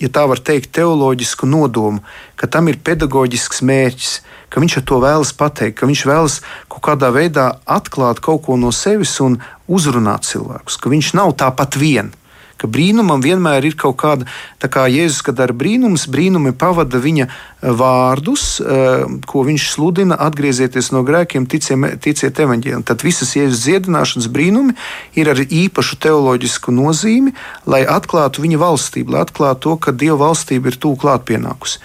ja 0.00 0.08
tā 0.10 0.24
var 0.26 0.40
teikt, 0.42 0.72
teoloģisku 0.74 1.46
nodomu, 1.46 2.02
ka 2.40 2.48
tam 2.50 2.72
ir 2.72 2.80
pedagoģisks 2.82 3.62
mērķis, 3.62 4.18
ka 4.50 4.62
viņš 4.62 4.80
ar 4.80 4.86
to 4.90 5.00
vēlas 5.02 5.34
pateikt, 5.38 5.78
ka 5.80 5.88
viņš 5.90 6.06
vēlas 6.10 6.40
kaut 6.68 6.84
kādā 6.90 7.12
veidā 7.14 7.52
atklāt 7.64 8.20
kaut 8.24 8.44
ko 8.46 8.58
no 8.60 8.74
sevis 8.74 9.16
un 9.24 9.38
uzrunāt 9.70 10.26
cilvēkus, 10.28 10.80
ka 10.82 10.92
viņš 10.92 11.14
nav 11.18 11.36
tāpat 11.38 11.78
viens 11.80 12.16
ka 12.60 12.68
brīnumam 12.68 13.22
vienmēr 13.24 13.64
ir 13.70 13.76
kaut 13.80 13.96
kāda, 14.00 14.26
tā 14.60 14.68
kā 14.72 14.84
Jēzus, 14.90 15.22
kad 15.24 15.38
dara 15.38 15.56
brīnumus, 15.56 16.04
brīnumi 16.12 16.52
pavada 16.60 17.00
viņa 17.00 17.26
eh, 17.26 17.72
vārdus, 17.80 18.44
eh, 18.60 19.06
ko 19.30 19.44
viņš 19.48 19.68
sludina, 19.72 20.18
atgriezieties 20.28 20.92
no 20.94 21.02
grēkiem, 21.06 21.48
ticiem, 21.50 21.88
ticiet 22.04 22.42
evaņģēlim. 22.44 22.84
Tad 22.84 23.04
visas 23.06 23.32
Jēzus 23.38 23.64
dziedināšanas 23.64 24.28
brīnumi 24.32 24.76
ir 25.16 25.32
ar 25.32 25.40
īpašu 25.40 26.00
teoloģisku 26.04 26.74
nozīmi, 26.76 27.34
lai 27.70 27.82
atklātu 27.88 28.44
viņa 28.44 28.60
valstību, 28.60 29.16
lai 29.16 29.24
atklātu 29.24 29.60
to, 29.60 29.76
ka 29.76 29.96
Dieva 29.96 30.20
valstība 30.26 30.70
ir 30.70 30.80
tūlīt 30.80 31.00
klāt 31.00 31.26
pienākusi. 31.28 31.80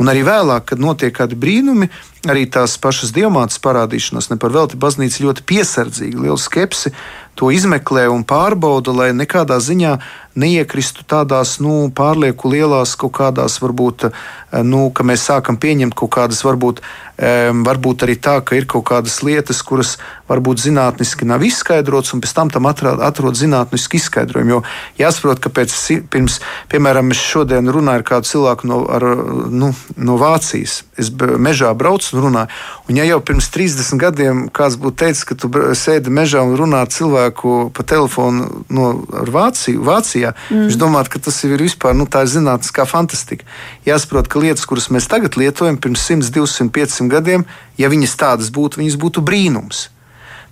Un 0.00 0.08
arī 0.08 0.22
vēlāk, 0.24 0.70
kad 0.70 0.80
notiek 0.80 1.12
kādi 1.12 1.36
brīnumi, 1.36 1.90
arī 2.28 2.44
tās 2.52 2.76
pašas 2.80 3.14
diamātas 3.16 3.60
parādīšanās, 3.62 4.28
ne 4.32 4.36
par 4.40 4.52
velti 4.52 4.78
baznīca 4.80 5.24
ļoti 5.24 5.44
piesardzīgi, 5.48 6.20
liela 6.20 6.40
skepsi 6.40 6.92
to 7.38 7.48
izmeklē 7.54 8.08
un 8.12 8.26
pārbauda, 8.28 8.92
lai 8.92 9.10
nekādā 9.16 9.56
ziņā 9.62 9.94
neiekristu 10.40 11.04
tādās 11.08 11.58
nu, 11.62 11.90
pārlieku 11.94 12.50
lielās 12.52 12.96
kaut 13.00 13.14
kādās, 13.20 13.60
varbūt, 13.62 14.08
eh, 14.08 14.62
nu, 14.64 14.88
ka 14.90 15.06
mēs 15.06 15.28
sākam 15.30 15.60
pieņemt 15.60 15.96
kaut 15.98 16.14
kādas, 16.16 16.44
varbūt, 16.46 16.82
varbūt 17.20 18.04
arī 18.06 18.16
tā, 18.16 18.38
ka 18.40 18.56
ir 18.56 18.64
kaut 18.64 18.86
kādas 18.88 19.18
lietas, 19.22 19.60
kuras 19.62 19.98
varbūt 20.30 20.62
zinātniski 20.62 21.26
nav 21.28 21.42
izskaidrotas, 21.44 22.14
un 22.14 22.22
pēc 22.22 22.32
tam 22.32 22.50
tam 22.50 22.68
atrod, 22.70 23.00
atrod 23.04 23.36
zinātnisku 23.36 23.98
izskaidrojumu. 23.98 24.50
Jo 24.50 24.60
jāsaprot, 25.02 25.40
ka 25.42 25.52
pēc, 25.52 25.74
pirms, 26.10 26.38
piemēram, 26.72 27.10
es 27.12 27.20
šodien 27.20 27.68
runāju 27.68 28.00
ar 28.00 28.06
kādu 28.06 28.30
cilvēku 28.30 28.70
no, 28.70 28.80
ar, 28.88 29.04
nu, 29.52 29.72
no 29.96 30.16
Vācijas. 30.20 30.80
Es 30.96 31.10
mežā 31.12 31.74
braucu 31.76 32.16
un 32.16 32.24
runāju. 32.28 32.54
Un 32.88 33.00
ja 33.00 33.04
jau 33.08 33.20
pirms 33.20 33.50
30 33.52 34.00
gadiem 34.00 34.46
kāds 34.54 34.78
būtu 34.80 35.02
teicis, 35.04 35.26
ka 35.28 35.36
tu 35.36 35.50
sēdi 35.76 36.12
mežā 36.14 36.44
un 36.46 36.56
runā 36.56 36.86
cilvēku 36.88 37.72
pa 37.76 37.84
telefonu 37.84 38.64
no 38.72 38.92
Vāciju, 39.10 39.84
Vācijā, 39.84 40.29
Mm. 40.48 40.66
Viņš 40.68 40.80
domā, 40.80 41.04
ka 41.10 41.20
tas 41.22 41.38
ir 41.46 41.60
vispār 41.60 41.96
nu, 41.96 42.06
zinātniskā 42.06 42.86
fantastika. 42.88 43.46
Jāsaprot, 43.86 44.28
ka 44.30 44.42
lietas, 44.42 44.66
kuras 44.68 44.90
mēs 44.90 45.08
tagad 45.10 45.38
lietojam, 45.40 45.78
pirms 45.80 46.06
100, 46.08 46.32
200, 46.34 46.70
500 46.74 47.08
gadiem, 47.12 47.46
ja 47.78 47.90
viņas 47.92 48.18
tādas 48.20 48.52
būtu, 48.54 48.82
viņas 48.82 49.00
būtu 49.00 49.24
brīnums. 49.24 49.88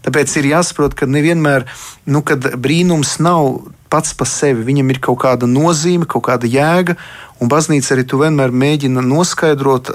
Tāpēc 0.07 0.37
ir 0.39 0.53
jāsaprot, 0.53 0.95
ka 0.95 1.09
nevienmēr 1.11 1.67
nu, 2.07 2.23
brīnums 2.23 3.19
nav 3.21 3.69
pats 3.91 4.15
par 4.15 4.29
sevi. 4.31 4.65
Viņam 4.69 4.93
ir 4.93 5.01
kaut 5.03 5.19
kāda 5.25 5.49
nozīme, 5.51 6.07
kaut 6.09 6.27
kāda 6.29 6.49
jēga, 6.49 6.97
un 7.43 7.51
baznīca 7.51 7.95
arī 7.97 8.05
to 8.07 8.21
vienmēr 8.23 8.55
mēģina 8.55 9.03
noskaidrot, 9.05 9.91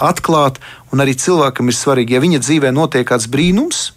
atklāt. 0.00 0.60
Un 0.94 1.02
arī 1.02 1.16
cilvēkam 1.18 1.70
ir 1.70 1.76
svarīgi, 1.76 2.16
ja 2.16 2.22
viņa 2.22 2.42
dzīvē 2.44 2.72
notiek 2.74 3.08
kāds 3.08 3.28
brīnums, 3.30 3.90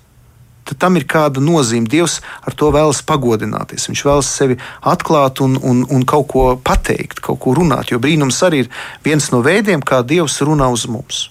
tad 0.68 0.80
tam 0.82 0.97
ir 0.99 1.07
kāda 1.09 1.43
nozīme. 1.43 1.89
Dievs 1.89 2.20
ar 2.43 2.55
to 2.57 2.72
vēlas 2.74 3.03
pagodināties. 3.07 3.88
Viņš 3.89 4.05
vēlas 4.07 4.32
sevi 4.32 4.57
atklāt 4.82 5.43
un, 5.43 5.57
un, 5.61 5.84
un 5.89 6.05
kaut 6.07 6.30
ko 6.34 6.45
pateikt, 6.57 7.22
kaut 7.24 7.41
ko 7.43 7.55
runāt. 7.57 7.91
Jo 7.91 8.01
brīnums 8.03 8.41
arī 8.45 8.66
ir 8.66 8.72
viens 9.05 9.30
no 9.34 9.43
veidiem, 9.45 9.84
kā 9.84 10.03
Dievs 10.07 10.39
runā 10.45 10.70
uz 10.74 10.88
mums. 10.89 11.28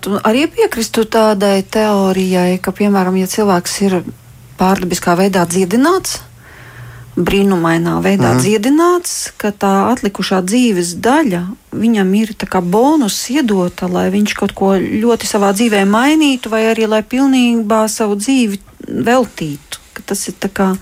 Tu 0.00 0.18
arī 0.24 0.46
piekristu 0.48 1.04
tādai 1.04 1.58
teorijai, 1.68 2.56
ka, 2.64 2.72
piemēram, 2.72 3.18
ja 3.20 3.28
cilvēks 3.28 3.74
ir 3.84 3.98
pārdabiskā 4.56 5.16
veidā 5.18 5.44
dziedināts, 5.50 6.22
brīnumainā 7.14 7.98
veidā 8.02 8.32
mm. 8.34 8.40
dziedināts, 8.42 9.14
ka 9.38 9.52
tā 9.54 9.72
atlikušā 9.92 10.40
dzīves 10.46 10.96
daļa 11.02 11.44
viņam 11.74 12.10
ir 12.18 12.34
bonus 12.62 13.18
iedota, 13.30 13.88
lai 13.90 14.08
viņš 14.14 14.34
kaut 14.38 14.54
ko 14.54 14.74
ļoti 14.78 15.28
savā 15.30 15.52
dzīvē 15.54 15.84
mainītu, 15.86 16.50
vai 16.50 16.66
arī 16.72 16.88
lai 16.90 17.02
pilnībā 17.02 17.86
savu 17.88 18.18
dzīvi 18.18 18.60
veltītu. 18.88 19.80
Tas 20.04 20.26
ir 20.28 20.34
tā 20.42 20.50
kā. 20.50 20.74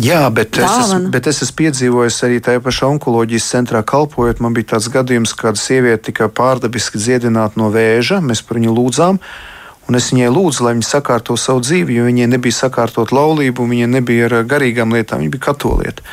Jā, 0.00 0.26
bet 0.34 0.56
Dāvana. 0.56 0.72
es, 0.72 0.90
esmu, 0.90 1.10
bet 1.14 1.26
es 1.30 1.42
esmu 1.44 1.56
piedzīvojis 1.60 2.22
arī 2.26 2.40
tajā 2.42 2.62
pašā 2.64 2.88
onkoloģijas 2.96 3.50
centrā 3.52 3.84
kalpojot. 3.86 4.40
Man 4.42 4.56
bija 4.56 4.74
tāds 4.74 4.88
gadījums, 4.90 5.36
kad 5.38 5.60
sieviete 5.60 6.08
tika 6.10 6.26
pārdabiski 6.26 6.98
dziedināta 6.98 7.60
no 7.60 7.70
vēža. 7.70 8.18
Mēs 8.24 8.42
par 8.42 8.58
viņu 8.58 8.74
lūdzām. 8.74 9.20
Uh, 9.20 9.53
Un 9.84 9.98
es 9.98 10.08
viņai 10.12 10.30
lūdzu, 10.32 10.64
lai 10.64 10.76
viņa 10.78 10.86
sakārto 10.88 11.36
savu 11.36 11.60
dzīvi, 11.64 11.98
jo 11.98 12.06
viņai 12.08 12.28
nebija 12.32 12.56
sakārtot 12.56 13.12
laulību, 13.12 13.66
viņa 13.68 13.88
nebija 13.98 14.30
ar 14.30 14.36
garīgām 14.48 14.94
lietām, 14.96 15.20
viņa 15.20 15.34
bija 15.34 15.46
katolieta. 15.50 16.06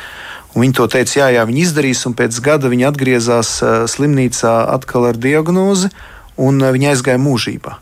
Un 0.52 0.66
viņa 0.66 0.76
to 0.76 0.88
teica, 0.92 1.14
jā, 1.22 1.28
jā, 1.38 1.46
viņa 1.48 1.62
izdarīs, 1.62 2.02
un 2.08 2.16
pēc 2.18 2.40
gada 2.44 2.68
viņa 2.68 2.90
atgriezās 2.92 3.54
slimnīcā 3.94 4.52
atkal 4.74 5.08
ar 5.08 5.16
diagnozi, 5.16 5.88
un 6.36 6.60
viņa 6.60 6.92
aizgāja 6.92 7.22
mūžībā. 7.22 7.78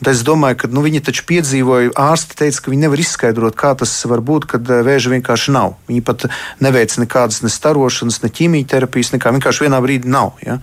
Un 0.00 0.08
es 0.08 0.22
domāju, 0.24 0.56
ka 0.62 0.68
nu, 0.72 0.80
viņi 0.80 1.02
taču 1.04 1.26
piedzīvoja, 1.28 1.92
ārsti 1.92 2.38
teica, 2.40 2.62
ka 2.64 2.72
viņi 2.72 2.86
nevar 2.86 3.02
izskaidrot, 3.02 3.54
kā 3.60 3.74
tas 3.76 3.92
var 4.08 4.22
būt, 4.24 4.46
kad 4.48 4.64
vēža 4.64 5.12
vienkārši 5.12 5.52
nav. 5.52 5.76
Viņi 5.90 6.02
pat 6.08 6.24
neveic 6.64 6.96
nekādas 7.02 7.42
ne 7.44 7.52
starošanas, 7.52 8.22
ne 8.24 8.32
ķīmijterapijas, 8.32 9.12
nekā 9.12 9.34
vienkārši 9.36 9.66
vienā 9.66 9.82
brīdī 9.84 10.08
nav. 10.10 10.40
Ja? 10.40 10.56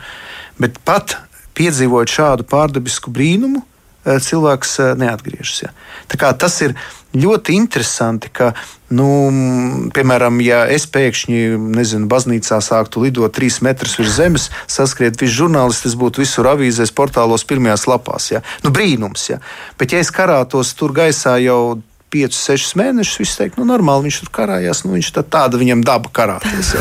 Bet 0.58 0.82
pat 0.82 1.20
piedzīvojot 1.58 2.16
šādu 2.18 2.48
pārdabisku 2.50 3.14
brīnumu, 3.14 3.62
cilvēks 4.24 4.78
eh, 4.80 4.94
neatgriežas. 5.00 5.66
Ja. 5.66 5.74
Tas 6.40 6.62
ir 6.64 6.76
ļoti 7.18 7.56
interesanti, 7.58 8.30
ka, 8.34 8.52
nu, 8.94 9.08
piemēram, 9.96 10.40
ja 10.46 10.64
es 10.72 10.86
pēkšņi, 10.92 11.42
nezinu, 11.76 12.10
baznīcā 12.12 12.60
sāktu 12.64 13.04
lidot 13.06 13.34
trīs 13.36 13.60
metrus 13.66 13.98
virs 14.00 14.16
zemes, 14.20 14.48
saskriet 14.70 15.20
visi 15.22 15.40
žurnālisti, 15.40 15.88
tas 15.88 15.98
būtu 16.00 16.24
visur 16.24 16.50
avīzēs, 16.54 16.94
portālos, 16.96 17.48
pirmajās 17.48 17.88
lapās. 17.90 18.32
Ja. 18.36 18.44
Nu, 18.64 18.74
brīnums, 18.76 19.30
ja. 19.32 19.42
Bet 19.80 19.96
ja 19.96 20.04
es 20.04 20.14
karātos 20.14 20.76
tur 20.78 20.96
gaisā 20.96 21.38
jau 21.44 21.80
5, 22.18 22.34
6 22.34 22.78
mēnešus, 22.80 23.20
viss 23.22 23.38
teikt, 23.38 23.58
nu, 23.60 23.66
normāli 23.70 24.08
viņš 24.08 24.20
tur 24.24 24.32
karājās, 24.40 24.84
nu, 24.86 24.96
viņš 24.98 25.12
tā, 25.16 25.24
tāda 25.38 25.60
viņam 25.62 25.84
daba 25.86 26.12
karāties. 26.14 26.74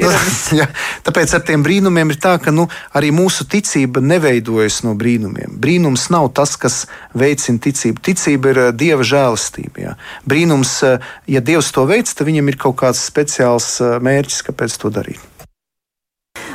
nu, 0.00 0.12
ja, 0.60 0.68
tāpēc 1.06 1.36
ar 1.36 1.44
tiem 1.48 1.64
brīnumiem 1.66 2.14
ir 2.14 2.20
tā, 2.22 2.36
ka 2.42 2.54
nu, 2.54 2.68
arī 2.96 3.12
mūsu 3.14 3.46
ticība 3.50 4.02
neveidojas 4.04 4.82
no 4.86 4.96
brīnumiem. 4.98 5.58
Brīnums 5.60 6.08
nav 6.14 6.30
tas, 6.36 6.56
kas 6.60 6.82
veicina 7.18 7.60
ticību. 7.68 8.02
Ticība 8.10 8.54
ir 8.54 8.62
dieva 8.78 9.06
žēlastība. 9.06 9.88
Ja. 9.88 9.96
Brīnums, 10.28 10.78
ja 11.28 11.44
dievs 11.44 11.72
to 11.74 11.84
veids, 11.88 12.16
tad 12.16 12.30
viņam 12.30 12.52
ir 12.52 12.60
kaut 12.60 12.78
kāds 12.82 13.04
speciāls 13.08 13.76
mērķis, 14.04 14.46
kāpēc 14.48 14.80
to 14.80 14.92
darīt. 14.94 15.37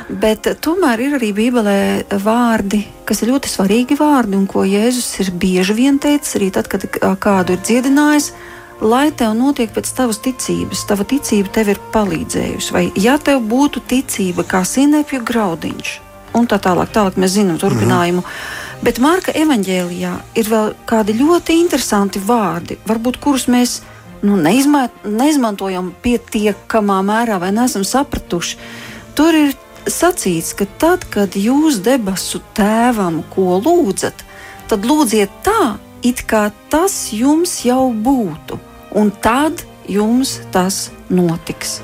Bet 0.08 0.46
tomēr 0.60 1.00
ir 1.00 1.14
arī 1.16 1.30
Bībelē 1.32 1.78
vārdi, 2.20 2.82
kas 3.08 3.22
ir 3.22 3.32
ļoti 3.32 3.48
svarīgi 3.48 3.96
vārdi, 3.96 4.36
un 4.36 4.44
ko 4.50 4.66
Jēzus 4.68 5.08
ir 5.24 5.30
bieži 5.40 5.76
vien 5.78 5.98
teicis, 5.98 6.36
arī 6.36 6.50
tad, 6.52 6.68
kad 6.68 6.84
kādu 7.20 7.56
ir 7.56 7.62
dziedinājis, 7.64 8.32
lai 8.84 9.08
tev 9.16 9.32
notiek 9.38 9.72
pēc 9.72 9.88
tavas 9.96 10.20
ticības. 10.24 10.84
Tava 10.88 11.06
ticība 11.08 11.52
tev 11.56 11.72
ir 11.72 11.80
palīdzējusi. 11.94 12.74
Vai 12.74 12.84
ja 13.00 13.16
tev 13.16 13.40
būtu 13.48 13.80
ticība 13.88 14.44
kā 14.44 14.60
sinepju 14.68 15.22
graudiņš, 15.24 15.96
un 16.36 16.50
tā 16.50 16.60
tālāk, 16.60 16.92
tālāk 16.92 17.16
mēs 17.16 17.38
zinām 17.38 17.58
turpinājumu. 17.62 18.20
Mm 18.20 18.28
-hmm. 18.28 18.62
Bet 18.84 18.98
Marka 19.00 19.32
evanģēlijā 19.32 20.12
ir 20.36 20.48
vēl 20.50 20.74
kādi 20.84 21.14
ļoti 21.16 21.54
interesanti 21.56 22.20
vārdi, 22.20 22.76
varbūt 22.84 23.16
kurus 23.16 23.46
mēs 23.48 23.78
nu, 24.22 24.36
neizmā, 24.36 24.88
neizmantojam 25.04 25.94
pietiekamā 26.02 26.98
mērā 27.06 27.38
vai 27.40 27.52
neesam 27.52 27.84
sapratuši. 27.84 28.58
Tur 29.14 29.34
ir 29.34 29.54
sacīts, 29.90 30.54
ka 30.56 30.66
tad, 30.80 31.06
kad 31.12 31.36
jūs 31.36 31.80
debesu 31.84 32.40
tēvam 32.56 33.22
ko 33.34 33.58
lūdzat, 33.64 34.24
tad 34.70 34.86
lūdziet 34.88 35.32
tā, 35.46 35.76
it 36.04 36.24
kā 36.28 36.48
tas 36.72 37.12
jums 37.12 37.60
jau 37.66 37.90
būtu, 37.92 38.58
un 38.96 39.12
tad 39.24 39.64
jums 39.88 40.38
tas 40.52 40.88
notiks. 41.08 41.80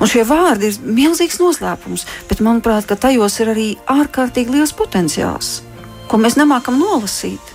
Un 0.00 0.08
šie 0.08 0.24
vārdi 0.28 0.68
ir 0.68 0.78
milzīgs 0.84 1.40
noslēpums, 1.40 2.04
bet 2.28 2.44
manuprāt, 2.44 2.88
tajos 3.00 3.38
ir 3.40 3.52
arī 3.54 3.68
ārkārtīgi 3.88 4.58
liels 4.58 4.74
potenciāls, 4.76 5.60
ko 6.08 6.20
mēs 6.20 6.36
nemākam 6.40 6.78
nolasīt. 6.80 7.52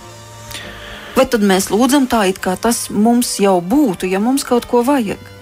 Vai 1.18 1.26
tad 1.26 1.42
mēs 1.42 1.70
lūdzam 1.72 2.06
tā, 2.10 2.28
it 2.30 2.38
kā 2.42 2.54
tas 2.58 2.86
mums 2.94 3.38
jau 3.42 3.58
būtu, 3.62 4.06
ja 4.10 4.22
mums 4.22 4.46
kaut 4.46 4.68
ko 4.70 4.84
vajag? 4.86 5.37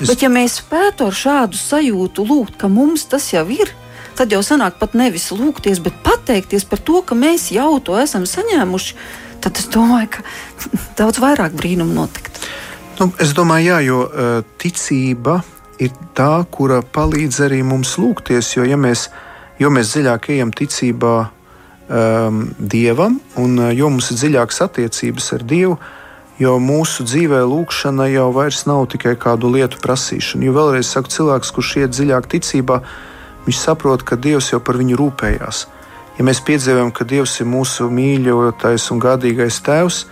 Es... 0.00 0.10
Bet, 0.10 0.22
ja 0.24 0.30
mēs 0.32 0.58
spētu 0.60 1.08
ar 1.08 1.16
šādu 1.16 1.56
sajūtu 1.56 2.26
lūgt, 2.28 2.58
ka 2.60 2.68
mums 2.68 3.06
tas 3.08 3.30
jau 3.32 3.46
ir, 3.52 3.72
tad 4.18 4.32
jau 4.32 4.42
sanāk 4.44 4.76
pat 4.80 4.96
nevis 4.98 5.30
lūgties, 5.32 5.80
bet 5.84 5.96
pateikties 6.04 6.66
par 6.68 6.82
to, 6.84 7.00
ka 7.06 7.16
mēs 7.16 7.48
jau 7.54 7.78
to 7.84 7.96
esam 8.00 8.26
saņēmuši, 8.28 8.96
tad 9.44 9.60
es 9.60 9.68
domāju, 9.72 10.18
ka 10.18 10.24
daudz 11.00 11.20
vairāk 11.22 11.56
brīnumu 11.56 11.96
notiktu. 11.96 12.44
Nu, 12.96 13.10
es 13.20 13.32
domāju, 13.36 13.70
jā, 13.72 13.78
jo 13.84 14.02
uh, 14.04 14.36
ticība 14.60 15.40
ir 15.80 15.92
tā, 16.16 16.44
kura 16.52 16.80
palīdz 16.80 17.42
arī 17.44 17.60
mums 17.64 17.96
lūgties, 18.00 18.54
jo 18.56 18.64
ja 18.64 18.78
mēs, 18.80 19.10
jo 19.60 19.72
mēs 19.72 19.92
dziļāk 19.92 20.30
ejam 20.36 20.52
ticībā 20.56 21.16
um, 21.26 22.46
Dievam, 22.56 23.18
un 23.40 23.60
uh, 23.60 23.72
jo 23.76 23.90
mums 23.92 24.08
ir 24.12 24.20
dziļākas 24.22 24.64
attiecības 24.68 25.32
ar 25.36 25.44
Dievu, 25.44 25.76
Jo 26.36 26.58
mūsu 26.60 27.06
dzīvē 27.08 27.38
lūkšana 27.48 28.10
jau 28.12 28.28
nav 28.68 28.82
tikai 28.92 29.14
kādu 29.16 29.48
lietu 29.54 29.80
prasīšana. 29.80 30.44
Jo 30.44 30.52
vēlreiz 30.52 30.90
saku, 30.90 31.08
cilvēks, 31.08 31.52
kurš 31.56 31.70
iet 31.80 31.94
dziļāk 31.96 32.28
ticībā, 32.28 32.82
viņš 33.46 33.58
saprot, 33.58 34.02
ka 34.04 34.16
Dievs 34.20 34.52
jau 34.52 34.60
par 34.60 34.76
viņu 34.76 34.98
rūpējās. 35.00 35.66
Ja 36.18 36.24
mēs 36.24 36.42
piedzīvojam, 36.44 36.92
ka 36.92 37.04
Dievs 37.08 37.40
ir 37.40 37.48
mūsu 37.48 37.88
mīļotais 37.88 38.90
un 38.92 39.00
gādīgais 39.00 39.62
Tēvs, 39.64 40.02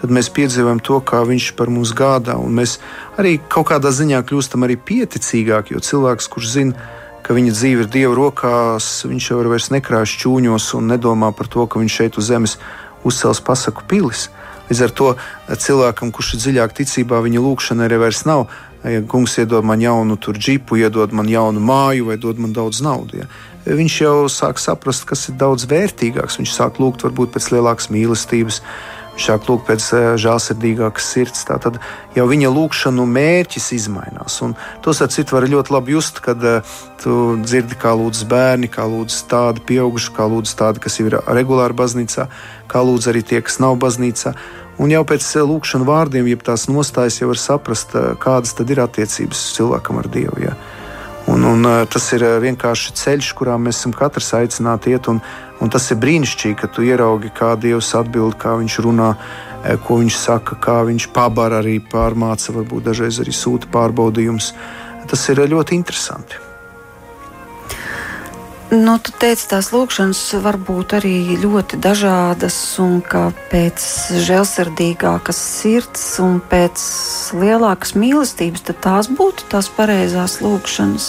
tad 0.00 0.12
mēs 0.12 0.32
piedzīvojam 0.32 0.80
to, 0.80 1.00
kā 1.00 1.20
Viņš 1.28 1.52
par 1.56 1.68
mums 1.72 1.92
gādā. 1.96 2.36
Mēs 2.36 2.78
arī 3.20 3.36
kaut 3.40 3.68
kādā 3.68 3.92
ziņā 3.92 4.22
kļūstam 4.24 4.64
arī 4.64 4.76
pieticīgāki, 4.80 5.76
jo 5.76 5.80
cilvēks, 5.80 6.28
kurš 6.32 6.52
zina, 6.56 6.88
ka 7.20 7.34
viņa 7.36 7.52
dzīve 7.52 7.84
ir 7.84 7.92
Dieva 7.92 8.14
rokās, 8.14 9.04
viņš 9.08 9.30
jau 9.30 9.44
vairs 9.44 9.72
nekrāš 9.74 10.16
čūņos 10.22 10.72
un 10.78 10.92
nedomā 10.92 11.32
par 11.36 11.48
to, 11.52 11.64
ka 11.66 11.80
viņš 11.80 12.00
šeit 12.00 12.16
uz 12.20 12.28
zemes 12.32 12.56
uzcels 13.04 13.40
pasaku 13.44 13.84
pilis. 13.88 14.28
Līdz 14.70 14.82
ar 14.86 14.94
to 14.98 15.10
cilvēkam, 15.62 16.10
kurš 16.14 16.34
ir 16.34 16.42
dziļāk 16.42 16.74
ticībā, 16.80 17.20
viņa 17.22 17.42
lūkšana 17.42 17.86
arī 17.86 18.00
vairs 18.02 18.24
nav. 18.26 18.48
Ja 18.86 19.02
kungs 19.02 19.34
iedod 19.40 19.66
man 19.66 19.80
jaunu 19.82 20.14
džipu, 20.18 20.76
iedod 20.78 21.12
man 21.12 21.26
jaunu 21.30 21.60
māju 21.60 22.06
vai 22.10 22.16
dod 22.22 22.38
man 22.38 22.52
daudz 22.54 22.82
naudas. 22.86 23.24
Ja. 23.24 23.26
Viņš 23.66 23.94
jau 23.98 24.16
sāk 24.30 24.60
saprast, 24.62 25.06
kas 25.10 25.24
ir 25.28 25.38
daudz 25.40 25.66
vērtīgāks. 25.66 26.38
Viņš 26.38 26.52
sāk 26.54 26.78
lūgt 26.78 27.02
varbūt 27.02 27.34
pēc 27.34 27.50
lielākas 27.50 27.90
mīlestības, 27.90 28.60
viņš 29.16 29.26
sāk 29.30 29.48
lūgt 29.48 29.66
pēc 29.66 29.88
eh, 29.96 30.08
žēlsirdīgākas 30.22 31.10
sirds. 31.16 31.46
Tad 31.48 31.80
jau 32.14 32.26
viņa 32.30 32.52
lūkšanu 32.52 33.08
mērķis 33.10 33.72
mainās. 33.90 34.38
To 34.84 34.94
citu 35.10 35.38
var 35.38 35.48
ļoti 35.50 35.72
labi 35.74 35.96
just, 35.96 36.20
kad 36.20 36.42
uh, 36.44 36.76
tu 37.02 37.36
dzirdi, 37.42 37.74
kā 37.80 37.96
lūdz 37.96 38.22
bērni, 38.28 38.68
kā 38.68 38.86
lūdz 38.86 39.24
tādi 39.30 39.64
pieauguši, 39.66 40.12
kā 40.16 40.28
lūdz 40.30 40.54
tādi, 40.58 40.84
kas 40.84 41.00
ir 41.00 41.18
regulāri 41.26 41.76
baznīcā 41.76 42.28
kā 42.70 42.82
lūdz 42.84 43.10
arī 43.10 43.22
tie, 43.26 43.40
kas 43.44 43.60
nav 43.62 43.78
baznīcā. 43.82 44.34
Un 44.82 44.92
jau 44.92 45.02
pēc 45.08 45.24
eh, 45.38 45.44
lūkšanas 45.48 45.88
vārdiem, 45.88 46.28
jeb 46.28 46.42
tās 46.46 46.66
nostājas, 46.68 47.20
jau 47.22 47.30
var 47.30 47.40
saprast, 47.40 47.94
eh, 47.96 48.12
kādas 48.20 48.52
ir 48.60 48.82
attiecības 48.84 49.44
cilvēkam 49.56 50.02
ar 50.02 50.10
Dievu. 50.12 50.42
Ja. 50.42 50.56
Un, 51.46 51.66
eh, 51.66 51.84
tas 51.86 52.06
ir 52.16 52.24
vienkārši 52.42 52.94
ceļš, 52.98 53.32
kurā 53.38 53.54
mēs 53.60 53.78
esam 53.80 53.92
katrs 53.94 54.32
aicināti 54.34 54.94
iet. 54.94 55.06
Un, 55.12 55.20
un 55.62 55.70
tas 55.70 55.90
ir 55.90 56.00
brīnišķīgi, 56.02 56.56
ka 56.62 56.70
tu 56.72 56.82
ieraugi, 56.82 57.30
kā 57.30 57.54
Dievs 57.60 57.92
atbild, 57.98 58.34
kā 58.40 58.56
viņš 58.58 58.80
runā, 58.86 59.12
ko 59.86 60.00
viņš 60.02 60.16
saka, 60.18 60.58
kā 60.62 60.80
viņš 60.86 61.08
pabar 61.14 61.56
arī 61.60 61.78
pārmāca, 61.80 62.54
varbūt 62.54 62.90
dažreiz 62.90 63.18
arī 63.22 63.34
sūta 63.34 63.70
pārbaudījumus. 63.72 64.52
Tas 65.06 65.28
ir 65.30 65.46
ļoti 65.46 65.74
interesanti. 65.78 66.42
Nu, 68.70 68.96
tu 68.98 69.12
teici, 69.14 69.44
tās 69.46 69.68
lūkšanas 69.70 70.20
var 70.42 70.56
būt 70.58 70.96
arī 70.98 71.36
ļoti 71.38 71.78
dažādas, 71.78 72.56
un 72.82 72.98
ka 72.98 73.28
pēc 73.52 73.84
žēlsirdīgākas 74.26 75.38
sirds 75.38 76.02
un 76.24 76.40
pēc 76.42 76.82
lielākas 77.38 77.94
mīlestības, 77.94 78.66
tās 78.82 79.06
būtu 79.06 79.46
tās 79.54 79.70
pareizās 79.70 80.40
lūkšanas. 80.42 81.06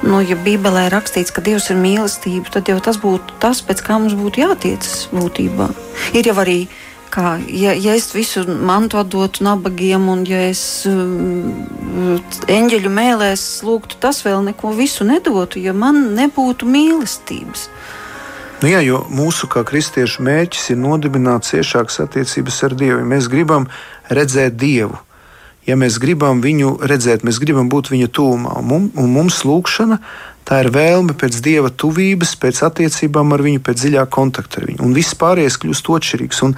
Nu, 0.00 0.22
ja 0.24 0.36
Bībelē 0.36 0.86
ir 0.88 0.94
rakstīts, 0.96 1.32
ka 1.34 1.42
Dievs 1.44 1.68
ir 1.68 1.76
mīlestība, 1.76 2.48
tad 2.54 2.70
jau 2.72 2.78
tas 2.80 2.96
būtu 3.00 3.36
tas, 3.42 3.60
pēc 3.60 3.82
kā 3.84 3.98
mums 4.00 4.16
būtu 4.16 4.40
jātiecas 4.40 5.10
būtībā. 5.12 5.68
Ir 6.16 6.30
jau 6.30 6.36
arī 6.40 6.62
kā, 7.12 7.34
ja, 7.52 7.74
ja 7.76 7.96
es 7.98 8.08
visu 8.14 8.46
mantu 8.48 9.00
atdotu 9.02 9.44
nabagiem, 9.44 10.08
un 10.08 10.24
ja 10.24 10.40
es 10.48 10.62
uh, 10.88 12.16
eņģeļu 12.48 12.92
mēlēs 12.96 13.44
lūgtu, 13.66 13.98
tas 14.00 14.22
vēl 14.24 14.40
neko 14.48 14.72
visu 14.78 15.04
nedotu, 15.04 15.60
ja 15.60 15.76
man 15.76 16.14
nebūtu 16.16 16.68
mīlestības. 16.70 17.68
Nu 18.60 18.68
jā, 18.68 18.80
jo 18.84 19.02
mūsu 19.08 19.48
kā 19.52 19.62
kristiešu 19.68 20.24
mērķis 20.24 20.72
ir 20.74 20.80
nodibināt 20.80 21.48
ciešākas 21.48 22.02
attiecības 22.04 22.58
ar 22.66 22.74
Dievu. 22.76 23.04
Mēs 23.08 23.28
gribam 23.32 23.68
redzēt 24.12 24.58
Dievu, 24.60 24.98
ja 25.68 25.76
mēs 25.76 26.00
gribam 26.02 26.40
viņu 26.44 26.78
redzēt, 26.88 27.24
mēs 27.26 27.38
gribam 27.42 27.68
būt 27.72 27.92
viņa 27.92 28.10
tūmā, 28.16 28.58
un 28.60 29.14
mums, 29.14 29.42
lūkšana 29.44 30.00
Tā 30.50 30.64
ir 30.64 30.72
vēlme 30.74 31.14
pēc 31.14 31.36
dieva 31.44 31.68
tuvības, 31.70 32.32
pēc 32.42 32.64
attiecībām 32.66 33.36
ar 33.36 33.42
viņu, 33.44 33.60
pēc 33.62 33.84
dziļāka 33.84 34.10
kontakta 34.10 34.58
ar 34.58 34.64
viņu. 34.66 34.80
Un 34.82 34.96
viss 34.96 35.14
pārējais 35.14 35.60
kļūst 35.62 35.90
atšķirīgs. 35.94 36.40
Un 36.46 36.56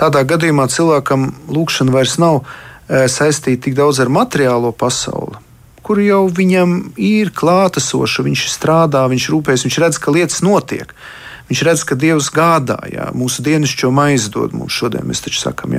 tādā 0.00 0.22
gadījumā 0.24 0.64
cilvēkam 0.72 1.26
lūkšana 1.52 1.92
vairs 1.92 2.14
nav 2.22 2.38
e, 2.40 3.04
saistīta 3.12 3.66
tik 3.66 3.76
daudz 3.76 4.00
ar 4.00 4.08
materiālo 4.08 4.70
pasauli, 4.72 5.36
kur 5.84 6.00
jau 6.00 6.22
viņam 6.32 6.94
ir 6.96 7.34
klātesoša, 7.36 8.24
viņš 8.24 8.46
strādā, 8.54 9.04
viņš 9.12 9.28
rūpējas, 9.34 9.66
viņš 9.68 9.80
redz, 9.84 10.00
ka 10.00 10.14
lietas 10.16 10.40
notiek. 10.46 10.96
Viņš 11.50 11.60
redz, 11.66 11.82
ka 11.84 11.96
Dievs 11.98 12.30
gādā, 12.32 12.78
jā, 12.88 13.10
mūsu 13.12 13.42
dienascho 13.44 13.90
maizi 13.92 14.30
dod 14.32 14.54
mums 14.56 14.72
šodien, 14.72 15.04
mēs 15.08 15.20
taču 15.24 15.42
sakām. 15.42 15.74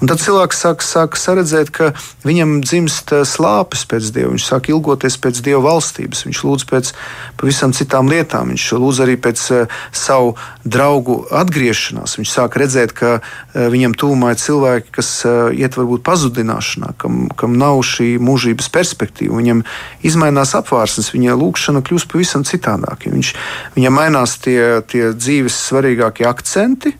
Tad 0.00 0.22
cilvēks 0.22 0.60
sāk, 0.62 0.84
sāk 0.86 1.16
saredzēt, 1.18 1.72
ka 1.74 1.90
viņam 2.26 2.60
dzimst 2.62 3.10
eh, 3.16 3.24
slāpes 3.26 3.82
pēc 3.90 4.12
Dieva, 4.14 4.30
viņš 4.34 4.46
sāk 4.46 4.70
ilgoties 4.70 5.18
pēc 5.22 5.40
Dieva 5.46 5.62
valstības, 5.66 6.22
viņš 6.28 6.42
lūdz 6.46 6.66
pēc 6.70 6.92
pavisam 7.40 7.74
citām 7.74 8.10
lietām, 8.10 8.52
viņš 8.54 8.66
lūdz 8.78 9.00
arī 9.02 9.16
pēc 9.20 9.42
uh, 9.54 9.78
savu 9.96 10.34
draugu 10.62 11.24
atgriešanās. 11.34 12.18
Viņš 12.20 12.34
sāk 12.36 12.58
redzēt, 12.60 12.94
ka 12.94 13.16
uh, 13.18 13.66
viņam 13.72 13.96
tūmā 13.98 14.34
ir 14.34 14.40
cilvēki, 14.42 14.92
kas 14.94 15.10
iet 15.56 15.78
varbūt 15.78 16.04
pazudināšanā, 16.06 16.92
kam, 17.00 17.22
kam 17.38 17.56
nav 17.58 17.80
šī 17.86 18.12
mūžības 18.22 18.70
perspektīva. 18.72 19.40
Viņam 19.40 19.64
izmainās 20.06 20.54
apvārsnes, 20.58 21.10
viņa 21.14 21.38
lūkšana 21.40 21.82
kļūst 21.86 22.10
pavisam 22.12 22.44
citādāk. 22.46 23.08
Viņš, 23.10 23.32
viņam 23.78 23.96
mainās 23.96 24.36
tie 24.44 24.60
tie 24.90 25.09
dzīves 25.16 25.56
svarīgākie 25.68 26.26
akcenti, 26.28 26.94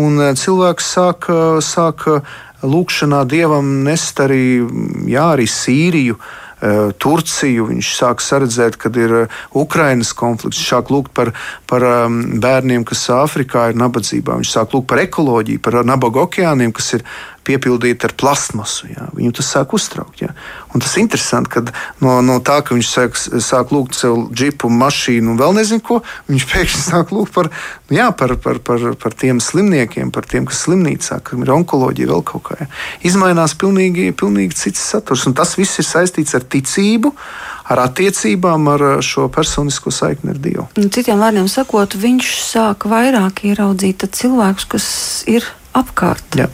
un 0.00 0.20
eh, 0.20 0.34
cilvēks 0.38 0.92
sāk, 0.96 1.30
eh, 1.32 1.58
sāk 1.64 2.06
eh, 2.10 2.36
lūkšanā 2.62 3.24
dievam 3.28 3.80
nest 3.86 4.20
arī, 4.20 4.60
jā, 5.08 5.32
arī 5.36 5.48
Sīriju. 5.48 6.20
Turciju, 7.00 7.70
viņš 7.70 7.90
sāk 7.96 8.20
redzēt, 8.20 8.74
kad 8.76 8.92
ir 9.00 9.30
Ukraiņas 9.56 10.10
konflikts, 10.12 10.58
viņš 10.60 10.66
sāk 10.68 10.90
lūgt 10.92 11.14
par, 11.16 11.30
par 11.64 11.80
bērniem, 12.44 12.84
kas 12.84 13.06
Āfrikā 13.16 13.70
ir 13.70 13.78
nabadzībā, 13.80 14.36
viņš 14.36 14.50
sāk 14.52 14.74
lūgt 14.76 14.90
par 14.92 15.00
ekoloģiju, 15.00 15.62
par 15.64 15.78
nabaga 15.88 16.26
okeāniem, 16.26 16.74
kas 16.76 16.98
ir 16.98 17.06
piepildīta 17.46 18.08
ar 18.08 18.14
plasmasu. 18.20 18.90
Jā. 18.92 19.08
Viņu 19.16 19.34
tas 19.38 19.50
sāk 19.54 19.74
uztraukt. 19.76 20.22
Jā. 20.22 20.32
Un 20.74 20.82
tas 20.82 20.92
ir 20.96 21.04
interesanti, 21.04 21.50
ka 21.54 21.62
no, 22.04 22.18
no 22.24 22.38
tā, 22.44 22.60
ka 22.66 22.76
viņš 22.76 22.90
sāk, 22.90 23.18
sāk 23.42 23.74
lūgt 23.74 23.98
sev 23.98 24.28
džipu, 24.34 24.70
mašīnu 24.70 25.32
un 25.32 25.40
vēl 25.40 25.56
nezinu 25.58 25.84
ko, 25.86 26.00
viņš 26.30 26.46
pēkšņi 26.52 26.82
sāk 26.84 27.14
lūgt 27.14 27.34
par, 27.36 27.50
nu 27.90 27.98
jā, 27.98 28.08
par, 28.16 28.36
par, 28.42 28.60
par, 28.66 28.90
par 29.00 29.16
tiem 29.18 29.42
slimniekiem, 29.42 30.12
par 30.14 30.28
tiem, 30.30 30.48
kas 30.48 30.64
slimnīcā, 30.66 31.20
kam 31.26 31.46
ir 31.46 31.54
onkoloģija, 31.56 32.10
vēl 32.12 32.26
kaut 32.32 32.46
kā. 32.50 32.58
Jā. 32.62 32.68
Izmainās 33.12 33.56
pilnīgi, 33.60 34.10
pilnīgi 34.16 34.58
cits 34.60 34.84
saturs, 34.92 35.26
un 35.30 35.36
tas 35.38 35.56
viss 35.58 35.80
ir 35.82 35.88
saistīts 35.88 36.36
ar 36.38 36.46
ticību 36.46 37.14
ar 37.70 37.84
attiecībām, 37.86 38.66
ar 38.72 38.86
šo 39.04 39.28
personisko 39.32 39.92
saikni 39.94 40.34
ar 40.34 40.40
Dievu. 40.42 40.66
Citiem 40.90 41.22
vārdiem 41.22 41.46
sakot, 41.50 41.94
viņš 41.94 42.32
sāk 42.42 42.88
vairāk 42.90 43.44
ieraudzīt 43.46 44.08
cilvēkus, 44.16 44.66
kas 44.74 44.88
ir 45.30 45.46
apkārt. 45.76 46.40
Jā. 46.40 46.48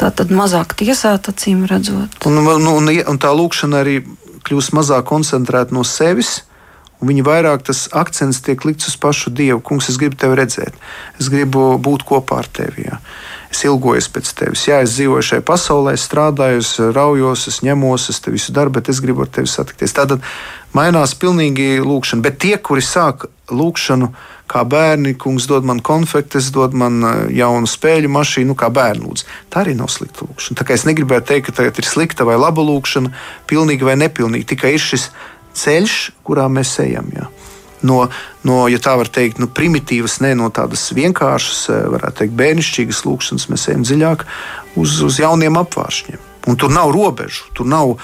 Tā 0.00 0.10
tad 0.10 0.32
mazāk 0.34 0.74
tiesāt, 0.78 1.28
acīm 1.30 1.64
redzot. 1.70 2.18
Un, 2.26 2.40
un, 2.42 2.66
un, 2.70 2.90
un 2.90 3.20
tā 3.22 3.30
lūkšana 3.34 3.84
arī 3.84 4.00
kļūst 4.44 4.74
mazāk 4.76 5.06
koncentrēta 5.08 5.74
no 5.74 5.84
sevis. 5.86 6.42
Viņa 7.04 7.24
vairāk 7.26 7.64
tas 7.66 7.84
akcents 7.92 8.40
tiek 8.46 8.62
likts 8.64 8.88
uz 8.88 8.94
pašu 8.96 9.32
Dievu. 9.34 9.60
Kungs, 9.60 9.90
es 9.92 9.98
gribu 10.00 10.16
tevi 10.16 10.38
redzēt, 10.40 10.76
es 11.20 11.28
gribu 11.28 11.74
būt 11.82 12.06
kopā 12.08 12.40
ar 12.40 12.48
tevi. 12.48 12.88
Jā 12.88 13.00
es 13.54 13.62
ilgojos 13.68 14.08
pēc 14.10 14.30
tevis. 14.38 14.66
Jā, 14.68 14.80
es 14.84 14.96
dzīvoju 14.96 15.26
šajā 15.28 15.44
pasaulē, 15.46 15.94
es 15.94 16.04
strādāju, 16.08 16.62
es 16.62 16.72
raujos, 16.96 17.46
es 17.50 17.60
ņemos, 17.66 18.08
es 18.10 18.20
te 18.22 18.34
visu 18.34 18.54
daru, 18.56 18.72
bet 18.74 18.90
es 18.90 19.00
gribu 19.04 19.24
ar 19.24 19.30
tevi 19.30 19.50
satikties. 19.50 19.94
Tātad 19.94 20.24
mainās 20.76 21.14
pilnīgi 21.20 21.78
lūkšana. 21.84 22.24
Bet 22.24 22.40
tie, 22.42 22.56
kuri 22.58 22.82
sāk 22.84 23.28
lūkšanu 23.54 24.10
kā 24.50 24.64
bērni, 24.68 25.14
kungs 25.20 25.48
dod 25.50 25.64
man 25.68 25.80
konfektes, 25.84 26.50
dod 26.54 26.76
man 26.76 27.00
eh, 27.04 27.22
jaunu 27.40 27.70
spēļu 27.70 28.10
mašīnu, 28.12 28.52
nu, 28.52 28.58
kā 28.58 28.70
bērnu 28.74 29.08
lūdzu. 29.08 29.30
Tā 29.52 29.64
arī 29.64 29.76
nav 29.78 29.92
slikta 29.92 30.26
lūkšana. 30.26 30.58
Tā 30.60 30.68
kā 30.68 30.76
es 30.76 30.86
negribētu 30.88 31.32
teikt, 31.32 31.48
ka 31.48 31.58
tagad 31.60 31.80
ir 31.80 31.88
slikta 31.88 32.28
vai 32.28 32.36
laba 32.40 32.64
lūkšana, 32.64 33.14
pilnīga 33.50 33.92
vai 33.92 33.96
nepilnīga. 34.04 34.52
Tikai 34.54 34.76
ir 34.76 34.84
šis 34.84 35.10
ceļš, 35.56 35.98
kurā 36.26 36.50
mēs 36.52 36.76
ejam. 36.84 37.10
Jā 37.14 37.30
no, 37.84 38.04
no 38.46 38.64
ja 38.72 38.80
tā 38.82 38.96
var 38.98 39.10
teikt, 39.12 39.40
no 39.42 39.48
primitīvas, 39.50 40.18
ne 40.24 40.34
no 40.38 40.50
tādas 40.54 40.88
vienkāršas, 40.96 41.64
eh, 41.70 41.82
varētu 41.94 42.22
teikt, 42.22 42.36
bērnišķīgas 42.40 43.02
lūkšanas, 43.06 43.48
mēs 43.52 43.66
ejam 43.70 43.84
dziļāk 43.86 44.24
uz, 44.80 45.00
uz 45.04 45.20
jauniem 45.20 45.60
apvāršņiem. 45.60 46.30
Un 46.46 46.58
tur 46.60 46.72
nav 46.72 46.90
robežu, 46.92 47.46
tur 47.56 47.68
nav 47.68 47.94
uh, 47.94 48.00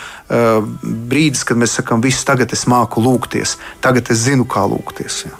brīdis, 0.80 1.42
kad 1.44 1.58
mēs 1.60 1.74
sakām, 1.76 2.00
viss 2.00 2.24
tagad 2.24 2.54
es 2.56 2.64
māku 2.70 3.02
lūgties, 3.04 3.58
tagad 3.84 4.08
es 4.12 4.22
zinu, 4.24 4.46
kā 4.48 4.64
lūgties. 4.70 5.24
Jā. 5.26 5.34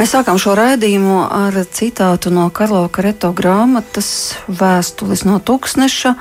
Mēs 0.00 0.14
sākām 0.16 0.40
šo 0.42 0.56
raidījumu 0.58 1.20
ar 1.28 1.60
citātu 1.70 2.32
no 2.34 2.48
Karlo 2.50 2.82
Kareto 2.90 3.30
grāmatas 3.36 4.34
Vēstules 4.48 5.22
no 5.28 5.38
Tuksneša. 5.38 6.16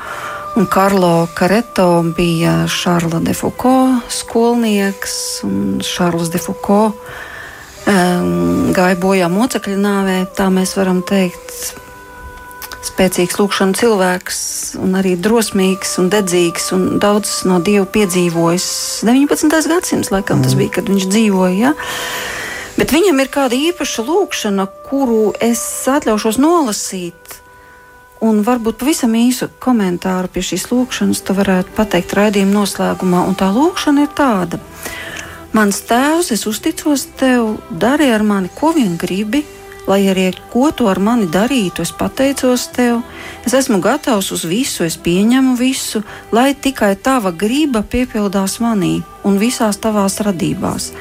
Un 0.59 0.67
Karlo 0.67 1.29
Kareto 1.33 2.03
bija 2.17 2.65
Šarla 2.67 3.21
de 3.23 3.33
Foucault 3.33 4.11
skolnieks, 4.11 5.13
un 5.47 5.79
Šarls 5.79 6.29
de 6.33 6.41
Foucault 6.43 6.99
um, 7.87 8.73
gāja 8.75 8.97
bojā 8.99 9.31
mocekļa 9.31 9.77
nāvē, 9.79 10.17
tā 10.35 10.51
mēs 10.53 10.75
varam 10.77 11.01
teikt. 11.07 11.71
Spēcīgs 12.81 13.37
lūkšanas 13.37 13.77
cilvēks, 13.77 14.37
un 14.81 14.95
arī 14.97 15.13
drosmīgs 15.13 15.99
un 16.01 16.07
dedzīgs, 16.09 16.71
un 16.73 16.87
daudz 17.01 17.43
no 17.45 17.59
dieva 17.61 17.85
piedzīvojis. 17.85 18.65
19. 19.05 19.53
gadsimts, 19.69 20.09
laikam, 20.09 20.39
mm. 20.41 20.47
tas 20.47 20.57
bija, 20.57 20.73
kad 20.79 20.89
viņš 20.89 21.05
dzīvoja. 21.13 21.59
Ja? 21.59 21.73
Bet 22.79 22.95
viņam 22.95 23.21
ir 23.21 23.29
kāda 23.29 23.59
īpaša 23.69 24.07
lūkšana, 24.07 24.65
kuru 24.89 25.35
es 25.37 25.61
atļaušos 25.91 26.41
nolasīt. 26.41 27.37
Un 28.21 28.41
varbūt 28.45 28.77
pavisam 28.81 29.13
īsu 29.17 29.51
komentāru 29.61 30.29
pie 30.33 30.41
šīs 30.45 30.67
lūkšanas 30.69 31.21
tu 31.25 31.37
varētu 31.37 31.73
pateikt 31.77 32.13
raidījuma 32.17 32.53
noslēgumā. 32.59 33.23
Un 33.29 33.37
tā 33.37 33.49
lūkšana 33.53 34.05
ir 34.05 34.11
tāda: 34.17 34.61
Mans 35.53 35.81
tēvs, 35.89 36.33
es 36.33 36.45
uzticos 36.49 37.07
tev, 37.17 37.59
dari 37.69 38.09
ar 38.13 38.25
mani, 38.25 38.49
ko 38.57 38.73
vien 38.77 38.93
gribi, 38.97 39.41
lai 39.87 40.05
arī 40.11 40.29
ko 40.51 40.69
tu 40.71 40.87
ar 40.87 40.99
mani 40.99 41.27
darītu, 41.31 41.81
es 41.81 41.91
pateicos 41.91 42.67
tev. 42.75 43.01
Es 43.45 43.53
esmu 43.57 43.79
gatavs 43.81 44.31
uz 44.31 44.45
visu, 44.45 44.83
es 44.85 44.97
pieņemu 44.97 45.55
visu, 45.57 46.03
lai 46.31 46.53
tikai 46.53 46.95
tava 46.95 47.31
griba 47.31 47.81
piepildās 47.81 48.59
manī 48.61 49.01
un 49.23 49.39
visās 49.41 49.77
tavās 49.81 50.19
radībās. 50.21 50.91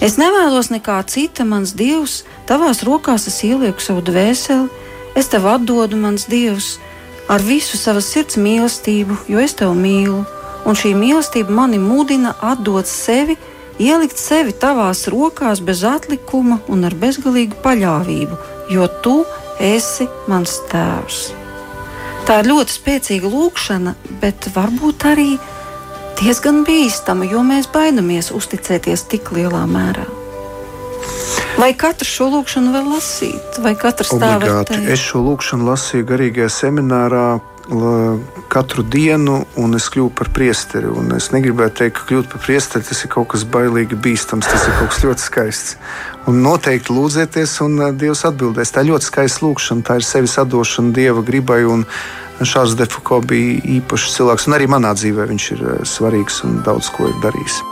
Es 0.00 0.18
nevēlos 0.18 0.70
nekā 0.70 1.00
cita, 1.06 1.44
mans 1.44 1.74
dievs, 1.78 2.22
tavās 2.46 2.84
rokās 2.86 3.26
es 3.30 3.42
ielieku 3.44 3.82
savu 3.82 4.04
dvēseli, 4.06 4.68
es 5.18 5.28
tev 5.28 5.46
atdodu, 5.50 5.98
mans 5.98 6.28
dievs, 6.30 6.76
ar 7.28 7.42
visu 7.42 7.76
savas 7.76 8.08
sirds 8.12 8.38
mīlestību, 8.38 9.24
jo 9.28 9.42
es 9.42 9.54
tevi 9.58 9.74
mīlu, 9.74 10.24
un 10.66 10.78
šī 10.78 10.94
mīlestība 10.96 11.54
mani 11.54 11.78
mudina 11.82 12.34
atdot 12.40 12.86
sevi 12.86 13.36
ielikt 13.78 14.18
sevi 14.18 14.52
tavās 14.52 15.06
rokās 15.10 15.62
bez 15.64 15.84
atlikuma 15.86 16.60
un 16.68 16.86
ar 16.88 16.94
bezgalīgu 16.98 17.58
paļāvību, 17.64 18.38
jo 18.74 18.88
tu 19.02 19.18
esi 19.62 20.08
mans 20.30 20.58
tēvs. 20.70 21.20
Tā 22.28 22.42
ir 22.42 22.50
ļoti 22.50 22.74
spēcīga 22.74 23.30
lūkšana, 23.32 23.94
bet 24.20 24.50
varbūt 24.54 25.06
arī 25.08 25.30
diezgan 26.20 26.64
bīstama, 26.66 27.24
jo 27.30 27.40
mēs 27.46 27.70
baidamies 27.72 28.32
uzticēties 28.36 29.06
tik 29.08 29.32
lielā 29.32 29.64
mērā. 29.70 30.04
Vai 31.58 31.72
katrs 31.74 32.10
šo 32.14 32.28
lūkšanu 32.34 32.70
var 32.74 32.84
lasīt, 32.86 33.56
vai 33.64 33.72
katrs 33.78 34.12
tā 34.14 34.34
var 34.38 34.66
teikt? 34.68 34.90
Es 34.92 35.02
šo 35.02 35.24
lūkšanu 35.24 35.66
lasīju 35.66 36.06
garīgajā 36.06 36.50
seminārā 36.54 37.24
katru 38.48 38.82
dienu, 38.82 39.42
un 39.60 39.76
es 39.76 39.88
kļuvu 39.92 40.12
par 40.16 40.30
priesteri. 40.32 40.88
Un 40.88 41.12
es 41.16 41.28
negribētu 41.34 41.82
teikt, 41.82 41.98
ka 41.98 42.06
kļūt 42.08 42.30
par 42.32 42.42
priesteri 42.46 42.86
tas 42.88 43.04
ir 43.04 43.12
kaut 43.12 43.28
kas 43.34 43.44
bailīgi 43.44 43.98
bīstams, 44.00 44.48
tas 44.48 44.64
ir 44.64 44.76
kaut 44.78 44.92
kas 44.94 45.04
ļoti 45.04 45.24
skaists. 45.26 45.76
Un 46.28 46.40
noteikti 46.44 46.94
lūdzieties, 46.96 47.58
un 47.64 47.78
uh, 47.80 47.92
Dievs 47.92 48.24
atbildēs. 48.28 48.72
Tā 48.72 48.84
ir 48.84 48.92
ļoti 48.94 49.10
skaista 49.10 49.44
lūkšana, 49.44 49.84
tā 49.84 49.98
ir 50.00 50.08
sevis 50.08 50.38
atdošana 50.40 50.94
Dieva 50.96 51.24
gribai. 51.24 51.64
Šāds 52.38 52.76
Defuko 52.78 53.18
bija 53.20 53.58
īpašs 53.78 54.14
cilvēks, 54.14 54.46
un 54.48 54.56
arī 54.56 54.68
manā 54.70 54.94
dzīvē 54.96 55.26
viņš 55.32 55.50
ir 55.56 55.66
uh, 55.66 55.80
svarīgs 55.88 56.44
un 56.48 56.62
daudz 56.64 56.92
ko 56.94 57.10
ir 57.10 57.18
darījis. 57.24 57.68